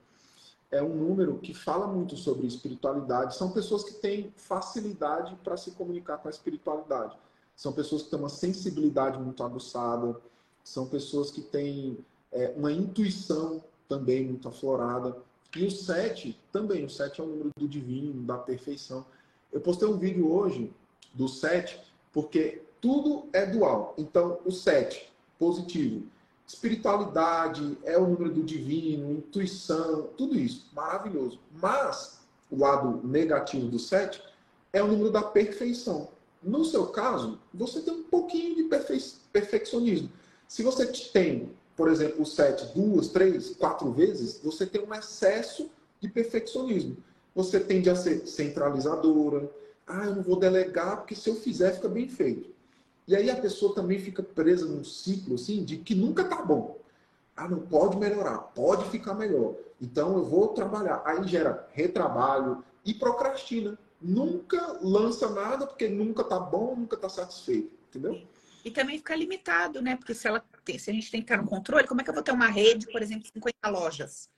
é 0.73 0.81
um 0.81 0.95
número 0.95 1.37
que 1.37 1.53
fala 1.53 1.85
muito 1.85 2.17
sobre 2.17 2.47
espiritualidade. 2.47 3.35
São 3.35 3.51
pessoas 3.51 3.83
que 3.83 3.93
têm 3.93 4.33
facilidade 4.35 5.35
para 5.43 5.55
se 5.55 5.71
comunicar 5.71 6.17
com 6.17 6.27
a 6.27 6.31
espiritualidade. 6.31 7.15
São 7.55 7.71
pessoas 7.71 8.01
que 8.01 8.09
têm 8.09 8.19
uma 8.19 8.29
sensibilidade 8.29 9.19
muito 9.19 9.43
aguçada. 9.43 10.19
São 10.63 10.87
pessoas 10.87 11.29
que 11.29 11.41
têm 11.41 11.99
é, 12.31 12.51
uma 12.57 12.71
intuição 12.71 13.63
também 13.87 14.25
muito 14.25 14.47
aflorada. 14.47 15.15
E 15.55 15.63
o 15.63 15.69
7 15.69 16.39
também. 16.51 16.83
O 16.83 16.89
7 16.89 17.21
é 17.21 17.23
um 17.23 17.27
número 17.27 17.51
do 17.55 17.67
divino, 17.67 18.23
da 18.23 18.39
perfeição. 18.39 19.05
Eu 19.51 19.61
postei 19.61 19.87
um 19.87 19.99
vídeo 19.99 20.31
hoje 20.31 20.73
do 21.13 21.27
7, 21.27 21.79
porque 22.11 22.63
tudo 22.81 23.29
é 23.31 23.45
dual. 23.45 23.93
Então, 23.95 24.39
o 24.43 24.51
7, 24.51 25.13
positivo, 25.37 26.07
espiritualidade, 26.47 27.77
é 27.83 27.97
o 27.97 28.07
número 28.07 28.31
do 28.31 28.43
divino, 28.43 29.11
intuição, 29.11 30.09
tudo 30.17 30.37
isso, 30.37 30.69
maravilhoso. 30.73 31.39
Mas 31.61 32.19
o 32.51 32.59
lado 32.59 33.01
negativo 33.03 33.67
do 33.67 33.79
7 33.79 34.21
é 34.71 34.83
o 34.83 34.87
número 34.87 35.11
da 35.11 35.21
perfeição. 35.21 36.09
No 36.41 36.65
seu 36.65 36.87
caso, 36.87 37.39
você 37.53 37.81
tem 37.81 37.93
um 37.93 38.03
pouquinho 38.03 38.55
de 38.55 38.63
perfe... 38.63 39.01
perfeccionismo. 39.31 40.11
Se 40.47 40.61
você 40.61 40.85
tem, 40.85 41.51
por 41.75 41.89
exemplo, 41.89 42.21
o 42.21 42.25
7 42.25 42.73
duas, 42.75 43.07
três, 43.07 43.55
quatro 43.55 43.91
vezes, 43.91 44.39
você 44.43 44.65
tem 44.65 44.85
um 44.85 44.93
excesso 44.93 45.69
de 45.99 46.09
perfeccionismo. 46.09 46.97
Você 47.33 47.59
tende 47.59 47.89
a 47.89 47.95
ser 47.95 48.27
centralizadora. 48.27 49.49
Ah, 49.87 50.05
eu 50.05 50.15
não 50.15 50.21
vou 50.21 50.37
delegar 50.37 50.97
porque 50.97 51.15
se 51.15 51.29
eu 51.29 51.35
fizer 51.35 51.73
fica 51.73 51.89
bem 51.89 52.07
feito. 52.07 52.52
E 53.07 53.15
aí 53.15 53.29
a 53.29 53.35
pessoa 53.35 53.75
também 53.75 53.99
fica 53.99 54.23
presa 54.23 54.65
num 54.65 54.83
ciclo 54.83 55.35
assim 55.35 55.63
de 55.63 55.77
que 55.77 55.93
nunca 55.93 56.23
tá 56.23 56.41
bom. 56.41 56.79
Ah, 57.35 57.47
não 57.47 57.59
pode 57.59 57.97
melhorar, 57.97 58.37
pode 58.37 58.89
ficar 58.89 59.13
melhor. 59.13 59.55
Então 59.81 60.15
eu 60.17 60.23
vou 60.23 60.49
trabalhar. 60.49 61.01
Aí 61.05 61.27
gera 61.27 61.67
retrabalho 61.71 62.63
e 62.85 62.93
procrastina. 62.93 63.77
Nunca 64.01 64.79
lança 64.81 65.29
nada 65.29 65.65
porque 65.65 65.87
nunca 65.87 66.23
tá 66.23 66.39
bom, 66.39 66.75
nunca 66.75 66.95
tá 66.95 67.09
satisfeito, 67.09 67.71
entendeu? 67.89 68.21
E 68.63 68.71
também 68.71 68.97
fica 68.97 69.15
limitado, 69.15 69.81
né? 69.81 69.95
Porque 69.95 70.13
se, 70.13 70.27
ela 70.27 70.43
tem, 70.63 70.77
se 70.77 70.89
a 70.89 70.93
gente 70.93 71.11
tem 71.11 71.21
que 71.21 71.25
estar 71.25 71.41
no 71.41 71.47
controle, 71.47 71.87
como 71.87 72.01
é 72.01 72.03
que 72.03 72.09
eu 72.09 72.13
vou 72.13 72.23
ter 72.23 72.31
uma 72.31 72.47
rede, 72.47 72.89
por 72.91 73.01
exemplo, 73.01 73.27
50 73.33 73.69
lojas? 73.69 74.29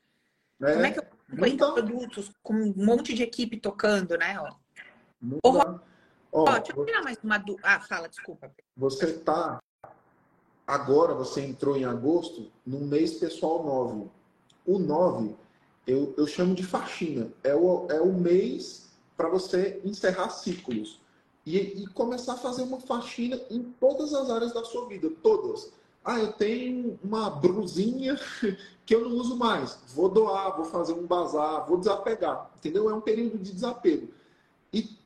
É, 0.61 0.73
como 0.73 0.85
é 0.85 0.91
que 0.91 0.99
eu 0.99 1.03
tenho 1.03 1.45
50 1.45 1.71
produtos 1.73 2.31
com 2.41 2.53
um 2.53 2.73
monte 2.75 3.13
de 3.13 3.23
equipe 3.23 3.57
tocando, 3.57 4.17
né? 4.17 4.39
Ó. 4.39 4.55
Ó, 6.35 6.41
ó, 6.41 6.59
deixa 6.59 6.73
eu 6.77 6.85
tirar 6.85 7.01
mais 7.01 7.17
uma. 7.23 7.41
Ah, 7.63 7.79
fala, 7.79 8.09
desculpa. 8.09 8.51
Você 8.75 9.13
tá. 9.13 9.57
Agora 10.67 11.13
você 11.13 11.41
entrou 11.41 11.77
em 11.77 11.85
agosto 11.85 12.51
no 12.65 12.79
mês 12.81 13.13
pessoal 13.13 13.63
9. 13.63 14.09
O 14.65 14.77
9 14.77 15.33
eu, 15.87 16.13
eu 16.17 16.27
chamo 16.27 16.53
de 16.53 16.63
faxina. 16.63 17.31
É 17.41 17.55
o, 17.55 17.87
é 17.89 18.01
o 18.01 18.11
mês 18.11 18.89
para 19.15 19.29
você 19.29 19.79
encerrar 19.85 20.29
ciclos 20.29 20.99
e, 21.45 21.57
e, 21.57 21.87
começar 21.87 22.33
a 22.33 22.37
fazer 22.37 22.63
uma 22.63 22.81
faxina 22.81 23.39
em 23.49 23.63
todas 23.79 24.13
as 24.13 24.29
áreas 24.29 24.53
da 24.53 24.65
sua 24.65 24.89
vida, 24.89 25.09
todas. 25.23 25.71
Ah, 26.03 26.19
eu 26.19 26.33
tenho 26.33 26.99
uma 27.01 27.29
brusinha 27.29 28.19
que 28.85 28.93
eu 28.93 29.07
não 29.07 29.15
uso 29.15 29.37
mais. 29.37 29.79
Vou 29.93 30.09
doar, 30.09 30.57
vou 30.57 30.65
fazer 30.65 30.93
um 30.93 31.05
bazar, 31.05 31.65
vou 31.65 31.77
desapegar. 31.77 32.51
Entendeu? 32.57 32.89
É 32.89 32.93
um 32.93 33.01
período 33.01 33.37
de 33.37 33.53
desapego. 33.53 34.09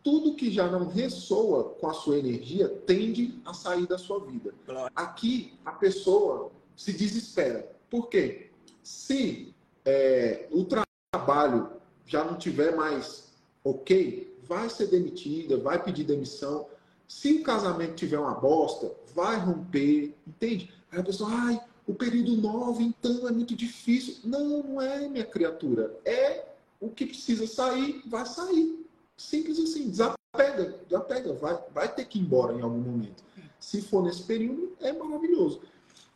Tudo 0.04 0.36
que 0.36 0.50
já 0.50 0.68
não 0.70 0.88
ressoa 0.88 1.76
com 1.80 1.88
a 1.88 1.94
sua 1.94 2.18
energia 2.18 2.70
tende 2.70 3.40
a 3.46 3.54
sair 3.54 3.86
da 3.86 3.98
sua 3.98 4.20
vida. 4.26 4.54
Aqui 4.96 5.54
a 5.66 5.72
pessoa 5.72 6.52
se 6.76 6.94
desespera. 6.94 7.70
Por 7.90 8.08
quê? 8.08 8.50
Se 8.82 9.54
é, 9.86 10.48
o 10.52 10.66
trabalho 10.66 11.72
já 12.06 12.24
não 12.24 12.38
tiver 12.38 12.76
mais 12.76 13.30
ok, 13.64 14.38
vai 14.44 14.70
ser 14.70 14.88
demitida, 14.88 15.58
vai 15.58 15.82
pedir 15.84 16.04
demissão. 16.04 16.68
Se 17.08 17.34
o 17.34 17.44
casamento 17.44 17.96
tiver 17.96 18.20
uma 18.20 18.34
bosta, 18.34 18.92
vai 19.14 19.38
romper, 19.38 20.16
entende? 20.28 20.74
Aí 20.92 21.00
a 21.00 21.04
pessoa, 21.04 21.30
ai, 21.32 21.60
o 21.86 21.94
período 21.94 22.38
9, 22.38 22.84
então 22.84 23.28
é 23.28 23.32
muito 23.32 23.56
difícil. 23.56 24.16
Não, 24.24 24.64
não 24.64 24.82
é, 24.82 25.08
minha 25.08 25.26
criatura. 25.26 26.00
É 26.06 26.46
o 26.80 26.90
que 26.90 27.06
precisa 27.06 27.46
sair, 27.48 28.02
vai 28.06 28.26
sair. 28.26 28.79
Simples 29.20 29.60
assim, 29.60 29.90
desapega, 29.90 30.80
desapega, 30.88 31.34
vai, 31.34 31.60
vai 31.74 31.94
ter 31.94 32.06
que 32.06 32.18
ir 32.18 32.22
embora 32.22 32.54
em 32.54 32.62
algum 32.62 32.80
momento. 32.80 33.22
Se 33.60 33.82
for 33.82 34.02
nesse 34.02 34.24
período, 34.24 34.72
é 34.80 34.94
maravilhoso. 34.94 35.62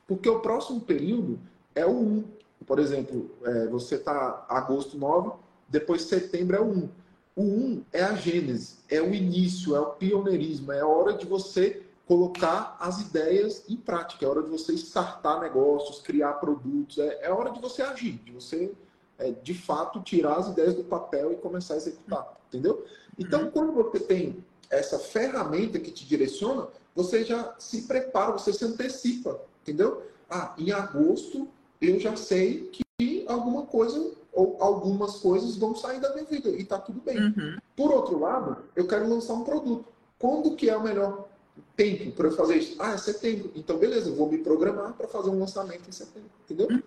Porque 0.08 0.30
o 0.30 0.40
próximo 0.40 0.80
período 0.80 1.38
é 1.76 1.86
o 1.86 1.92
1. 1.92 2.24
Por 2.66 2.80
exemplo, 2.80 3.30
é, 3.44 3.68
você 3.68 3.96
está 3.96 4.46
agosto 4.48 4.98
9, 4.98 5.32
depois 5.68 6.04
setembro 6.04 6.56
é 6.56 6.62
o 6.62 6.72
1. 6.72 6.90
O 7.36 7.42
1 7.42 7.86
é 7.92 8.04
a 8.04 8.14
gênese, 8.16 8.78
é 8.90 9.02
o 9.02 9.14
início, 9.14 9.76
é 9.76 9.82
o 9.82 9.88
pioneirismo, 9.88 10.72
é 10.72 10.80
a 10.80 10.88
hora 10.88 11.12
de 11.12 11.26
você 11.26 11.84
colocar 12.06 12.78
as 12.80 13.02
ideias 13.02 13.66
em 13.68 13.76
prática, 13.76 14.26
é 14.26 14.30
hora 14.30 14.44
de 14.44 14.50
você 14.50 14.72
startar 14.76 15.42
negócios, 15.42 16.02
criar 16.02 16.36
produtos, 16.36 17.00
é, 17.00 17.20
é 17.24 17.30
hora 17.30 17.52
de 17.52 17.60
você 17.60 17.82
agir, 17.82 18.14
de 18.24 18.32
você, 18.32 18.74
é, 19.18 19.32
de 19.32 19.54
fato, 19.54 20.02
tirar 20.02 20.38
as 20.38 20.48
ideias 20.48 20.76
do 20.76 20.84
papel 20.84 21.34
e 21.34 21.36
começar 21.36 21.76
a 21.76 21.78
executar, 21.78 22.38
entendeu? 22.48 22.86
Então, 23.18 23.44
uhum. 23.44 23.52
quando 23.52 23.74
você 23.74 24.00
tem 24.00 24.44
essa 24.70 24.98
ferramenta 24.98 25.80
que 25.80 25.92
te 25.92 26.06
direciona, 26.06 26.68
você 26.96 27.24
já 27.24 27.56
se 27.60 27.84
prepara, 27.84 28.32
você 28.32 28.52
se 28.52 28.66
antecipa, 28.66 29.40
entendeu? 29.62 30.04
Ah, 30.30 30.54
em 30.58 30.72
agosto 30.72 31.48
eu 31.82 32.00
já 32.00 32.16
sei 32.16 32.70
que 32.72 32.84
alguma 33.28 33.66
coisa 33.66 34.14
ou 34.32 34.58
algumas 34.60 35.18
coisas 35.18 35.58
vão 35.58 35.76
sair 35.76 36.00
da 36.00 36.12
minha 36.14 36.26
vida 36.26 36.50
e 36.50 36.64
tá 36.64 36.80
tudo 36.80 37.00
bem. 37.02 37.18
Uhum. 37.18 37.58
Por 37.76 37.92
outro 37.92 38.20
lado, 38.20 38.58
eu 38.76 38.88
quero 38.88 39.08
lançar 39.08 39.34
um 39.34 39.44
produto. 39.44 39.86
Quando 40.18 40.56
que 40.56 40.70
é 40.70 40.76
o 40.76 40.84
melhor 40.84 41.28
tempo 41.76 42.12
para 42.14 42.28
eu 42.28 42.32
fazer 42.32 42.58
isso? 42.58 42.76
Ah, 42.80 42.94
é 42.94 42.98
setembro. 42.98 43.52
Então, 43.56 43.78
beleza, 43.78 44.10
eu 44.10 44.16
vou 44.16 44.32
me 44.32 44.40
programar 44.40 44.94
para 44.94 45.08
fazer 45.08 45.30
um 45.30 45.40
lançamento 45.40 45.88
em 45.88 45.92
setembro, 45.92 46.30
entendeu? 46.46 46.68
Uhum. 46.68 46.82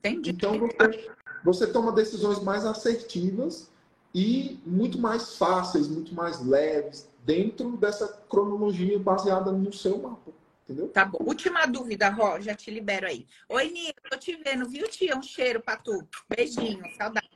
Entendi. 0.00 0.30
Então, 0.30 0.58
você, 0.58 1.10
você 1.44 1.66
toma 1.66 1.92
decisões 1.92 2.42
mais 2.42 2.64
assertivas 2.64 3.70
e 4.14 4.58
muito 4.64 4.98
mais 4.98 5.36
fáceis, 5.36 5.86
muito 5.86 6.14
mais 6.14 6.40
leves, 6.40 7.06
dentro 7.22 7.76
dessa 7.76 8.08
cronologia 8.28 8.98
baseada 8.98 9.52
no 9.52 9.72
seu 9.72 9.98
mapa. 9.98 10.32
Entendeu? 10.64 10.88
Tá 10.88 11.04
bom. 11.04 11.18
Última 11.20 11.66
dúvida, 11.66 12.08
Ró, 12.08 12.40
já 12.40 12.54
te 12.54 12.70
libero 12.70 13.06
aí. 13.06 13.26
Oi, 13.50 13.68
Nina, 13.68 13.92
tô 14.10 14.16
te 14.16 14.34
vendo, 14.36 14.66
viu, 14.66 14.88
tia? 14.88 15.14
Um 15.14 15.22
cheiro 15.22 15.60
pra 15.60 15.76
tu. 15.76 16.08
Beijinho, 16.26 16.82
saudade. 16.96 17.28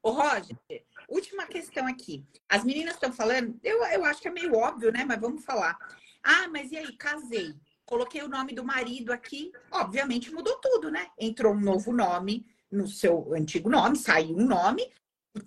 Ô, 0.00 0.10
Roger, 0.10 0.56
última 1.08 1.44
questão 1.46 1.86
aqui. 1.88 2.24
As 2.48 2.62
meninas 2.62 2.94
estão 2.94 3.12
falando, 3.12 3.58
eu, 3.64 3.84
eu 3.86 4.04
acho 4.04 4.20
que 4.20 4.28
é 4.28 4.30
meio 4.30 4.54
óbvio, 4.54 4.92
né? 4.92 5.04
Mas 5.04 5.20
vamos 5.20 5.44
falar. 5.44 5.76
Ah, 6.22 6.46
mas 6.48 6.70
e 6.70 6.76
aí, 6.76 6.92
casei. 6.96 7.54
Coloquei 7.84 8.22
o 8.22 8.28
nome 8.28 8.54
do 8.54 8.64
marido 8.64 9.12
aqui. 9.12 9.50
Obviamente 9.72 10.32
mudou 10.32 10.56
tudo, 10.58 10.88
né? 10.88 11.08
Entrou 11.18 11.52
um 11.52 11.60
novo 11.60 11.92
nome 11.92 12.46
no 12.72 12.88
seu 12.88 13.32
antigo 13.34 13.68
nome, 13.68 13.96
saiu 13.96 14.36
um 14.36 14.46
nome. 14.46 14.90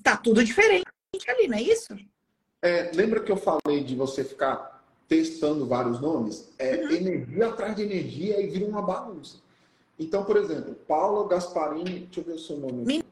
Tá 0.02 0.16
tudo 0.16 0.44
diferente 0.44 0.86
ali, 1.28 1.48
não 1.48 1.58
é 1.58 1.62
isso? 1.62 1.96
É, 2.62 2.92
lembra 2.94 3.22
que 3.22 3.32
eu 3.32 3.38
falei 3.38 3.84
de 3.84 3.96
você 3.96 4.24
ficar 4.24 4.84
testando 5.08 5.68
vários 5.68 6.00
nomes, 6.00 6.52
é 6.58 6.78
uhum. 6.78 6.92
energia 6.92 7.48
atrás 7.48 7.76
de 7.76 7.84
energia 7.84 8.42
e 8.42 8.48
vira 8.48 8.66
uma 8.66 8.82
bagunça. 8.82 9.38
Então, 10.00 10.26
por 10.26 10.36
exemplo, 10.38 10.74
Paula 10.88 11.28
Gasparini, 11.28 12.02
deixa 12.02 12.20
eu 12.20 12.24
ver 12.24 12.34
o 12.34 12.40
seu 12.40 12.58
nome. 12.58 12.82
Aqui. 12.82 13.06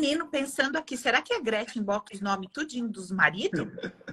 Menino, 0.00 0.26
pensando 0.26 0.76
aqui, 0.76 0.96
será 0.96 1.22
que 1.22 1.32
a 1.32 1.40
Gretchen 1.40 1.82
bota 1.82 2.14
os 2.14 2.20
nomes 2.20 2.48
tudinho 2.52 2.88
dos 2.88 3.10
maridos? 3.10 3.68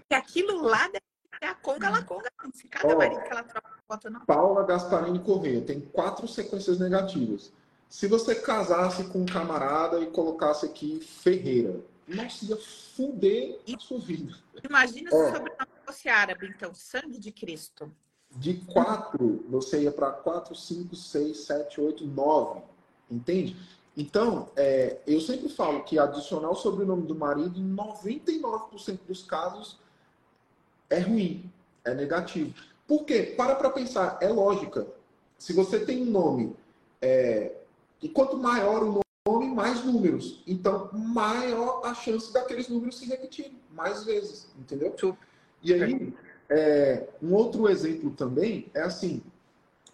que 0.08 0.14
aquilo 0.14 0.62
lá 0.62 0.88
deve 0.88 1.04
ser 1.40 1.46
a 1.46 1.56
conga 1.56 1.90
la 1.90 2.04
conga. 2.04 2.30
Se 2.54 2.68
cada 2.68 2.94
oh, 2.94 2.98
marido 2.98 3.22
que 3.24 3.32
ela 3.32 3.44
troca, 3.44 3.70
bota 3.90 4.08
o 4.08 4.12
nome. 4.12 4.26
Paula 4.26 4.64
Gasparini 4.64 5.20
Correia 5.20 5.62
tem 5.62 5.82
quatro 5.82 6.28
sequências 6.28 6.78
negativas. 6.80 7.52
Se 7.92 8.08
você 8.08 8.34
casasse 8.34 9.04
com 9.10 9.20
um 9.20 9.26
camarada 9.26 10.00
e 10.00 10.06
colocasse 10.06 10.66
aqui 10.66 11.02
Ferreira, 11.02 11.82
nossa, 12.08 12.46
ia 12.46 12.56
fuder 12.96 13.60
a 13.68 13.80
sua 13.80 14.00
vida. 14.00 14.34
Imagina 14.64 15.10
se 15.10 15.16
o 15.18 15.26
sobrenome 15.26 15.72
fosse 15.86 16.08
árabe, 16.08 16.48
então, 16.48 16.74
sangue 16.74 17.20
de 17.20 17.34
Cristo. 17.34 17.92
De 18.32 18.54
quatro, 18.72 19.46
você 19.50 19.82
ia 19.82 19.92
para 19.92 20.10
quatro, 20.10 20.56
cinco, 20.56 20.96
seis, 20.96 21.42
sete, 21.42 21.82
oito, 21.82 22.06
nove. 22.06 22.62
Entende? 23.10 23.58
Então, 23.98 24.50
é, 24.56 25.00
eu 25.06 25.20
sempre 25.20 25.50
falo 25.50 25.84
que 25.84 26.00
adicionar 26.00 26.50
o 26.50 26.56
sobrenome 26.56 27.06
do 27.06 27.14
marido, 27.14 27.60
em 27.60 27.76
99% 27.76 29.00
dos 29.06 29.22
casos, 29.24 29.78
é 30.90 31.00
ruim, 31.00 31.52
é 31.84 31.94
negativo. 31.94 32.54
Por 32.88 33.04
quê? 33.04 33.34
Para 33.36 33.54
para 33.54 33.70
pensar, 33.70 34.18
é 34.22 34.30
lógica. 34.30 34.88
Se 35.38 35.52
você 35.52 35.86
tem 35.86 36.02
um 36.02 36.10
nome, 36.10 36.56
é, 37.02 37.58
e 38.02 38.10
quanto 38.10 38.38
maior 38.38 38.84
o 38.84 39.02
nome, 39.28 39.54
mais 39.54 39.84
números. 39.84 40.42
Então, 40.48 40.90
maior 40.92 41.82
a 41.86 41.94
chance 41.94 42.34
daqueles 42.34 42.68
números 42.68 42.98
se 42.98 43.06
repetirem 43.06 43.60
mais 43.72 44.04
vezes, 44.04 44.48
entendeu? 44.58 44.96
E 45.62 45.74
aí, 45.74 46.14
é, 46.50 47.08
um 47.22 47.34
outro 47.34 47.70
exemplo 47.70 48.12
também 48.12 48.70
é 48.74 48.82
assim: 48.82 49.22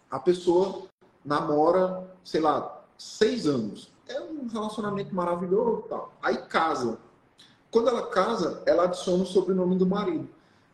a 0.09 0.19
pessoa 0.19 0.87
namora, 1.23 2.09
sei 2.23 2.41
lá, 2.41 2.83
seis 2.97 3.45
anos. 3.45 3.91
É 4.07 4.21
um 4.21 4.47
relacionamento 4.47 5.13
maravilhoso 5.13 5.83
tal. 5.89 6.13
Aí 6.21 6.37
casa. 6.37 6.97
Quando 7.69 7.89
ela 7.89 8.07
casa, 8.07 8.63
ela 8.65 8.85
adiciona 8.85 9.23
o 9.23 9.27
sobrenome 9.27 9.77
do 9.77 9.85
marido. 9.85 10.29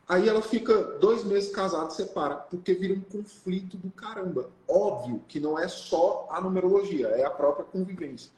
Aí 0.07 0.27
ela 0.27 0.41
fica 0.41 0.75
dois 0.99 1.23
meses 1.23 1.53
casada 1.53 1.89
separa, 1.89 2.35
porque 2.35 2.73
vira 2.73 2.93
um 2.93 3.01
conflito 3.01 3.77
do 3.77 3.89
caramba. 3.91 4.49
Óbvio 4.67 5.23
que 5.27 5.39
não 5.39 5.57
é 5.57 5.67
só 5.67 6.27
a 6.29 6.41
numerologia, 6.41 7.07
é 7.07 7.23
a 7.23 7.29
própria 7.29 7.65
convivência. 7.65 8.31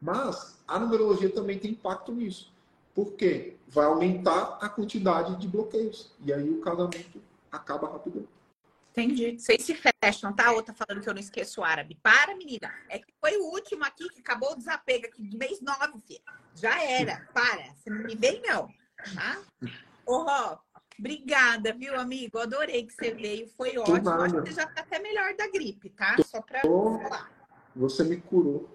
Mas 0.00 0.58
a 0.66 0.80
numerologia 0.80 1.30
também 1.30 1.58
tem 1.58 1.70
impacto 1.70 2.12
nisso. 2.12 2.52
Porque 2.92 3.56
vai 3.68 3.86
aumentar 3.86 4.58
a 4.60 4.68
quantidade 4.68 5.36
de 5.36 5.46
bloqueios. 5.46 6.12
E 6.24 6.32
aí 6.32 6.50
o 6.50 6.60
casamento 6.60 7.22
acaba 7.50 7.88
rapidão. 7.88 8.26
Entendi. 8.90 9.38
Vocês 9.38 9.62
se 9.62 9.74
fecham, 9.74 10.34
tá? 10.34 10.52
Outra 10.52 10.74
falando 10.74 11.02
que 11.02 11.08
eu 11.08 11.14
não 11.14 11.20
esqueço 11.20 11.60
o 11.60 11.64
árabe. 11.64 11.98
Para, 12.02 12.36
menina. 12.36 12.70
É 12.90 12.98
que 12.98 13.14
foi 13.18 13.38
o 13.38 13.44
último 13.44 13.84
aqui 13.84 14.06
que 14.10 14.20
acabou 14.20 14.52
o 14.52 14.56
desapego 14.56 15.06
aqui 15.06 15.22
de 15.22 15.36
mês 15.38 15.62
nove, 15.62 15.98
filha. 16.06 16.20
Já 16.54 16.82
era. 16.82 17.26
Para. 17.32 17.74
Você 17.74 17.88
não 17.88 18.02
me 18.02 18.14
vem, 18.14 18.42
não. 18.42 18.68
Tá? 19.14 19.40
Ô, 20.04 20.24
obrigada, 20.98 21.72
viu, 21.72 21.98
amigo? 21.98 22.38
Adorei 22.38 22.86
que 22.86 22.92
você 22.92 23.12
veio. 23.12 23.48
Foi 23.48 23.76
ótimo. 23.76 24.10
Acho 24.10 24.42
que 24.42 24.48
você 24.48 24.52
já 24.52 24.66
tá 24.66 24.82
até 24.82 24.98
melhor 24.98 25.34
da 25.34 25.48
gripe, 25.48 25.90
tá? 25.90 26.16
Só 26.24 26.40
pra 26.40 26.60
falar. 26.60 27.30
Você 27.74 28.04
me 28.04 28.20
curou. 28.20 28.68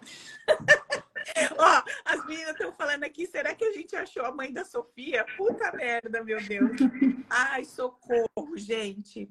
Ó, 1.58 1.82
as 2.04 2.26
meninas 2.26 2.52
estão 2.52 2.72
falando 2.72 3.04
aqui, 3.04 3.26
será 3.26 3.54
que 3.54 3.64
a 3.64 3.72
gente 3.72 3.94
achou 3.94 4.24
a 4.24 4.32
mãe 4.32 4.52
da 4.52 4.64
Sofia? 4.64 5.24
Puta 5.36 5.70
merda, 5.72 6.24
meu 6.24 6.42
Deus. 6.42 6.70
Ai, 7.28 7.64
socorro, 7.64 8.56
gente. 8.56 9.30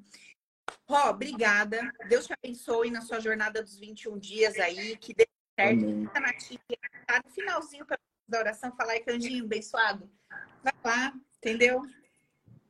Ró, 0.87 1.09
obrigada. 1.09 1.91
Deus 2.07 2.25
te 2.25 2.33
abençoe 2.33 2.91
na 2.91 3.01
sua 3.01 3.19
jornada 3.19 3.61
dos 3.61 3.77
21 3.77 4.17
dias 4.17 4.57
aí, 4.57 4.95
que 4.97 5.13
dê 5.13 5.27
certo. 5.59 5.85
Fica 5.85 6.19
na 6.19 6.33
tia, 6.33 6.59
tá 7.07 7.21
no 7.23 7.31
finalzinho 7.31 7.85
da 8.27 8.39
oração, 8.39 8.71
falar 8.75 8.93
aí, 8.93 8.99
Candinho, 9.01 9.43
abençoado. 9.45 10.09
Vai 10.63 10.73
lá, 10.83 11.13
entendeu? 11.37 11.81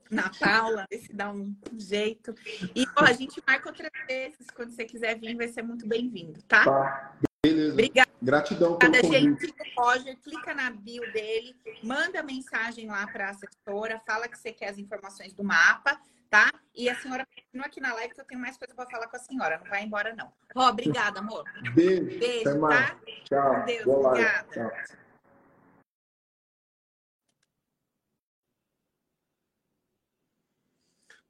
Na 0.09 0.29
Paula, 0.39 0.85
ver 0.89 0.97
se 0.99 1.13
dá 1.13 1.31
um 1.31 1.55
jeito. 1.77 2.33
E 2.75 2.85
ó, 2.95 3.03
a 3.03 3.13
gente 3.13 3.41
marca 3.45 3.69
outras 3.69 3.91
vezes. 4.07 4.47
Quando 4.55 4.71
você 4.71 4.83
quiser 4.85 5.19
vir, 5.19 5.35
vai 5.35 5.47
ser 5.47 5.61
muito 5.61 5.87
bem-vindo, 5.87 6.41
tá? 6.43 6.63
Tá. 6.65 7.13
Beleza. 7.45 7.73
Obrigada. 7.73 8.09
Gratidão 8.21 8.77
pelo 8.77 8.91
Obrigada, 8.97 9.07
convite. 9.07 9.45
gente. 9.47 9.55
O 9.77 9.81
Roger, 9.81 10.17
clica 10.17 10.53
na 10.53 10.69
bio 10.71 11.01
dele, 11.13 11.55
manda 11.83 12.21
mensagem 12.21 12.87
lá 12.87 13.07
para 13.07 13.27
a 13.27 13.29
assessora, 13.29 14.01
fala 14.05 14.27
que 14.27 14.37
você 14.37 14.51
quer 14.51 14.69
as 14.69 14.77
informações 14.77 15.31
do 15.31 15.41
mapa, 15.43 15.97
tá? 16.29 16.51
E 16.75 16.89
a 16.89 16.95
senhora 16.95 17.25
continua 17.25 17.67
aqui 17.67 17.79
na 17.79 17.93
live 17.93 18.13
que 18.13 18.19
eu 18.19 18.25
tenho 18.25 18.41
mais 18.41 18.57
coisa 18.57 18.73
para 18.75 18.89
falar 18.89 19.07
com 19.07 19.15
a 19.15 19.19
senhora. 19.19 19.57
Não 19.59 19.69
vai 19.69 19.83
embora, 19.83 20.13
não. 20.15 20.33
Ró, 20.53 20.67
obrigada, 20.69 21.19
amor. 21.19 21.45
Beijo. 21.73 22.19
Beijo, 22.19 22.49
Até 22.49 22.59
mais. 22.59 22.89
tá? 22.89 22.99
Tchau. 23.23 23.55
Com 23.55 23.65
Deus, 23.65 23.85
Boa 23.85 24.07
obrigada. 24.09 24.47
Tchau. 24.51 24.71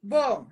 Bom, 0.02 0.48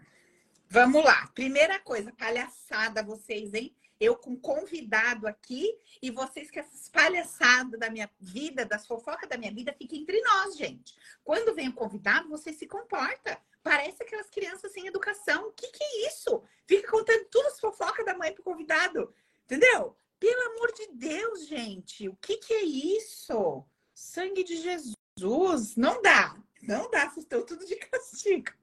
vamos 0.69 1.03
lá. 1.03 1.27
Primeira 1.29 1.81
coisa, 1.81 2.13
palhaçada 2.13 3.03
vocês, 3.03 3.55
hein? 3.55 3.75
Eu 3.99 4.15
com 4.15 4.37
convidado 4.37 5.27
aqui 5.27 5.75
e 6.03 6.11
vocês 6.11 6.51
que 6.51 6.59
essas 6.59 6.91
palhaçadas 6.91 7.81
da 7.81 7.89
minha 7.89 8.11
vida, 8.21 8.67
das 8.67 8.87
fofocas 8.87 9.27
da 9.27 9.39
minha 9.39 9.51
vida, 9.51 9.73
fiquem 9.73 10.03
entre 10.03 10.21
nós, 10.21 10.55
gente. 10.55 10.95
Quando 11.25 11.55
vem 11.55 11.71
o 11.71 11.73
convidado, 11.73 12.29
você 12.29 12.53
se 12.53 12.67
comporta. 12.67 13.41
Parece 13.63 14.03
aquelas 14.03 14.29
crianças 14.29 14.71
sem 14.71 14.87
educação. 14.87 15.49
O 15.49 15.53
que, 15.53 15.69
que 15.69 15.83
é 15.83 16.09
isso? 16.09 16.43
Fica 16.67 16.91
contando 16.91 17.25
tudo 17.31 17.47
as 17.47 17.59
fofocas 17.59 18.05
da 18.05 18.17
mãe 18.17 18.35
pro 18.35 18.45
convidado. 18.45 19.13
Entendeu? 19.45 19.97
Pelo 20.21 20.53
amor 20.53 20.73
de 20.75 20.89
Deus, 20.93 21.47
gente. 21.47 22.07
O 22.07 22.17
que, 22.17 22.37
que 22.37 22.53
é 22.53 22.63
isso? 22.63 23.65
Sangue 23.95 24.45
de 24.45 24.57
Jesus. 24.59 25.75
Não 25.75 26.03
dá. 26.03 26.37
Não 26.63 26.91
dá. 26.91 27.09
Vocês 27.09 27.25
estão 27.25 27.47
tudo 27.47 27.65
de 27.65 27.77
castigo. 27.77 28.58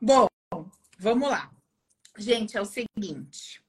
Bom, 0.00 0.28
vamos 0.98 1.28
lá. 1.28 1.50
Gente, 2.16 2.56
é 2.56 2.60
o 2.60 2.64
seguinte. 2.64 3.62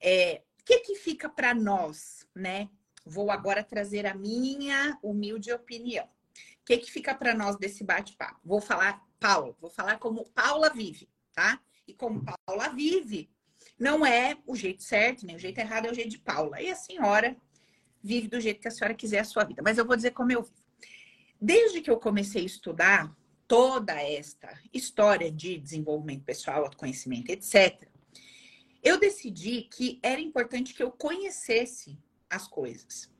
É, 0.00 0.42
o 0.60 0.64
que 0.64 0.80
que 0.80 0.94
fica 0.96 1.28
para 1.28 1.54
nós, 1.54 2.26
né? 2.34 2.68
Vou 3.04 3.30
agora 3.30 3.64
trazer 3.64 4.06
a 4.06 4.14
minha 4.14 4.98
humilde 5.02 5.52
opinião. 5.52 6.04
O 6.04 6.64
que 6.64 6.78
que 6.78 6.90
fica 6.90 7.14
para 7.14 7.34
nós 7.34 7.56
desse 7.56 7.82
bate-papo? 7.82 8.40
Vou 8.44 8.60
falar, 8.60 9.04
Paula, 9.18 9.56
vou 9.60 9.70
falar 9.70 9.98
como 9.98 10.28
Paula 10.30 10.70
vive, 10.70 11.08
tá? 11.32 11.60
E 11.86 11.92
como 11.92 12.24
Paula 12.24 12.68
vive, 12.68 13.28
não 13.78 14.06
é 14.06 14.36
o 14.46 14.54
jeito 14.54 14.82
certo, 14.82 15.26
nem 15.26 15.36
o 15.36 15.38
jeito 15.38 15.58
errado, 15.58 15.86
é 15.86 15.90
o 15.90 15.94
jeito 15.94 16.10
de 16.10 16.18
Paula. 16.18 16.62
E 16.62 16.70
a 16.70 16.76
senhora 16.76 17.36
vive 18.02 18.28
do 18.28 18.40
jeito 18.40 18.60
que 18.60 18.68
a 18.68 18.70
senhora 18.70 18.94
quiser 18.94 19.20
a 19.20 19.24
sua 19.24 19.44
vida. 19.44 19.62
Mas 19.62 19.78
eu 19.78 19.84
vou 19.84 19.96
dizer 19.96 20.12
como 20.12 20.30
eu 20.30 20.42
vivo. 20.42 20.62
Desde 21.40 21.80
que 21.80 21.90
eu 21.90 21.98
comecei 21.98 22.42
a 22.42 22.46
estudar 22.46 23.16
toda 23.52 24.00
esta 24.00 24.58
história 24.72 25.30
de 25.30 25.58
desenvolvimento 25.58 26.24
pessoal, 26.24 26.64
autoconhecimento, 26.64 27.30
etc., 27.30 27.86
eu 28.82 28.98
decidi 28.98 29.68
que 29.70 30.00
era 30.02 30.18
importante 30.18 30.72
que 30.72 30.82
eu 30.82 30.90
conhecesse 30.90 31.98
as 32.30 32.48
coisas. 32.48 33.10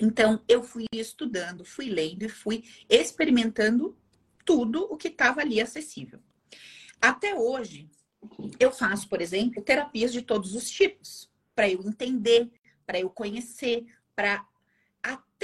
Então, 0.00 0.42
eu 0.48 0.64
fui 0.64 0.86
estudando, 0.92 1.64
fui 1.64 1.88
lendo 1.88 2.24
e 2.24 2.28
fui 2.28 2.64
experimentando 2.90 3.96
tudo 4.44 4.92
o 4.92 4.96
que 4.96 5.06
estava 5.06 5.42
ali 5.42 5.60
acessível. 5.60 6.18
Até 7.00 7.36
hoje, 7.36 7.88
eu 8.58 8.72
faço, 8.72 9.08
por 9.08 9.22
exemplo, 9.22 9.62
terapias 9.62 10.12
de 10.12 10.22
todos 10.22 10.56
os 10.56 10.68
tipos, 10.68 11.30
para 11.54 11.70
eu 11.70 11.80
entender, 11.84 12.50
para 12.84 12.98
eu 12.98 13.08
conhecer, 13.08 13.86
para 14.16 14.44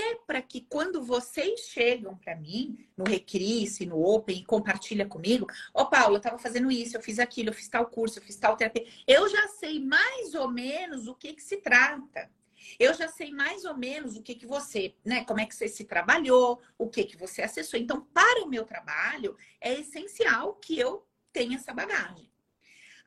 até 0.01 0.15
para 0.27 0.41
que 0.41 0.63
quando 0.63 1.03
vocês 1.03 1.61
chegam 1.61 2.17
para 2.17 2.35
mim 2.35 2.79
no 2.97 3.05
Recrisse, 3.05 3.85
no 3.85 4.03
Open 4.03 4.39
e 4.39 4.45
compartilha 4.45 5.07
comigo, 5.07 5.47
ó, 5.75 5.83
oh, 5.83 5.87
Paula, 5.87 6.15
eu 6.15 6.19
estava 6.19 6.39
fazendo 6.39 6.71
isso, 6.71 6.97
eu 6.97 7.03
fiz 7.03 7.19
aquilo, 7.19 7.51
eu 7.51 7.55
fiz 7.55 7.69
tal 7.69 7.87
curso, 7.87 8.19
eu 8.19 8.23
fiz 8.23 8.37
tal 8.37 8.57
terapia, 8.57 8.87
eu 9.07 9.29
já 9.29 9.49
sei 9.49 9.79
mais 9.79 10.35
ou 10.35 10.49
menos 10.49 11.07
o 11.07 11.15
que 11.15 11.35
que 11.35 11.43
se 11.43 11.59
trata. 11.59 12.31
Eu 12.79 12.95
já 12.95 13.09
sei 13.09 13.33
mais 13.33 13.65
ou 13.65 13.77
menos 13.77 14.17
o 14.17 14.23
que 14.23 14.35
que 14.35 14.47
você, 14.47 14.95
né, 15.05 15.25
como 15.25 15.41
é 15.41 15.47
que 15.47 15.55
você 15.55 15.67
se 15.67 15.85
trabalhou, 15.85 16.61
o 16.79 16.89
que 16.89 17.05
que 17.05 17.17
você 17.17 17.43
acessou. 17.43 17.79
Então, 17.79 18.03
para 18.13 18.45
o 18.45 18.49
meu 18.49 18.65
trabalho, 18.65 19.37
é 19.61 19.75
essencial 19.75 20.55
que 20.55 20.79
eu 20.79 21.07
tenha 21.33 21.57
essa 21.57 21.73
bagagem. 21.73 22.31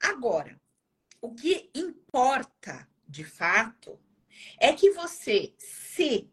Agora, 0.01 0.59
o 1.21 1.33
que 1.33 1.69
importa, 1.73 2.87
de 3.07 3.23
fato, 3.23 3.99
é 4.59 4.73
que 4.73 4.91
você 4.91 5.53
se 5.57 6.29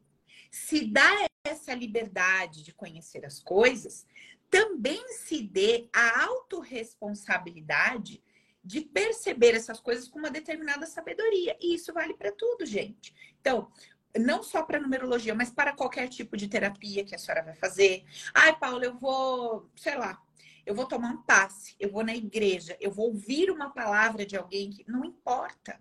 se 0.50 0.84
dá 0.86 1.28
essa 1.44 1.72
liberdade 1.74 2.62
de 2.62 2.72
conhecer 2.72 3.24
as 3.24 3.40
coisas, 3.40 4.06
também 4.50 5.06
se 5.08 5.42
dê 5.42 5.88
a 5.92 6.24
autorresponsabilidade 6.24 8.22
de 8.62 8.80
perceber 8.82 9.54
essas 9.54 9.80
coisas 9.80 10.08
com 10.08 10.18
uma 10.18 10.30
determinada 10.30 10.86
sabedoria. 10.86 11.56
E 11.60 11.74
isso 11.74 11.92
vale 11.92 12.14
para 12.14 12.32
tudo, 12.32 12.66
gente. 12.66 13.14
Então, 13.40 13.70
não 14.18 14.42
só 14.42 14.62
para 14.62 14.80
numerologia, 14.80 15.34
mas 15.34 15.50
para 15.50 15.72
qualquer 15.72 16.08
tipo 16.08 16.36
de 16.36 16.48
terapia 16.48 17.04
que 17.04 17.14
a 17.14 17.18
senhora 17.18 17.44
vai 17.44 17.54
fazer. 17.54 18.04
Ai, 18.34 18.58
Paula, 18.58 18.84
eu 18.84 18.98
vou, 18.98 19.70
sei 19.76 19.96
lá, 19.96 20.20
eu 20.66 20.74
vou 20.74 20.86
tomar 20.86 21.10
um 21.10 21.22
passe, 21.22 21.74
eu 21.78 21.90
vou 21.90 22.04
na 22.04 22.14
igreja, 22.14 22.76
eu 22.80 22.90
vou 22.90 23.06
ouvir 23.06 23.50
uma 23.50 23.70
palavra 23.70 24.26
de 24.26 24.36
alguém 24.36 24.70
que 24.70 24.84
não 24.90 25.04
importa. 25.04 25.80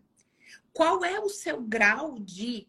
Qual 0.71 1.03
é 1.03 1.19
o 1.19 1.29
seu 1.29 1.61
grau 1.61 2.17
de 2.19 2.67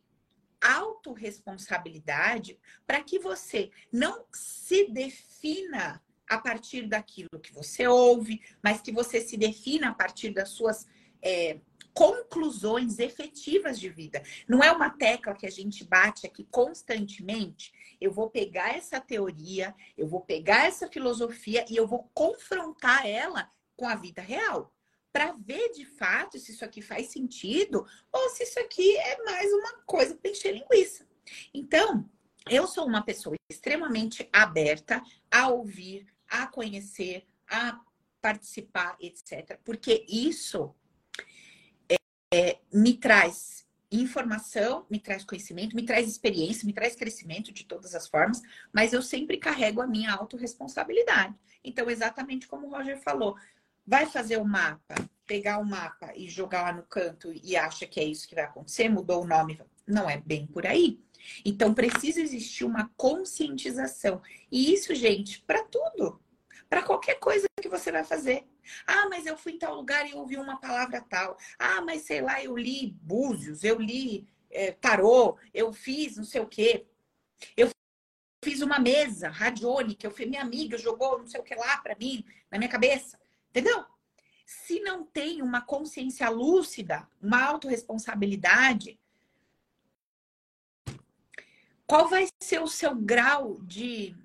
autorresponsabilidade 0.60 2.58
para 2.86 3.02
que 3.02 3.18
você 3.18 3.70
não 3.92 4.24
se 4.32 4.88
defina 4.90 6.02
a 6.28 6.38
partir 6.38 6.86
daquilo 6.86 7.40
que 7.42 7.52
você 7.52 7.86
ouve, 7.86 8.40
mas 8.62 8.80
que 8.80 8.92
você 8.92 9.20
se 9.20 9.36
defina 9.36 9.90
a 9.90 9.94
partir 9.94 10.30
das 10.30 10.50
suas 10.50 10.86
é, 11.22 11.58
conclusões 11.92 12.98
efetivas 12.98 13.78
de 13.78 13.88
vida. 13.88 14.22
Não 14.48 14.62
é 14.62 14.70
uma 14.70 14.90
tecla 14.90 15.34
que 15.34 15.46
a 15.46 15.50
gente 15.50 15.84
bate 15.84 16.26
aqui 16.26 16.46
constantemente. 16.50 17.72
Eu 18.00 18.12
vou 18.12 18.30
pegar 18.30 18.76
essa 18.76 19.00
teoria, 19.00 19.74
eu 19.96 20.06
vou 20.06 20.20
pegar 20.20 20.66
essa 20.66 20.88
filosofia 20.88 21.64
e 21.68 21.76
eu 21.76 21.86
vou 21.86 22.10
confrontar 22.14 23.06
ela 23.06 23.50
com 23.76 23.88
a 23.88 23.96
vida 23.96 24.22
real 24.22 24.72
para 25.12 25.32
ver 25.32 25.72
de 25.72 25.84
fato 25.84 26.38
se 26.38 26.52
isso 26.52 26.64
aqui 26.64 26.80
faz 26.80 27.08
sentido 27.08 27.86
ou 28.12 28.28
se 28.30 28.44
isso 28.44 28.58
aqui 28.60 28.96
é 28.96 29.22
mais 29.24 29.52
uma 29.52 29.72
coisa 29.84 30.14
para 30.14 30.30
encher 30.30 30.54
linguiça. 30.54 31.06
Então, 31.52 32.08
eu 32.48 32.66
sou 32.66 32.86
uma 32.86 33.02
pessoa 33.02 33.36
extremamente 33.50 34.28
aberta 34.32 35.02
a 35.30 35.48
ouvir, 35.48 36.06
a 36.28 36.46
conhecer, 36.46 37.26
a 37.48 37.80
participar, 38.20 38.96
etc. 39.00 39.58
Porque 39.64 40.04
isso 40.08 40.74
é, 41.88 41.96
é, 42.32 42.60
me 42.72 42.96
traz 42.96 43.66
informação, 43.92 44.86
me 44.88 45.00
traz 45.00 45.24
conhecimento, 45.24 45.74
me 45.74 45.84
traz 45.84 46.08
experiência, 46.08 46.64
me 46.64 46.72
traz 46.72 46.94
crescimento 46.94 47.52
de 47.52 47.64
todas 47.64 47.94
as 47.94 48.06
formas, 48.06 48.40
mas 48.72 48.92
eu 48.92 49.02
sempre 49.02 49.36
carrego 49.36 49.80
a 49.80 49.86
minha 49.86 50.12
autorresponsabilidade. 50.12 51.34
Então, 51.64 51.90
exatamente 51.90 52.46
como 52.46 52.68
o 52.68 52.70
Roger 52.70 53.00
falou, 53.00 53.36
vai 53.90 54.06
fazer 54.06 54.36
o 54.36 54.44
mapa, 54.44 54.94
pegar 55.26 55.58
o 55.58 55.66
mapa 55.66 56.12
e 56.14 56.28
jogar 56.28 56.62
lá 56.62 56.72
no 56.72 56.84
canto 56.84 57.32
e 57.32 57.56
acha 57.56 57.88
que 57.88 57.98
é 57.98 58.04
isso 58.04 58.28
que 58.28 58.36
vai 58.36 58.44
acontecer, 58.44 58.88
mudou 58.88 59.24
o 59.24 59.26
nome. 59.26 59.60
Não 59.84 60.08
é 60.08 60.16
bem 60.16 60.46
por 60.46 60.64
aí. 60.64 61.00
Então 61.44 61.74
precisa 61.74 62.20
existir 62.20 62.64
uma 62.64 62.88
conscientização. 62.96 64.22
E 64.48 64.72
isso, 64.72 64.94
gente, 64.94 65.42
para 65.42 65.64
tudo. 65.64 66.22
Para 66.68 66.84
qualquer 66.84 67.16
coisa 67.16 67.48
que 67.60 67.68
você 67.68 67.90
vai 67.90 68.04
fazer. 68.04 68.46
Ah, 68.86 69.08
mas 69.08 69.26
eu 69.26 69.36
fui 69.36 69.54
em 69.54 69.58
tal 69.58 69.74
lugar 69.74 70.08
e 70.08 70.14
ouvi 70.14 70.36
uma 70.36 70.60
palavra 70.60 71.00
tal. 71.00 71.36
Ah, 71.58 71.80
mas 71.80 72.02
sei 72.02 72.20
lá, 72.20 72.40
eu 72.40 72.56
li 72.56 72.96
búzios, 73.02 73.64
eu 73.64 73.80
li 73.80 74.28
é, 74.48 74.70
tarô, 74.70 75.36
eu 75.52 75.72
fiz 75.72 76.16
não 76.16 76.24
sei 76.24 76.40
o 76.40 76.46
quê. 76.46 76.86
Eu 77.56 77.68
fiz 78.44 78.60
uma 78.60 78.78
mesa 78.78 79.30
radiônica, 79.30 80.06
eu 80.06 80.12
fui 80.12 80.26
minha 80.26 80.42
amiga 80.42 80.78
jogou 80.78 81.18
não 81.18 81.26
sei 81.26 81.40
o 81.40 81.44
que 81.44 81.56
lá 81.56 81.78
para 81.78 81.96
mim, 81.96 82.24
na 82.48 82.56
minha 82.56 82.70
cabeça. 82.70 83.19
Entendeu? 83.50 83.84
Se 84.46 84.80
não 84.80 85.04
tem 85.04 85.42
uma 85.42 85.60
consciência 85.60 86.28
lúcida, 86.28 87.06
uma 87.20 87.44
autorresponsabilidade, 87.44 88.98
qual 91.86 92.08
vai 92.08 92.28
ser 92.40 92.60
o 92.60 92.68
seu 92.68 92.94
grau 92.94 93.60
de 93.62 94.16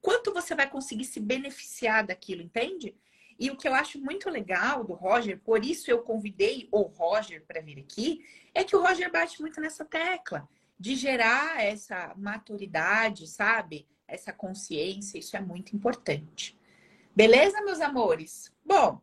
quanto 0.00 0.32
você 0.32 0.54
vai 0.54 0.68
conseguir 0.68 1.04
se 1.04 1.20
beneficiar 1.20 2.04
daquilo, 2.04 2.42
entende? 2.42 2.94
E 3.38 3.50
o 3.50 3.56
que 3.56 3.66
eu 3.66 3.74
acho 3.74 4.00
muito 4.00 4.28
legal 4.28 4.84
do 4.84 4.94
Roger, 4.94 5.40
por 5.40 5.64
isso 5.64 5.90
eu 5.90 6.02
convidei 6.02 6.68
o 6.70 6.82
Roger 6.82 7.44
para 7.46 7.60
vir 7.60 7.78
aqui, 7.78 8.24
é 8.52 8.62
que 8.62 8.76
o 8.76 8.82
Roger 8.82 9.10
bate 9.10 9.40
muito 9.40 9.60
nessa 9.60 9.84
tecla 9.84 10.48
de 10.78 10.94
gerar 10.94 11.62
essa 11.62 12.14
maturidade, 12.16 13.26
sabe? 13.26 13.88
Essa 14.06 14.32
consciência, 14.32 15.18
isso 15.18 15.36
é 15.36 15.40
muito 15.40 15.74
importante. 15.74 16.58
Beleza, 17.14 17.60
meus 17.62 17.80
amores? 17.80 18.53
Bom, 18.64 19.00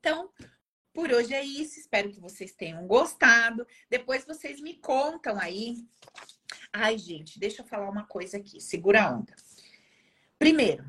Então, 0.00 0.30
por 0.92 1.12
hoje 1.12 1.32
é 1.34 1.44
isso. 1.44 1.78
Espero 1.78 2.10
que 2.10 2.20
vocês 2.20 2.52
tenham 2.52 2.86
gostado. 2.86 3.66
Depois 3.88 4.24
vocês 4.24 4.60
me 4.60 4.74
contam 4.74 5.38
aí. 5.38 5.76
Ai, 6.72 6.98
gente, 6.98 7.38
deixa 7.38 7.62
eu 7.62 7.66
falar 7.66 7.88
uma 7.88 8.04
coisa 8.04 8.36
aqui. 8.36 8.60
Segura 8.60 9.02
a 9.02 9.10
onda. 9.16 9.34
Primeiro, 10.38 10.84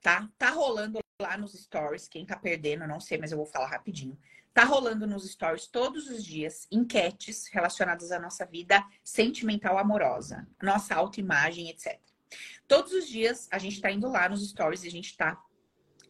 tá? 0.00 0.28
Tá 0.36 0.50
rolando 0.50 0.98
lá 1.20 1.36
nos 1.36 1.52
stories. 1.52 2.08
Quem 2.08 2.26
tá 2.26 2.36
perdendo, 2.36 2.86
não 2.86 3.00
sei, 3.00 3.18
mas 3.18 3.30
eu 3.30 3.38
vou 3.38 3.46
falar 3.46 3.68
rapidinho. 3.68 4.18
Tá 4.52 4.64
rolando 4.64 5.06
nos 5.06 5.30
stories 5.30 5.66
todos 5.66 6.10
os 6.10 6.24
dias 6.24 6.66
enquetes 6.70 7.46
relacionadas 7.46 8.12
à 8.12 8.18
nossa 8.18 8.44
vida 8.44 8.84
sentimental 9.02 9.78
amorosa, 9.78 10.46
nossa 10.62 10.94
autoimagem, 10.94 11.70
etc. 11.70 11.98
Todos 12.68 12.92
os 12.92 13.08
dias 13.08 13.48
a 13.50 13.58
gente 13.58 13.80
tá 13.80 13.90
indo 13.90 14.08
lá 14.08 14.28
nos 14.28 14.46
stories 14.48 14.84
e 14.84 14.88
a 14.88 14.90
gente 14.90 15.16
tá 15.16 15.42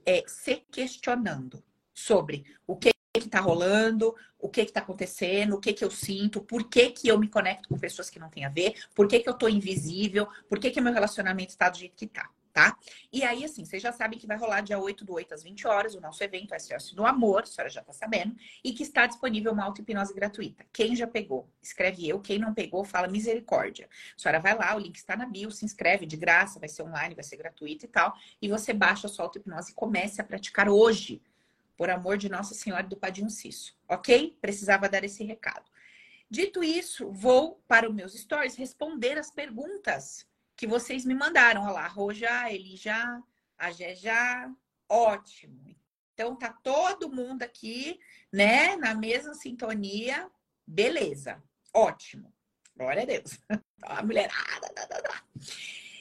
é, 0.04 0.22
se 0.26 0.56
questionando 0.70 1.62
sobre 1.92 2.44
o 2.66 2.76
que 2.76 2.92
que 3.14 3.28
tá 3.28 3.40
rolando, 3.40 4.14
o 4.38 4.48
que 4.48 4.64
que 4.64 4.72
tá 4.72 4.80
acontecendo, 4.80 5.54
o 5.54 5.60
que 5.60 5.72
que 5.72 5.84
eu 5.84 5.90
sinto, 5.90 6.40
por 6.40 6.68
que 6.68 6.90
que 6.90 7.08
eu 7.08 7.18
me 7.18 7.28
conecto 7.28 7.68
com 7.68 7.78
pessoas 7.78 8.08
que 8.08 8.18
não 8.18 8.30
têm 8.30 8.44
a 8.44 8.48
ver, 8.48 8.74
por 8.94 9.06
que 9.06 9.20
que 9.20 9.28
eu 9.28 9.34
tô 9.34 9.48
invisível, 9.48 10.26
por 10.48 10.58
que 10.58 10.70
que 10.70 10.80
meu 10.80 10.92
relacionamento 10.92 11.50
está 11.50 11.68
do 11.68 11.78
jeito 11.78 11.94
que 11.94 12.06
tá 12.06 12.30
tá? 12.52 12.76
E 13.12 13.22
aí, 13.24 13.44
assim, 13.44 13.64
vocês 13.64 13.82
já 13.82 13.92
sabem 13.92 14.18
que 14.18 14.26
vai 14.26 14.36
rolar 14.36 14.60
dia 14.60 14.78
8 14.78 15.04
do 15.04 15.14
8 15.14 15.34
às 15.34 15.42
20 15.42 15.66
horas 15.66 15.94
o 15.94 16.00
nosso 16.00 16.22
evento 16.22 16.54
SOS 16.58 16.92
do 16.92 17.06
Amor, 17.06 17.42
a 17.42 17.46
senhora 17.46 17.70
já 17.70 17.82
tá 17.82 17.92
sabendo, 17.92 18.36
e 18.62 18.72
que 18.72 18.82
está 18.82 19.06
disponível 19.06 19.52
uma 19.52 19.64
auto-hipnose 19.64 20.12
gratuita. 20.14 20.64
Quem 20.72 20.94
já 20.94 21.06
pegou, 21.06 21.48
escreve 21.62 22.06
eu. 22.08 22.20
Quem 22.20 22.38
não 22.38 22.52
pegou, 22.52 22.84
fala 22.84 23.08
misericórdia. 23.08 23.88
A 24.16 24.20
senhora 24.20 24.38
vai 24.38 24.54
lá, 24.54 24.76
o 24.76 24.78
link 24.78 24.96
está 24.96 25.16
na 25.16 25.26
bio, 25.26 25.50
se 25.50 25.64
inscreve 25.64 26.04
de 26.04 26.16
graça, 26.16 26.60
vai 26.60 26.68
ser 26.68 26.82
online, 26.82 27.14
vai 27.14 27.24
ser 27.24 27.36
gratuito 27.36 27.86
e 27.86 27.88
tal. 27.88 28.14
E 28.40 28.48
você 28.48 28.72
baixa 28.72 29.06
a 29.06 29.10
sua 29.10 29.24
auto-hipnose 29.24 29.72
e 29.72 29.74
comece 29.74 30.20
a 30.20 30.24
praticar 30.24 30.68
hoje, 30.68 31.22
por 31.76 31.88
amor 31.88 32.18
de 32.18 32.28
Nossa 32.28 32.54
Senhora 32.54 32.82
do 32.82 32.96
Padinho 32.96 33.30
Cisso, 33.30 33.74
ok? 33.88 34.36
Precisava 34.40 34.88
dar 34.88 35.02
esse 35.04 35.24
recado. 35.24 35.64
Dito 36.30 36.62
isso, 36.62 37.10
vou 37.10 37.60
para 37.66 37.88
os 37.88 37.94
meus 37.94 38.14
stories 38.14 38.54
responder 38.54 39.18
as 39.18 39.30
perguntas 39.30 40.26
que 40.56 40.66
vocês 40.66 41.04
me 41.04 41.14
mandaram. 41.14 41.62
Olha 41.62 41.72
lá, 41.72 41.86
Roja, 41.86 42.50
Elija, 42.52 43.22
a 43.58 43.70
Jejá, 43.70 44.50
ótimo. 44.88 45.74
Então 46.14 46.36
tá 46.36 46.52
todo 46.52 47.10
mundo 47.10 47.42
aqui, 47.42 47.98
né, 48.32 48.76
na 48.76 48.94
mesma 48.94 49.34
sintonia. 49.34 50.30
Beleza, 50.66 51.42
ótimo. 51.74 52.32
Glória 52.76 53.02
a 53.02 53.06
Deus. 53.06 53.38
A 53.84 54.00
mulherada. 54.02 54.72
Da, 54.76 54.86
da, 54.86 55.00
da. 55.00 55.22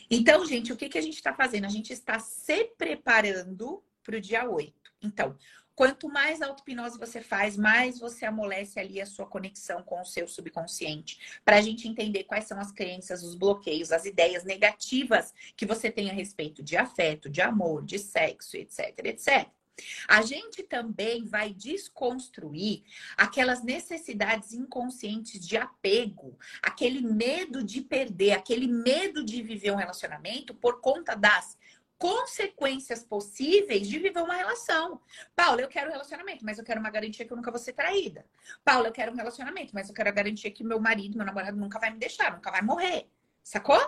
Então, 0.09 0.45
gente, 0.45 0.71
o 0.71 0.77
que, 0.77 0.87
que 0.87 0.99
a 0.99 1.01
gente 1.01 1.15
está 1.15 1.33
fazendo? 1.33 1.65
A 1.65 1.69
gente 1.69 1.91
está 1.91 2.19
se 2.19 2.65
preparando 2.77 3.83
para 4.03 4.17
o 4.17 4.21
dia 4.21 4.47
8. 4.47 4.73
Então, 5.01 5.35
Quanto 5.81 6.07
mais 6.07 6.43
auto-hipnose 6.43 6.99
você 6.99 7.21
faz, 7.21 7.57
mais 7.57 7.97
você 7.97 8.23
amolece 8.23 8.79
ali 8.79 9.01
a 9.01 9.05
sua 9.07 9.25
conexão 9.25 9.81
com 9.81 9.99
o 9.99 10.05
seu 10.05 10.27
subconsciente. 10.27 11.41
Para 11.43 11.55
a 11.55 11.61
gente 11.61 11.87
entender 11.87 12.25
quais 12.25 12.45
são 12.45 12.59
as 12.59 12.71
crenças, 12.71 13.23
os 13.23 13.33
bloqueios, 13.33 13.91
as 13.91 14.05
ideias 14.05 14.43
negativas 14.43 15.33
que 15.57 15.65
você 15.65 15.89
tem 15.89 16.11
a 16.11 16.13
respeito 16.13 16.61
de 16.61 16.77
afeto, 16.77 17.27
de 17.27 17.41
amor, 17.41 17.83
de 17.83 17.97
sexo, 17.97 18.57
etc, 18.57 18.93
etc. 19.05 19.49
A 20.07 20.21
gente 20.21 20.61
também 20.61 21.25
vai 21.25 21.51
desconstruir 21.51 22.83
aquelas 23.17 23.63
necessidades 23.63 24.53
inconscientes 24.53 25.43
de 25.43 25.57
apego, 25.57 26.37
aquele 26.61 27.01
medo 27.01 27.63
de 27.63 27.81
perder, 27.81 28.33
aquele 28.33 28.67
medo 28.67 29.25
de 29.25 29.41
viver 29.41 29.71
um 29.71 29.77
relacionamento 29.77 30.53
por 30.53 30.79
conta 30.79 31.15
das 31.15 31.57
consequências 32.01 33.03
possíveis 33.03 33.87
de 33.87 33.99
viver 33.99 34.23
uma 34.23 34.33
relação. 34.33 34.99
Paula, 35.35 35.61
eu 35.61 35.67
quero 35.67 35.89
um 35.89 35.91
relacionamento, 35.91 36.43
mas 36.43 36.57
eu 36.57 36.63
quero 36.65 36.79
uma 36.79 36.89
garantia 36.89 37.23
que 37.23 37.31
eu 37.31 37.37
nunca 37.37 37.51
vou 37.51 37.59
ser 37.59 37.73
traída. 37.73 38.25
Paula, 38.65 38.87
eu 38.87 38.91
quero 38.91 39.11
um 39.11 39.15
relacionamento, 39.15 39.71
mas 39.75 39.87
eu 39.87 39.93
quero 39.93 40.09
a 40.09 40.11
garantia 40.11 40.49
que 40.49 40.63
meu 40.63 40.79
marido, 40.79 41.15
meu 41.15 41.27
namorado 41.27 41.55
nunca 41.55 41.77
vai 41.77 41.91
me 41.91 41.99
deixar, 41.99 42.33
nunca 42.33 42.49
vai 42.49 42.63
morrer. 42.63 43.07
Sacou? 43.43 43.79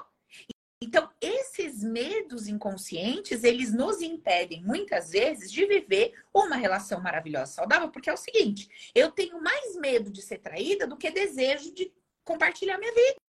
Então, 0.79 1.09
esses 1.19 1.81
medos 1.81 2.47
inconscientes, 2.47 3.43
eles 3.43 3.73
nos 3.73 3.99
impedem 3.99 4.61
muitas 4.61 5.09
vezes 5.09 5.51
de 5.51 5.65
viver 5.65 6.13
uma 6.31 6.55
relação 6.55 7.01
maravilhosa, 7.01 7.53
saudável, 7.53 7.89
porque 7.89 8.11
é 8.11 8.13
o 8.13 8.17
seguinte, 8.17 8.91
eu 8.93 9.09
tenho 9.09 9.41
mais 9.41 9.75
medo 9.77 10.11
de 10.11 10.21
ser 10.21 10.37
traída 10.37 10.85
do 10.85 10.97
que 10.97 11.09
desejo 11.09 11.73
de 11.73 11.91
compartilhar 12.23 12.77
minha 12.77 12.93
vida. 12.93 13.22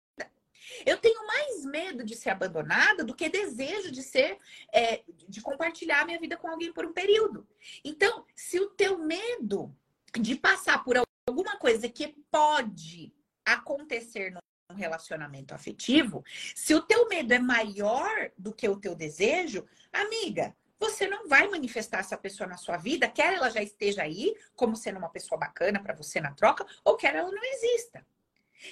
Eu 0.86 0.98
tenho 0.98 1.26
mais 1.26 1.66
medo 1.66 2.04
de 2.04 2.16
ser 2.16 2.30
abandonada 2.30 3.04
do 3.04 3.16
que 3.16 3.30
desejo 3.30 3.92
de 3.92 4.02
ser, 4.02 4.38
é, 4.74 5.04
de 5.28 5.42
compartilhar 5.42 6.06
minha 6.06 6.20
vida 6.20 6.38
com 6.38 6.48
alguém 6.48 6.72
por 6.72 6.86
um 6.86 6.94
período. 6.94 7.48
Então, 7.84 8.26
se 8.36 8.60
o 8.60 8.70
teu 8.70 8.98
medo 8.98 9.76
de 10.20 10.36
passar 10.36 10.84
por 10.84 10.96
alguma 11.28 11.58
coisa 11.58 11.90
que 11.90 12.16
pode 12.30 13.14
acontecer 13.46 14.32
num 14.32 14.76
relacionamento 14.76 15.54
afetivo, 15.54 16.24
se 16.56 16.74
o 16.74 16.82
teu 16.82 17.08
medo 17.08 17.34
é 17.34 17.40
maior 17.40 18.32
do 18.38 18.54
que 18.54 18.68
o 18.68 18.80
teu 18.80 18.96
desejo, 18.96 19.66
amiga, 19.92 20.56
você 20.80 21.08
não 21.08 21.28
vai 21.30 21.48
manifestar 21.48 22.00
essa 22.00 22.18
pessoa 22.18 22.48
na 22.48 22.58
sua 22.58 22.76
vida, 22.76 23.08
quer 23.08 23.34
ela 23.34 23.50
já 23.50 23.62
esteja 23.62 24.04
aí, 24.04 24.36
como 24.54 24.76
sendo 24.76 24.98
uma 24.98 25.10
pessoa 25.10 25.40
bacana 25.40 25.82
para 25.82 25.96
você 25.96 26.20
na 26.20 26.34
troca, 26.34 26.66
ou 26.84 26.98
quer 26.98 27.16
ela 27.16 27.32
não 27.32 27.44
exista. 27.44 28.06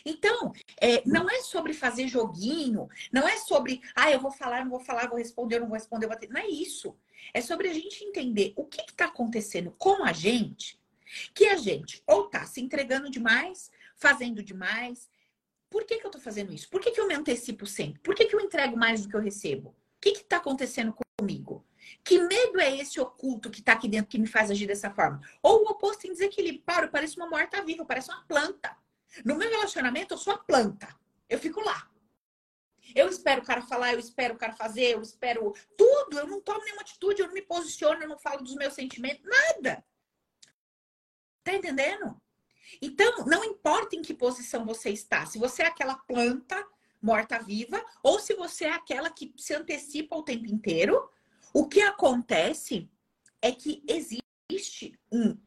Então, 0.05 0.53
é, 0.79 1.03
não 1.05 1.29
é 1.29 1.41
sobre 1.41 1.73
fazer 1.73 2.07
joguinho, 2.07 2.87
não 3.11 3.27
é 3.27 3.37
sobre, 3.37 3.81
ah, 3.95 4.11
eu 4.11 4.19
vou 4.19 4.31
falar, 4.31 4.63
não 4.63 4.71
vou 4.71 4.79
falar, 4.79 5.07
vou 5.07 5.17
responder, 5.17 5.59
não 5.59 5.67
vou 5.67 5.75
responder, 5.75 6.07
vou 6.07 6.17
não 6.29 6.41
é 6.41 6.47
isso. 6.47 6.95
É 7.33 7.41
sobre 7.41 7.69
a 7.69 7.73
gente 7.73 8.03
entender 8.03 8.53
o 8.55 8.65
que 8.65 8.81
está 8.81 9.05
acontecendo 9.05 9.71
com 9.77 10.03
a 10.03 10.11
gente, 10.11 10.79
que 11.33 11.45
a 11.47 11.57
gente 11.57 12.01
ou 12.07 12.25
está 12.25 12.45
se 12.45 12.61
entregando 12.61 13.09
demais, 13.09 13.71
fazendo 13.95 14.41
demais. 14.41 15.09
Por 15.69 15.85
que, 15.85 15.97
que 15.97 16.05
eu 16.05 16.09
estou 16.09 16.21
fazendo 16.21 16.53
isso? 16.53 16.69
Por 16.69 16.81
que, 16.81 16.91
que 16.91 16.99
eu 16.99 17.07
me 17.07 17.13
antecipo 17.13 17.65
sempre? 17.65 17.99
Por 18.01 18.15
que, 18.15 18.25
que 18.25 18.35
eu 18.35 18.41
entrego 18.41 18.75
mais 18.75 19.03
do 19.03 19.09
que 19.09 19.15
eu 19.15 19.21
recebo? 19.21 19.69
O 19.69 19.75
que 20.01 20.09
está 20.09 20.37
acontecendo 20.37 20.95
comigo? 21.17 21.65
Que 22.03 22.19
medo 22.19 22.59
é 22.59 22.77
esse 22.77 22.99
oculto 22.99 23.49
que 23.49 23.59
está 23.59 23.73
aqui 23.73 23.87
dentro 23.87 24.09
que 24.09 24.17
me 24.17 24.27
faz 24.27 24.49
agir 24.49 24.67
dessa 24.67 24.89
forma? 24.89 25.21
Ou 25.41 25.63
o 25.63 25.71
oposto 25.71 26.07
em 26.07 26.11
desequilíbrio. 26.11 26.63
Paro, 26.63 26.89
parece 26.89 27.17
uma 27.17 27.29
morta-viva, 27.29 27.85
parece 27.85 28.09
uma 28.09 28.23
planta. 28.25 28.75
No 29.25 29.35
meu 29.35 29.49
relacionamento, 29.49 30.13
eu 30.13 30.17
sou 30.17 30.33
a 30.33 30.37
planta. 30.37 30.87
Eu 31.29 31.39
fico 31.39 31.61
lá. 31.61 31.89
Eu 32.95 33.07
espero 33.07 33.41
o 33.41 33.45
cara 33.45 33.61
falar, 33.61 33.93
eu 33.93 33.99
espero 33.99 34.33
o 34.33 34.37
cara 34.37 34.53
fazer, 34.53 34.93
eu 34.93 35.01
espero 35.01 35.53
tudo. 35.77 36.19
Eu 36.19 36.27
não 36.27 36.41
tomo 36.41 36.63
nenhuma 36.63 36.81
atitude, 36.81 37.21
eu 37.21 37.27
não 37.27 37.33
me 37.33 37.41
posiciono, 37.41 38.01
eu 38.01 38.09
não 38.09 38.17
falo 38.17 38.43
dos 38.43 38.55
meus 38.55 38.73
sentimentos, 38.73 39.23
nada. 39.23 39.83
Tá 41.43 41.53
entendendo? 41.53 42.21
Então, 42.81 43.25
não 43.25 43.43
importa 43.43 43.95
em 43.95 44.01
que 44.01 44.13
posição 44.13 44.65
você 44.65 44.89
está, 44.89 45.25
se 45.25 45.37
você 45.37 45.63
é 45.63 45.67
aquela 45.67 45.95
planta 45.95 46.65
morta-viva 47.01 47.83
ou 48.03 48.19
se 48.19 48.35
você 48.35 48.65
é 48.65 48.71
aquela 48.71 49.09
que 49.09 49.33
se 49.37 49.53
antecipa 49.53 50.15
o 50.15 50.23
tempo 50.23 50.45
inteiro, 50.45 51.09
o 51.53 51.67
que 51.67 51.81
acontece 51.81 52.89
é 53.41 53.51
que 53.51 53.83
existe 53.87 54.97
um 55.11 55.37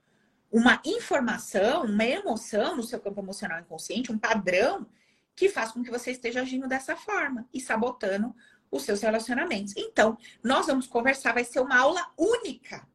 uma 0.54 0.80
informação, 0.84 1.84
uma 1.84 2.04
emoção 2.04 2.76
no 2.76 2.82
seu 2.84 3.00
campo 3.00 3.20
emocional 3.20 3.58
inconsciente, 3.58 4.12
um 4.12 4.18
padrão 4.18 4.86
que 5.34 5.48
faz 5.48 5.72
com 5.72 5.82
que 5.82 5.90
você 5.90 6.12
esteja 6.12 6.42
agindo 6.42 6.68
dessa 6.68 6.94
forma 6.94 7.44
e 7.52 7.60
sabotando 7.60 8.32
os 8.70 8.84
seus 8.84 9.00
relacionamentos. 9.00 9.74
Então, 9.76 10.16
nós 10.44 10.66
vamos 10.66 10.86
conversar, 10.86 11.34
vai 11.34 11.42
ser 11.42 11.58
uma 11.58 11.76
aula 11.76 12.08
única. 12.16 12.86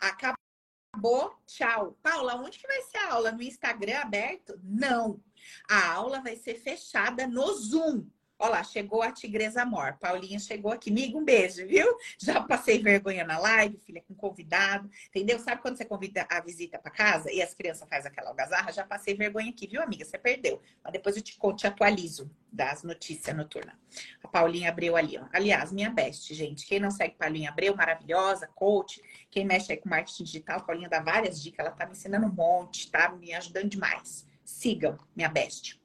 Acabou, 0.00 1.38
tchau. 1.46 1.94
Paula, 2.02 2.36
onde 2.36 2.58
que 2.58 2.66
vai 2.66 2.80
ser 2.80 2.96
a 2.96 3.12
aula? 3.12 3.32
No 3.32 3.42
Instagram 3.42 3.98
aberto? 3.98 4.58
Não. 4.62 5.20
A 5.68 5.92
aula 5.92 6.22
vai 6.22 6.36
ser 6.36 6.54
fechada 6.54 7.26
no 7.26 7.52
Zoom. 7.52 8.06
Olha 8.38 8.50
lá, 8.50 8.64
chegou 8.64 9.00
a 9.00 9.12
Tigresa 9.12 9.62
Amor. 9.62 9.96
Paulinha 10.00 10.38
chegou 10.38 10.72
aqui. 10.72 10.90
Miga, 10.90 11.16
um 11.16 11.24
beijo, 11.24 11.66
viu? 11.66 11.86
Já 12.18 12.42
passei 12.42 12.82
vergonha 12.82 13.24
na 13.24 13.38
live, 13.38 13.78
filha, 13.78 14.02
com 14.06 14.14
convidado. 14.14 14.90
Entendeu? 15.08 15.38
Sabe 15.38 15.62
quando 15.62 15.76
você 15.76 15.84
convida 15.84 16.26
a 16.28 16.40
visita 16.40 16.78
para 16.78 16.90
casa 16.90 17.30
e 17.30 17.40
as 17.40 17.54
crianças 17.54 17.88
fazem 17.88 18.10
aquela 18.10 18.30
algazarra? 18.30 18.72
Já 18.72 18.84
passei 18.84 19.14
vergonha 19.14 19.50
aqui, 19.50 19.68
viu, 19.68 19.80
amiga? 19.80 20.04
Você 20.04 20.18
perdeu. 20.18 20.60
Mas 20.82 20.92
depois 20.92 21.16
eu 21.16 21.22
te, 21.22 21.38
te 21.56 21.66
atualizo 21.66 22.28
das 22.52 22.82
notícias 22.82 23.36
noturnas. 23.36 23.76
A 24.22 24.28
Paulinha 24.28 24.68
Abreu 24.68 24.96
ali, 24.96 25.16
ó. 25.16 25.26
Aliás, 25.32 25.70
minha 25.72 25.90
best, 25.90 26.34
gente. 26.34 26.66
Quem 26.66 26.80
não 26.80 26.90
segue 26.90 27.14
Paulinha 27.14 27.50
Abreu, 27.50 27.76
maravilhosa, 27.76 28.48
coach. 28.48 29.00
Quem 29.30 29.44
mexe 29.44 29.72
aí 29.72 29.78
com 29.78 29.88
marketing 29.88 30.24
digital, 30.24 30.64
Paulinha 30.64 30.88
dá 30.88 31.00
várias 31.00 31.40
dicas. 31.40 31.64
Ela 31.64 31.74
tá 31.74 31.86
me 31.86 31.92
ensinando 31.92 32.26
um 32.26 32.32
monte, 32.32 32.90
tá? 32.90 33.10
Me 33.10 33.32
ajudando 33.32 33.70
demais. 33.70 34.26
Sigam, 34.44 34.98
minha 35.14 35.28
best. 35.28 35.80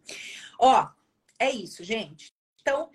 Ó, 0.60 0.90
é 1.38 1.50
isso, 1.52 1.84
gente. 1.84 2.34
Então, 2.62 2.90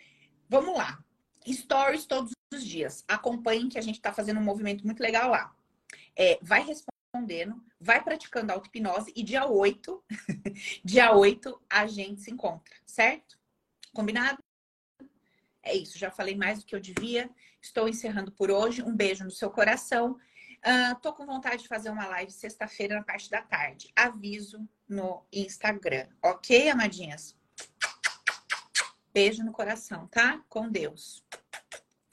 vamos 0.49 0.77
lá. 0.77 1.03
Stories 1.47 2.07
todos 2.07 2.33
os 2.53 2.65
dias. 2.65 3.05
Acompanhem 3.07 3.69
que 3.69 3.79
a 3.79 3.83
gente 3.83 3.97
está 3.97 4.13
fazendo 4.13 4.41
um 4.41 4.45
movimento 4.45 4.85
muito 4.85 5.01
legal 5.01 5.31
lá. 5.31 5.55
É, 6.17 6.39
vai 6.43 6.65
respondendo, 6.65 7.63
vai 7.81 8.03
praticando 8.03 8.53
auto-hipnose 8.53 9.13
e 9.15 9.23
dia 9.23 9.47
8, 9.47 10.05
dia 10.85 11.13
8 11.13 11.63
a 11.69 11.87
gente 11.87 12.23
se 12.23 12.31
encontra, 12.31 12.75
certo? 12.87 13.39
Combinado? 13.93 14.39
É 15.63 15.75
isso, 15.75 15.99
já 15.99 16.11
falei 16.11 16.37
mais 16.37 16.61
do 16.61 16.67
que 16.67 16.75
eu 16.75 16.81
devia. 16.81 17.31
Estou 17.61 17.89
encerrando 17.89 18.31
por 18.31 18.51
hoje. 18.51 18.83
Um 18.83 18.95
beijo 18.95 19.25
no 19.25 19.31
seu 19.31 19.51
coração. 19.51 20.19
Uh, 20.65 20.99
tô 21.01 21.13
com 21.13 21.25
vontade 21.25 21.63
de 21.63 21.69
fazer 21.69 21.91
uma 21.91 22.07
live 22.07 22.31
sexta-feira 22.31 22.97
na 22.97 23.03
parte 23.03 23.31
da 23.31 23.41
tarde. 23.41 23.91
Aviso 23.97 24.69
no 24.89 25.25
Instagram. 25.33 26.07
Ok, 26.23 26.69
amadinhas? 26.69 27.35
Beijo 29.15 29.45
no 29.45 29.53
coração, 29.53 30.09
tá? 30.09 30.43
Com 30.49 30.69
Deus. 30.69 31.25